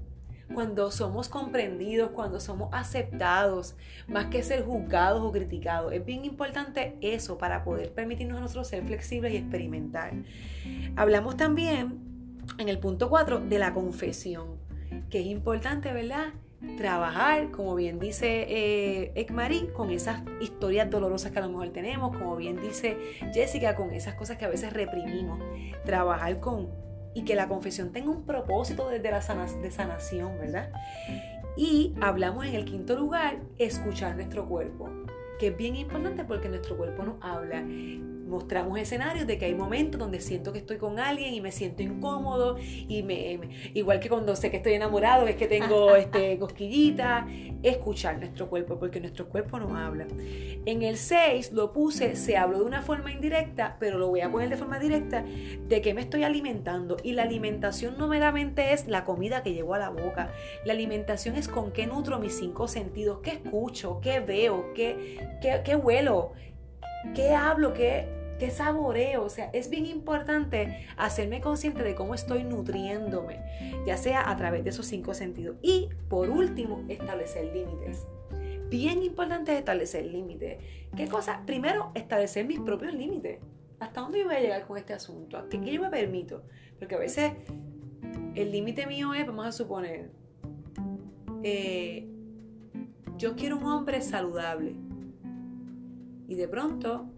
Cuando 0.53 0.90
somos 0.90 1.31
comprendidos, 1.31 2.11
cuando 2.11 2.40
somos 2.40 2.68
aceptados, 2.73 3.75
más 4.07 4.27
que 4.27 4.42
ser 4.42 4.66
juzgados 4.66 5.23
o 5.23 5.33
criticados. 5.33 5.94
Es 5.94 6.05
bien 6.05 6.27
importante 6.27 6.99
eso 7.01 7.38
para 7.38 7.64
poder 7.64 7.90
permitirnos 7.94 8.37
a 8.37 8.42
nosotros 8.42 8.68
ser 8.68 8.85
flexibles 8.85 9.33
y 9.33 9.38
experimentar. 9.38 10.12
Hablamos 10.94 11.38
también 11.38 12.01
en 12.59 12.68
el 12.68 12.79
punto 12.79 13.09
4 13.09 13.40
de 13.40 13.59
la 13.59 13.73
confesión, 13.73 14.59
que 15.09 15.21
es 15.21 15.27
importante, 15.27 15.90
¿verdad? 15.94 16.35
Trabajar, 16.77 17.51
como 17.51 17.75
bien 17.75 17.99
dice 17.99 18.47
eh, 18.49 19.27
con 19.73 19.90
esas 19.90 20.23
historias 20.40 20.90
dolorosas 20.90 21.31
que 21.31 21.38
a 21.38 21.42
lo 21.42 21.49
mejor 21.49 21.68
tenemos, 21.71 22.16
como 22.16 22.37
bien 22.37 22.61
dice 22.61 22.97
Jessica, 23.33 23.77
con 23.77 23.92
esas 23.92 24.14
cosas 24.14 24.38
que 24.38 24.44
a 24.44 24.49
veces 24.49 24.73
reprimimos. 24.73 25.40
Trabajar 25.85 26.40
con 26.40 26.68
y 27.14 27.25
que 27.25 27.35
la 27.35 27.49
confesión 27.49 27.92
tenga 27.92 28.11
un 28.11 28.25
propósito 28.25 28.88
desde 28.88 29.11
la 29.11 29.21
de 29.21 29.71
sanación, 29.71 30.38
¿verdad? 30.38 30.71
Y 31.57 31.94
hablamos 32.01 32.47
en 32.47 32.55
el 32.55 32.64
quinto 32.64 32.97
lugar, 32.97 33.38
escuchar 33.59 34.14
nuestro 34.14 34.47
cuerpo, 34.47 34.88
que 35.38 35.49
es 35.49 35.57
bien 35.57 35.77
importante 35.77 36.25
porque 36.25 36.49
nuestro 36.49 36.77
cuerpo 36.77 37.03
nos 37.03 37.16
habla 37.21 37.64
mostramos 38.29 38.79
escenarios 38.79 39.27
de 39.27 39.38
que 39.38 39.47
hay 39.47 39.55
momentos 39.55 39.99
donde 39.99 40.21
siento 40.21 40.53
que 40.53 40.61
estoy 40.61 40.77
con 40.77 40.99
alguien 40.99 41.35
y 41.35 41.41
me 41.41 41.53
siento 41.53 41.83
incómodo 41.83 42.57
y 42.61 43.03
me, 43.03 43.41
igual 43.75 44.01
que 44.01 44.09
cuando 44.09 44.37
sé 44.37 44.51
que 44.51 44.59
estoy 44.59 44.75
enamorado 44.75 45.27
es 45.27 45.37
que 45.37 45.47
tengo 45.47 45.97
este 45.97 46.38
cosquillita 46.38 47.27
escuchar 47.62 48.19
nuestro 48.19 48.49
cuerpo 48.49 48.79
porque 48.79 49.01
nuestro 49.01 49.29
cuerpo 49.29 49.59
no 49.59 49.77
habla. 49.77 50.07
En 50.67 50.83
el 50.83 50.97
6 50.97 51.53
lo 51.53 51.73
puse 51.73 52.17
se 52.17 52.37
habló 52.37 52.59
de 52.59 52.64
una 52.64 52.83
forma 52.83 53.11
indirecta 53.11 53.77
pero 53.81 53.99
lo 53.99 54.09
voy 54.09 54.21
a 54.21 54.31
poner 54.31 54.49
de 54.49 54.57
forma 54.57 54.79
directa 54.79 55.25
de 55.67 55.81
que 55.81 55.95
me 55.95 56.03
estoy 56.03 56.25
alimentando 56.25 56.97
y 57.03 57.12
la 57.12 57.23
alimentación 57.23 57.97
no 57.99 58.09
meramente 58.09 58.73
es 58.73 58.87
la 58.87 59.05
comida 59.05 59.43
que 59.43 59.53
llevo 59.55 59.75
a 59.75 59.79
la 59.79 59.91
boca. 59.91 60.33
La 60.64 60.73
alimentación 60.73 61.37
es 61.37 61.49
con 61.49 61.73
qué 61.73 61.87
nutro 61.87 62.19
mis 62.19 62.38
cinco 62.38 62.69
sentidos 62.69 63.21
qué 63.23 63.31
escucho 63.31 64.01
qué 64.01 64.21
veo 64.21 64.73
qué, 64.75 65.19
qué, 65.41 65.62
qué 65.64 65.77
huelo 65.77 66.33
qué 67.14 67.35
hablo 67.35 67.73
qué 67.73 68.17
qué 68.38 68.51
saboreo. 68.51 69.24
O 69.24 69.29
sea, 69.29 69.51
es 69.53 69.70
bien 69.70 69.87
importante 69.87 70.87
hacerme 70.96 71.40
consciente 71.40 71.83
de 71.83 71.94
cómo 71.94 72.14
estoy 72.14 72.44
nutriéndome, 72.44 73.40
ya 73.87 73.96
sea 73.96 74.31
a 74.31 74.37
través 74.37 74.64
de 74.64 74.70
esos 74.70 74.87
cinco 74.87 75.14
sentidos. 75.14 75.57
Y 75.62 75.88
por 76.09 76.31
último, 76.31 76.85
establecer 76.88 77.53
límites. 77.53 78.07
Bien 78.70 79.03
importante 79.03 79.57
establecer 79.57 80.05
límites. 80.07 80.59
¿Qué 80.96 81.09
cosa? 81.09 81.42
Primero, 81.46 81.90
establecer 81.94 82.46
mis 82.46 82.61
propios 82.61 82.92
límites. 82.92 83.40
¿Hasta 83.81 84.01
dónde 84.01 84.20
yo 84.20 84.27
voy 84.27 84.35
a 84.35 84.40
llegar 84.40 84.66
con 84.66 84.77
este 84.77 84.92
asunto? 84.92 85.48
¿Qué, 85.48 85.61
qué 85.61 85.72
yo 85.72 85.83
me 85.83 85.90
permito? 85.90 86.42
Porque 86.79 86.96
a 86.96 86.98
veces 86.98 87.33
el 88.35 88.53
límite 88.53 88.87
mío 88.87 89.14
es, 89.14 89.27
vamos 89.27 89.46
a 89.46 89.53
suponer, 89.53 90.11
eh, 91.42 92.09
yo 93.16 93.35
quiero 93.37 93.57
un 93.57 93.64
hombre 93.64 94.01
saludable. 94.01 94.77
Y 96.29 96.35
de 96.35 96.46
pronto 96.46 97.11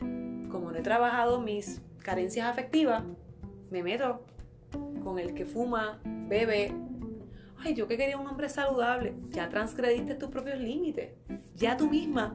como 0.50 0.70
no 0.70 0.78
he 0.78 0.82
trabajado 0.82 1.40
mis 1.40 1.80
carencias 1.98 2.46
afectivas, 2.46 3.04
me 3.70 3.82
meto 3.82 4.24
con 5.02 5.18
el 5.18 5.34
que 5.34 5.44
fuma, 5.44 6.00
bebe. 6.04 6.72
Ay, 7.58 7.74
yo 7.74 7.86
que 7.86 7.96
quería 7.96 8.16
un 8.16 8.26
hombre 8.26 8.48
saludable. 8.48 9.14
Ya 9.28 9.48
transgrediste 9.48 10.14
tus 10.14 10.30
propios 10.30 10.58
límites. 10.58 11.12
Ya 11.54 11.76
tú 11.76 11.88
misma 11.88 12.34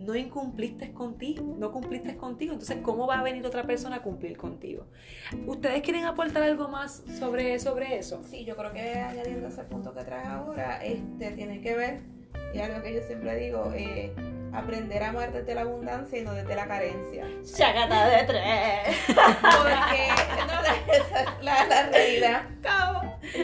no 0.00 0.16
incumpliste 0.16 0.92
contigo, 0.92 1.56
no 1.58 1.72
cumpliste 1.72 2.16
contigo. 2.16 2.54
Entonces, 2.54 2.78
¿cómo 2.82 3.06
va 3.06 3.20
a 3.20 3.22
venir 3.22 3.44
otra 3.46 3.64
persona 3.64 3.96
a 3.96 4.02
cumplir 4.02 4.36
contigo? 4.36 4.86
¿Ustedes 5.46 5.82
quieren 5.82 6.04
aportar 6.04 6.42
algo 6.42 6.68
más 6.68 7.04
sobre, 7.18 7.58
sobre 7.58 7.98
eso? 7.98 8.22
Sí, 8.24 8.44
yo 8.44 8.56
creo 8.56 8.72
que 8.72 8.94
añadiendo 8.94 9.48
ese 9.48 9.62
punto 9.64 9.94
que 9.94 10.02
traes 10.02 10.26
ahora, 10.26 10.82
este 10.84 11.32
tiene 11.32 11.60
que 11.60 11.76
ver, 11.76 12.00
y 12.54 12.58
algo 12.58 12.82
que 12.82 12.94
yo 12.94 13.02
siempre 13.02 13.36
digo, 13.36 13.72
eh, 13.74 14.12
aprender 14.52 15.02
a 15.02 15.08
amar 15.10 15.32
desde 15.32 15.54
la 15.54 15.62
abundancia 15.62 16.18
y 16.18 16.22
no 16.22 16.32
desde 16.32 16.54
la 16.54 16.66
carencia. 16.66 17.26
Chacata 17.56 18.08
de 18.08 18.24
tres. 18.24 18.96
Porque 19.06 20.08
no, 20.46 20.94
esa 20.94 21.22
es 21.22 21.44
la, 21.44 21.88
realidad. 21.90 22.42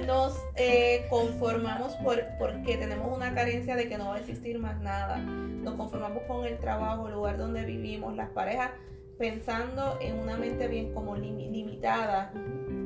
Nos 0.07 0.36
eh, 0.57 1.07
conformamos 1.09 1.94
por, 1.96 2.22
porque 2.38 2.76
tenemos 2.76 3.14
una 3.14 3.34
carencia 3.34 3.76
de 3.76 3.88
que 3.88 3.98
no 3.98 4.09
va 4.09 4.16
a 4.16 4.18
existir 4.18 4.59
más 4.59 4.80
nada. 4.80 5.18
Nos 5.18 5.74
conformamos 5.74 6.22
con 6.24 6.44
el 6.44 6.59
trabajo, 6.59 7.07
el 7.07 7.14
lugar 7.14 7.36
donde 7.36 7.64
vivimos, 7.64 8.16
las 8.16 8.30
parejas 8.30 8.70
pensando 9.18 9.96
en 10.00 10.18
una 10.18 10.36
mente 10.36 10.68
bien 10.68 10.92
como 10.92 11.16
limitada 11.16 12.32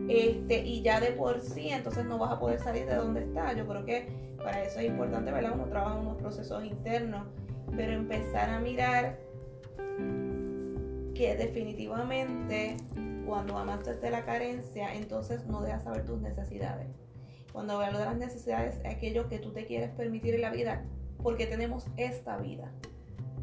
este, 0.08 0.64
y 0.64 0.82
ya 0.82 1.00
de 1.00 1.12
por 1.12 1.40
sí 1.40 1.70
entonces 1.70 2.04
no 2.04 2.18
vas 2.18 2.32
a 2.32 2.38
poder 2.40 2.58
salir 2.60 2.86
de 2.86 2.96
donde 2.96 3.22
estás. 3.22 3.56
Yo 3.56 3.66
creo 3.66 3.84
que 3.84 4.08
para 4.42 4.62
eso 4.62 4.80
es 4.80 4.86
importante, 4.86 5.30
¿verdad? 5.30 5.52
Uno 5.54 5.66
trabaja 5.66 5.96
en 5.96 6.06
unos 6.06 6.16
procesos 6.16 6.64
internos, 6.64 7.26
pero 7.76 7.92
empezar 7.92 8.50
a 8.50 8.60
mirar 8.60 9.18
que 11.14 11.36
definitivamente 11.36 12.76
cuando 13.26 13.58
amas 13.58 13.84
de 13.84 14.10
la 14.10 14.24
carencia, 14.24 14.94
entonces 14.94 15.46
no 15.46 15.62
dejas 15.62 15.84
saber 15.84 16.04
tus 16.04 16.20
necesidades. 16.20 16.88
Cuando 17.52 17.80
hablo 17.80 17.98
de 17.98 18.04
las 18.04 18.16
necesidades, 18.16 18.80
es 18.84 18.96
aquello 18.96 19.28
que 19.28 19.38
tú 19.38 19.52
te 19.52 19.66
quieres 19.66 19.90
permitir 19.90 20.34
en 20.34 20.42
la 20.42 20.50
vida, 20.50 20.84
porque 21.22 21.46
tenemos 21.46 21.86
esta 21.96 22.36
vida, 22.38 22.72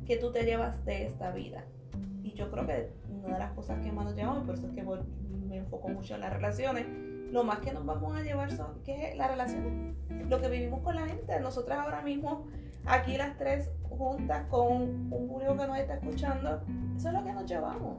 que 0.05 0.17
tú 0.17 0.31
te 0.31 0.43
llevas 0.43 0.83
de 0.85 1.05
esta 1.05 1.31
vida. 1.31 1.65
Y 2.23 2.33
yo 2.33 2.49
creo 2.51 2.65
que 2.65 2.89
una 3.09 3.33
de 3.33 3.39
las 3.39 3.51
cosas 3.53 3.79
que 3.83 3.91
más 3.91 4.05
nos 4.05 4.15
llevamos, 4.15 4.45
por 4.45 4.55
eso 4.55 4.67
es 4.67 4.73
que 4.73 4.83
me 4.83 5.57
enfoco 5.57 5.89
mucho 5.89 6.15
en 6.15 6.21
las 6.21 6.33
relaciones, 6.33 6.85
lo 7.31 7.43
más 7.43 7.59
que 7.59 7.73
nos 7.73 7.85
vamos 7.85 8.15
a 8.15 8.21
llevar 8.23 8.51
son, 8.51 8.81
¿qué 8.83 9.09
es 9.09 9.17
las 9.17 9.29
relaciones? 9.29 9.95
Lo 10.29 10.41
que 10.41 10.47
vivimos 10.49 10.81
con 10.81 10.95
la 10.95 11.05
gente. 11.05 11.39
Nosotras 11.39 11.79
ahora 11.79 12.01
mismo, 12.01 12.47
aquí 12.85 13.17
las 13.17 13.37
tres 13.37 13.71
juntas 13.89 14.45
con 14.49 14.67
un 15.11 15.27
público 15.27 15.57
que 15.57 15.67
nos 15.67 15.77
está 15.77 15.95
escuchando, 15.95 16.61
eso 16.95 17.07
es 17.07 17.13
lo 17.13 17.23
que 17.23 17.33
nos 17.33 17.45
llevamos. 17.45 17.97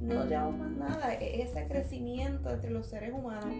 No 0.00 0.14
nos 0.14 0.28
llevamos 0.28 0.56
más 0.56 0.70
nada, 0.70 1.14
es 1.14 1.50
ese 1.50 1.66
crecimiento 1.68 2.50
entre 2.50 2.70
los 2.70 2.86
seres 2.86 3.12
humanos 3.12 3.54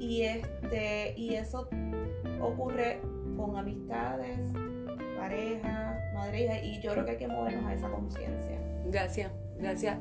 y, 0.00 0.22
este, 0.22 1.14
y 1.16 1.34
eso 1.34 1.68
ocurre 2.40 3.00
con 3.36 3.56
amistades, 3.56 4.40
pareja, 5.16 6.00
madre 6.14 6.44
hija, 6.44 6.58
y 6.60 6.80
yo 6.80 6.92
creo 6.92 7.04
que 7.04 7.12
hay 7.12 7.16
que 7.18 7.28
movernos 7.28 7.64
a 7.66 7.74
esa 7.74 7.88
conciencia. 7.88 8.58
Gracias, 8.86 9.30
gracias. 9.58 9.98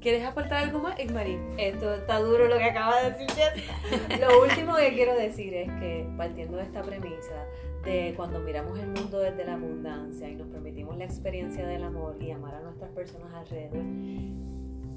¿Quieres 0.00 0.24
aportar 0.24 0.64
algo 0.64 0.80
más, 0.80 0.96
Marín? 1.12 1.40
Esto 1.56 1.94
está 1.94 2.18
duro 2.18 2.46
lo 2.48 2.58
que 2.58 2.64
acaba 2.64 3.00
de 3.00 3.12
decir 3.12 3.30
Jessica. 3.30 4.18
lo 4.20 4.42
último 4.42 4.76
que 4.76 4.92
quiero 4.92 5.16
decir 5.16 5.54
es 5.54 5.68
que 5.74 6.06
partiendo 6.18 6.58
de 6.58 6.64
esta 6.64 6.82
premisa 6.82 7.46
de 7.84 8.14
cuando 8.16 8.40
miramos 8.40 8.78
el 8.78 8.88
mundo 8.88 9.18
desde 9.18 9.44
la 9.44 9.54
abundancia 9.54 10.28
y 10.28 10.34
nos 10.34 10.48
permitimos 10.48 10.96
la 10.96 11.04
experiencia 11.04 11.66
del 11.66 11.84
amor 11.84 12.16
y 12.20 12.30
amar 12.30 12.54
a 12.54 12.60
nuestras 12.60 12.90
personas 12.90 13.32
alrededor, 13.34 13.84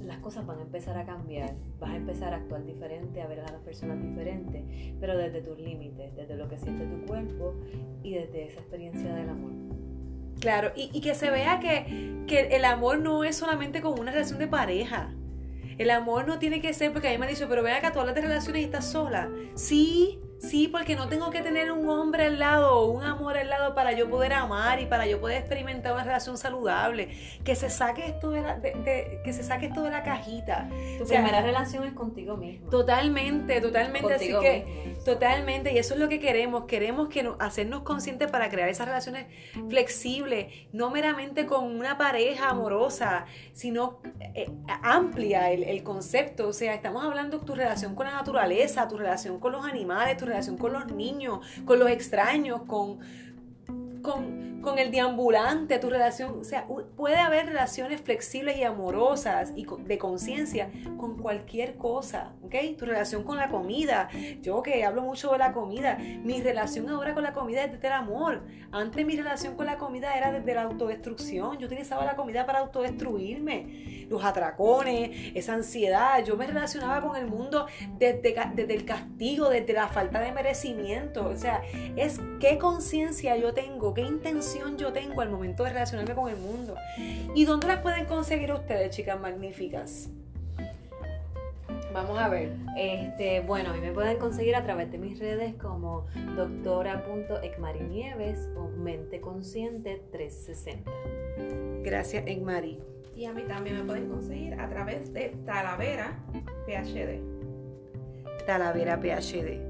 las 0.04 0.18
cosas 0.18 0.46
van 0.46 0.58
a 0.58 0.62
empezar 0.62 0.96
a 0.96 1.04
cambiar, 1.04 1.54
vas 1.78 1.90
a 1.90 1.96
empezar 1.96 2.32
a 2.32 2.38
actuar 2.38 2.64
diferente, 2.64 3.20
a 3.20 3.26
ver 3.26 3.40
a 3.40 3.52
las 3.52 3.60
personas 3.60 4.00
diferentes, 4.00 4.64
pero 4.98 5.18
desde 5.18 5.42
tus 5.42 5.58
límites, 5.58 6.16
desde 6.16 6.34
lo 6.36 6.48
que 6.48 6.56
siente 6.58 6.86
tu 6.86 7.04
cuerpo 7.04 7.54
y 8.02 8.14
desde 8.14 8.46
esa 8.46 8.60
experiencia 8.60 9.14
del 9.14 9.28
amor. 9.28 9.52
Claro, 10.40 10.72
y, 10.74 11.00
que 11.00 11.14
se 11.14 11.30
vea 11.30 11.60
que, 11.60 12.24
que 12.26 12.56
el 12.56 12.64
amor 12.64 13.00
no 13.00 13.22
es 13.24 13.36
solamente 13.36 13.82
como 13.82 14.00
una 14.00 14.12
relación 14.12 14.38
de 14.38 14.46
pareja. 14.46 15.12
El 15.76 15.90
amor 15.90 16.26
no 16.26 16.38
tiene 16.38 16.60
que 16.60 16.72
ser, 16.72 16.92
porque 16.92 17.08
a 17.08 17.10
mí 17.10 17.18
me 17.18 17.26
han 17.26 17.32
dicho, 17.32 17.46
pero 17.48 17.62
vea 17.62 17.80
que 17.80 17.90
tú 17.90 18.00
hablas 18.00 18.14
de 18.14 18.22
relaciones 18.22 18.62
y 18.62 18.64
estás 18.64 18.90
sola. 18.90 19.28
Sí, 19.54 20.20
Sí, 20.38 20.68
porque 20.68 20.94
no 20.94 21.08
tengo 21.08 21.30
que 21.30 21.42
tener 21.42 21.72
un 21.72 21.88
hombre 21.88 22.26
al 22.26 22.38
lado 22.38 22.78
o 22.78 22.90
un 22.90 23.02
amor 23.02 23.36
al 23.36 23.48
lado 23.48 23.74
para 23.74 23.92
yo 23.92 24.08
poder 24.08 24.32
amar 24.32 24.80
y 24.80 24.86
para 24.86 25.06
yo 25.06 25.20
poder 25.20 25.38
experimentar 25.38 25.92
una 25.92 26.04
relación 26.04 26.38
saludable. 26.38 27.08
Que 27.44 27.56
se 27.56 27.70
saque 27.70 28.06
esto 28.06 28.30
de 28.30 28.42
la, 28.42 28.60
que 28.60 29.32
se 29.32 29.42
saque 29.42 29.66
esto 29.66 29.82
de 29.82 29.90
la 29.90 30.02
cajita. 30.04 30.68
Tu 30.98 31.06
primera 31.06 31.42
relación 31.42 31.84
es 31.84 31.92
contigo 31.92 32.36
mismo. 32.36 32.70
Totalmente, 32.70 33.60
totalmente. 33.60 34.14
así 34.14 34.28
que, 34.40 34.96
totalmente. 35.04 35.72
Y 35.72 35.78
eso 35.78 35.94
es 35.94 36.00
lo 36.00 36.08
que 36.08 36.20
queremos. 36.20 36.64
Queremos 36.66 37.08
que 37.08 37.28
hacernos 37.40 37.82
conscientes 37.82 38.30
para 38.30 38.48
crear 38.48 38.68
esas 38.68 38.86
relaciones 38.86 39.26
flexibles, 39.68 40.46
no 40.72 40.90
meramente 40.90 41.46
con 41.46 41.64
una 41.64 41.98
pareja 41.98 42.50
amorosa, 42.50 43.26
sino 43.52 44.00
eh, 44.34 44.48
amplia 44.82 45.50
el, 45.50 45.64
el 45.64 45.82
concepto. 45.82 46.48
O 46.48 46.52
sea, 46.52 46.74
estamos 46.74 47.04
hablando 47.04 47.38
de 47.38 47.44
tu 47.44 47.54
relación 47.54 47.96
con 47.96 48.06
la 48.06 48.12
naturaleza, 48.12 48.86
tu 48.86 48.96
relación 48.96 49.40
con 49.40 49.52
los 49.52 49.64
animales, 49.64 50.16
tu 50.16 50.27
relación 50.28 50.56
con 50.56 50.72
los 50.72 50.90
niños, 50.92 51.40
con 51.64 51.78
los 51.78 51.90
extraños, 51.90 52.62
con, 52.66 52.98
con, 54.02 54.57
el 54.76 54.90
deambulante, 54.90 55.78
tu 55.78 55.88
relación, 55.88 56.40
o 56.40 56.44
sea, 56.44 56.66
puede 56.96 57.16
haber 57.16 57.46
relaciones 57.46 58.00
flexibles 58.00 58.56
y 58.58 58.64
amorosas 58.64 59.52
y 59.54 59.66
de 59.84 59.98
conciencia 59.98 60.70
con 60.96 61.16
cualquier 61.16 61.76
cosa, 61.76 62.32
¿ok? 62.42 62.54
Tu 62.76 62.84
relación 62.84 63.22
con 63.22 63.36
la 63.36 63.48
comida, 63.48 64.08
yo 64.42 64.62
que 64.62 64.84
hablo 64.84 65.02
mucho 65.02 65.30
de 65.30 65.38
la 65.38 65.52
comida, 65.52 65.96
mi 66.24 66.42
relación 66.42 66.88
ahora 66.88 67.14
con 67.14 67.22
la 67.22 67.32
comida 67.32 67.64
es 67.64 67.72
desde 67.72 67.86
el 67.86 67.92
amor. 67.92 68.42
Antes 68.72 69.06
mi 69.06 69.16
relación 69.16 69.54
con 69.54 69.66
la 69.66 69.78
comida 69.78 70.16
era 70.16 70.32
desde 70.32 70.54
la 70.54 70.62
autodestrucción, 70.62 71.58
yo 71.58 71.66
utilizaba 71.66 72.04
la 72.04 72.16
comida 72.16 72.44
para 72.44 72.58
autodestruirme, 72.58 74.06
los 74.10 74.24
atracones, 74.24 75.32
esa 75.34 75.54
ansiedad, 75.54 76.24
yo 76.24 76.36
me 76.36 76.46
relacionaba 76.46 77.06
con 77.06 77.16
el 77.16 77.26
mundo 77.26 77.66
desde, 77.98 78.34
desde 78.54 78.74
el 78.74 78.84
castigo, 78.84 79.48
desde 79.48 79.72
la 79.72 79.88
falta 79.88 80.20
de 80.20 80.32
merecimiento, 80.32 81.28
o 81.28 81.36
sea, 81.36 81.62
es 81.96 82.20
qué 82.40 82.58
conciencia 82.58 83.36
yo 83.36 83.54
tengo, 83.54 83.94
qué 83.94 84.02
intención 84.02 84.57
yo 84.76 84.92
tengo 84.92 85.20
al 85.20 85.30
momento 85.30 85.64
de 85.64 85.70
relacionarme 85.70 86.14
con 86.14 86.30
el 86.30 86.36
mundo. 86.36 86.76
¿Y 87.34 87.44
dónde 87.44 87.66
las 87.66 87.80
pueden 87.80 88.06
conseguir 88.06 88.52
ustedes, 88.52 88.94
chicas 88.94 89.20
magníficas? 89.20 90.10
Vamos 91.92 92.18
a 92.18 92.28
ver. 92.28 92.52
Este, 92.76 93.40
bueno, 93.40 93.70
a 93.70 93.72
mí 93.72 93.80
me 93.80 93.90
pueden 93.92 94.18
conseguir 94.18 94.54
a 94.54 94.62
través 94.62 94.92
de 94.92 94.98
mis 94.98 95.18
redes 95.18 95.54
como 95.54 96.06
doctora.ecmarinieves 96.36 98.48
o 98.56 98.68
Mente 98.68 99.20
Consciente 99.20 100.00
360. 100.12 100.88
Gracias, 101.82 102.22
Ecmari. 102.26 102.78
Y 103.16 103.24
a 103.24 103.32
mí 103.32 103.42
también 103.42 103.78
me 103.78 103.84
pueden 103.84 104.08
conseguir 104.08 104.54
a 104.60 104.68
través 104.68 105.12
de 105.12 105.34
Talavera 105.44 106.20
PhD. 106.66 107.20
Talavera 108.46 109.00
PhD. 109.00 109.67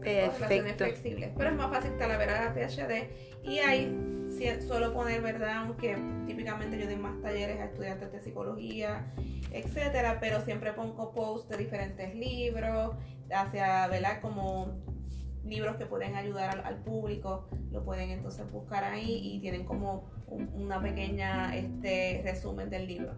Perfecto. 0.00 0.84
flexibles. 0.84 1.30
Pero 1.36 1.50
es 1.50 1.56
más 1.56 1.70
fácil 1.70 1.96
Talavera 1.96 2.54
PhD. 2.54 3.10
Y 3.44 3.58
ahí 3.58 4.20
suelo 4.66 4.92
poner, 4.92 5.20
¿verdad? 5.20 5.58
Aunque 5.58 5.96
típicamente 6.26 6.78
yo 6.78 6.86
doy 6.86 6.96
más 6.96 7.20
talleres 7.20 7.60
a 7.60 7.66
estudiantes 7.66 8.12
de 8.12 8.20
psicología, 8.20 9.12
etcétera, 9.52 10.18
pero 10.20 10.40
siempre 10.40 10.72
pongo 10.72 11.12
posts 11.12 11.48
de 11.48 11.56
diferentes 11.58 12.14
libros, 12.14 12.96
hacia, 13.30 13.86
¿verdad? 13.88 14.20
Como 14.20 14.78
libros 15.44 15.76
que 15.76 15.86
pueden 15.86 16.14
ayudar 16.16 16.62
al, 16.64 16.76
público, 16.82 17.48
lo 17.70 17.84
pueden 17.84 18.10
entonces 18.10 18.50
buscar 18.50 18.84
ahí 18.84 19.20
y 19.22 19.40
tienen 19.40 19.64
como 19.64 20.10
una 20.28 20.80
pequeña 20.80 21.56
este, 21.56 22.22
resumen 22.24 22.70
del 22.70 22.86
libro. 22.86 23.14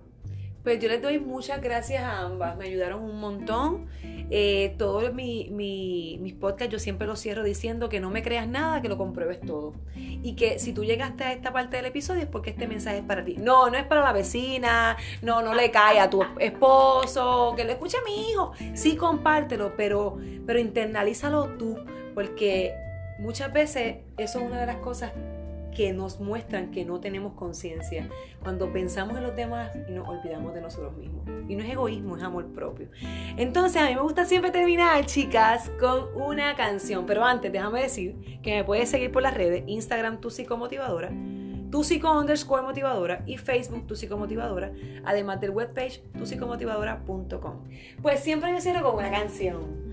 Pues 0.63 0.79
yo 0.79 0.89
les 0.89 1.03
doy 1.03 1.19
muchas 1.19 1.61
gracias 1.61 2.05
a 2.05 2.21
ambas, 2.21 2.57
me 2.57 2.67
ayudaron 2.67 3.03
un 3.03 3.19
montón. 3.19 3.87
Eh, 4.31 4.77
todos 4.79 5.13
mis 5.13 6.35
podcasts 6.35 6.73
yo 6.73 6.79
siempre 6.79 7.07
los 7.07 7.21
cierro 7.21 7.43
diciendo 7.43 7.89
que 7.89 7.99
no 7.99 8.11
me 8.11 8.23
creas 8.23 8.47
nada, 8.47 8.81
que 8.81 8.89
lo 8.89 8.97
compruebes 8.97 9.41
todo. 9.41 9.75
Y 9.97 10.37
que 10.37 10.61
si 10.61 10.73
tú 10.73 10.85
llegaste 10.85 11.25
a 11.25 11.33
esta 11.33 11.53
parte 11.53 11.77
del 11.77 11.87
episodio 11.87 12.23
es 12.23 12.29
porque 12.29 12.51
este 12.51 12.69
mensaje 12.69 12.99
es 12.99 13.05
para 13.05 13.25
ti. 13.25 13.35
No, 13.39 13.71
no 13.71 13.77
es 13.77 13.85
para 13.85 14.03
la 14.03 14.13
vecina, 14.13 14.97
no, 15.21 15.43
no 15.43 15.53
le 15.53 15.73
cae 15.73 15.99
a 15.99 16.09
tu 16.09 16.23
esposo, 16.39 17.55
que 17.57 17.65
lo 17.65 17.73
escuche 17.73 17.97
a 17.97 18.05
mi 18.05 18.31
hijo. 18.31 18.53
Sí, 18.75 18.97
compártelo, 18.97 19.75
pero, 19.77 20.17
pero 20.47 20.61
internalízalo 20.61 21.57
tú, 21.59 21.77
porque 22.15 22.73
muchas 23.19 23.53
veces 23.53 23.97
eso 24.17 24.39
es 24.39 24.45
una 24.45 24.61
de 24.61 24.67
las 24.67 24.77
cosas 24.77 25.13
que 25.75 25.93
nos 25.93 26.21
muestran 26.21 26.71
que 26.71 26.85
no 26.85 27.01
tenemos 27.01 27.35
conciencia 27.35 28.09
cuando 28.43 28.73
pensamos 28.73 29.17
en 29.17 29.23
los 29.23 29.35
demás 29.35 29.71
y 29.89 29.93
nos 29.93 30.09
olvidamos 30.09 30.55
de 30.55 30.61
nosotros 30.61 30.97
mismos. 30.97 31.23
Y 31.49 31.57
no 31.57 31.65
es 31.65 31.71
egoísmo, 31.71 32.17
es 32.17 32.23
amor 32.23 32.47
propio. 32.53 32.89
Entonces 33.37 33.81
a 33.81 33.87
mí 33.87 33.95
me 33.95 34.03
gusta 34.03 34.25
siempre 34.25 34.51
terminar, 34.51 35.05
chicas, 35.07 35.71
con 35.81 36.15
una 36.15 36.55
canción. 36.57 37.07
Pero 37.07 37.25
antes, 37.25 37.53
déjame 37.53 37.83
decir 37.83 38.41
que 38.43 38.57
me 38.57 38.65
puedes 38.65 38.91
seguir 38.91 39.11
por 39.11 39.23
las 39.23 39.35
redes, 39.35 39.65
Instagram 39.67 40.21
tu 40.21 40.31
psicomotivadora, 40.31 41.11
tu 41.71 41.83
psico 41.85 42.13
underscore 42.19 42.63
motivadora 42.63 43.23
y 43.27 43.39
Facebook 43.39 43.87
tu 43.87 43.97
psicomotivadora, 43.97 44.73
además 45.05 45.41
del 45.41 45.51
webpage 45.51 46.03
psicomotivadora.com. 46.23 47.65
Pues 48.03 48.21
siempre 48.21 48.53
me 48.53 48.61
cierro 48.61 48.83
con 48.83 48.99
una 48.99 49.11
canción. 49.11 49.93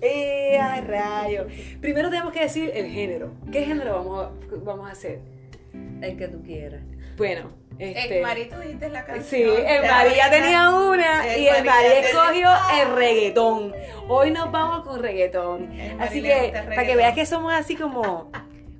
¡Eh, 0.00 0.58
a 0.58 0.80
rayo! 0.80 1.46
Primero 1.80 2.10
tenemos 2.10 2.32
que 2.32 2.40
decir 2.40 2.70
el 2.74 2.90
género. 2.90 3.32
¿Qué 3.50 3.64
género 3.64 3.96
vamos 3.96 4.26
a, 4.26 4.56
vamos 4.64 4.88
a 4.88 4.92
hacer? 4.92 5.20
El 6.02 6.16
que 6.16 6.28
tú 6.28 6.42
quieras. 6.42 6.82
Bueno, 7.16 7.50
este... 7.78 8.20
El 8.20 8.48
tú 8.48 8.58
dijiste 8.60 8.88
la 8.90 9.04
canción. 9.04 9.24
Sí, 9.24 9.62
el 9.66 9.82
María 9.82 10.30
tenía 10.30 10.70
una 10.70 11.36
y 11.36 11.48
el 11.48 11.64
María 11.64 12.00
escogió 12.00 12.48
el 12.80 12.94
reggaetón. 12.94 13.74
Hoy 14.08 14.30
nos 14.30 14.50
vamos 14.50 14.86
con 14.86 15.02
reggaetón. 15.02 15.70
Así 15.98 16.22
que, 16.22 16.52
para 16.52 16.86
que 16.86 16.96
veas 16.96 17.14
que 17.14 17.26
somos 17.26 17.52
así 17.52 17.76
como, 17.76 18.30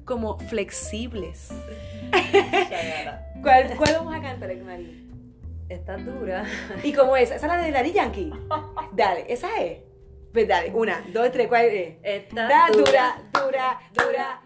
como 0.04 0.38
flexibles. 0.38 1.50
¿Cuál, 3.42 3.76
¿Cuál, 3.76 3.94
vamos 3.94 4.14
a 4.14 4.20
cantar, 4.20 4.54
María? 4.56 4.94
Está 5.68 5.96
dura. 5.96 6.44
¿Y 6.82 6.92
cómo 6.92 7.16
es? 7.16 7.30
¿Esa 7.30 7.46
es 7.46 7.52
la 7.52 7.58
de 7.58 7.72
Daddy 7.72 7.92
Yankee? 7.92 8.32
Dale, 8.92 9.24
esa 9.28 9.48
es. 9.62 9.78
Pues 10.36 10.48
dale, 10.48 10.70
una, 10.74 11.02
dos, 11.14 11.32
tres, 11.32 11.46
cuatro. 11.48 11.70
Está 12.02 12.68
dura, 12.70 13.16
dura, 13.32 13.80
dura, 13.94 14.42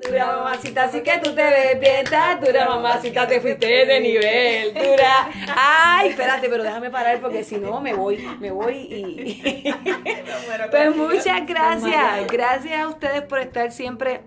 dura 0.00 0.26
mamacita, 0.26 0.84
así 0.84 1.00
que 1.00 1.18
tú 1.18 1.34
te 1.34 1.42
ves 1.42 1.80
bien, 1.80 2.04
dura 2.40 2.68
mamacita, 2.68 3.26
te 3.26 3.40
fuiste 3.40 3.66
de 3.66 4.00
nivel, 4.00 4.74
dura. 4.74 5.28
Ay, 5.56 6.10
espérate, 6.10 6.48
pero 6.48 6.62
déjame 6.62 6.90
parar 6.90 7.20
porque 7.20 7.42
si 7.42 7.56
no 7.56 7.80
me 7.80 7.94
voy, 7.94 8.18
me 8.38 8.52
voy 8.52 8.76
y... 8.76 9.72
Pues 10.70 10.94
muchas 10.94 11.44
gracias, 11.44 12.28
gracias 12.28 12.80
a 12.80 12.86
ustedes 12.86 13.22
por 13.22 13.40
estar 13.40 13.72
siempre 13.72 14.20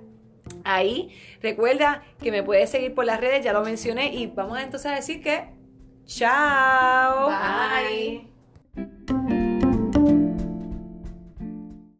ahí. 0.66 1.18
Recuerda 1.42 2.04
que 2.22 2.32
me 2.32 2.44
puedes 2.44 2.70
seguir 2.70 2.94
por 2.94 3.06
las 3.06 3.22
redes, 3.22 3.46
ya 3.46 3.54
lo 3.54 3.62
mencioné, 3.62 4.14
y 4.14 4.28
vamos 4.28 4.60
entonces 4.60 4.92
a 4.92 4.96
decir 4.96 5.24
que 5.24 5.46
chao. 6.06 7.30
Bye. 7.30 8.28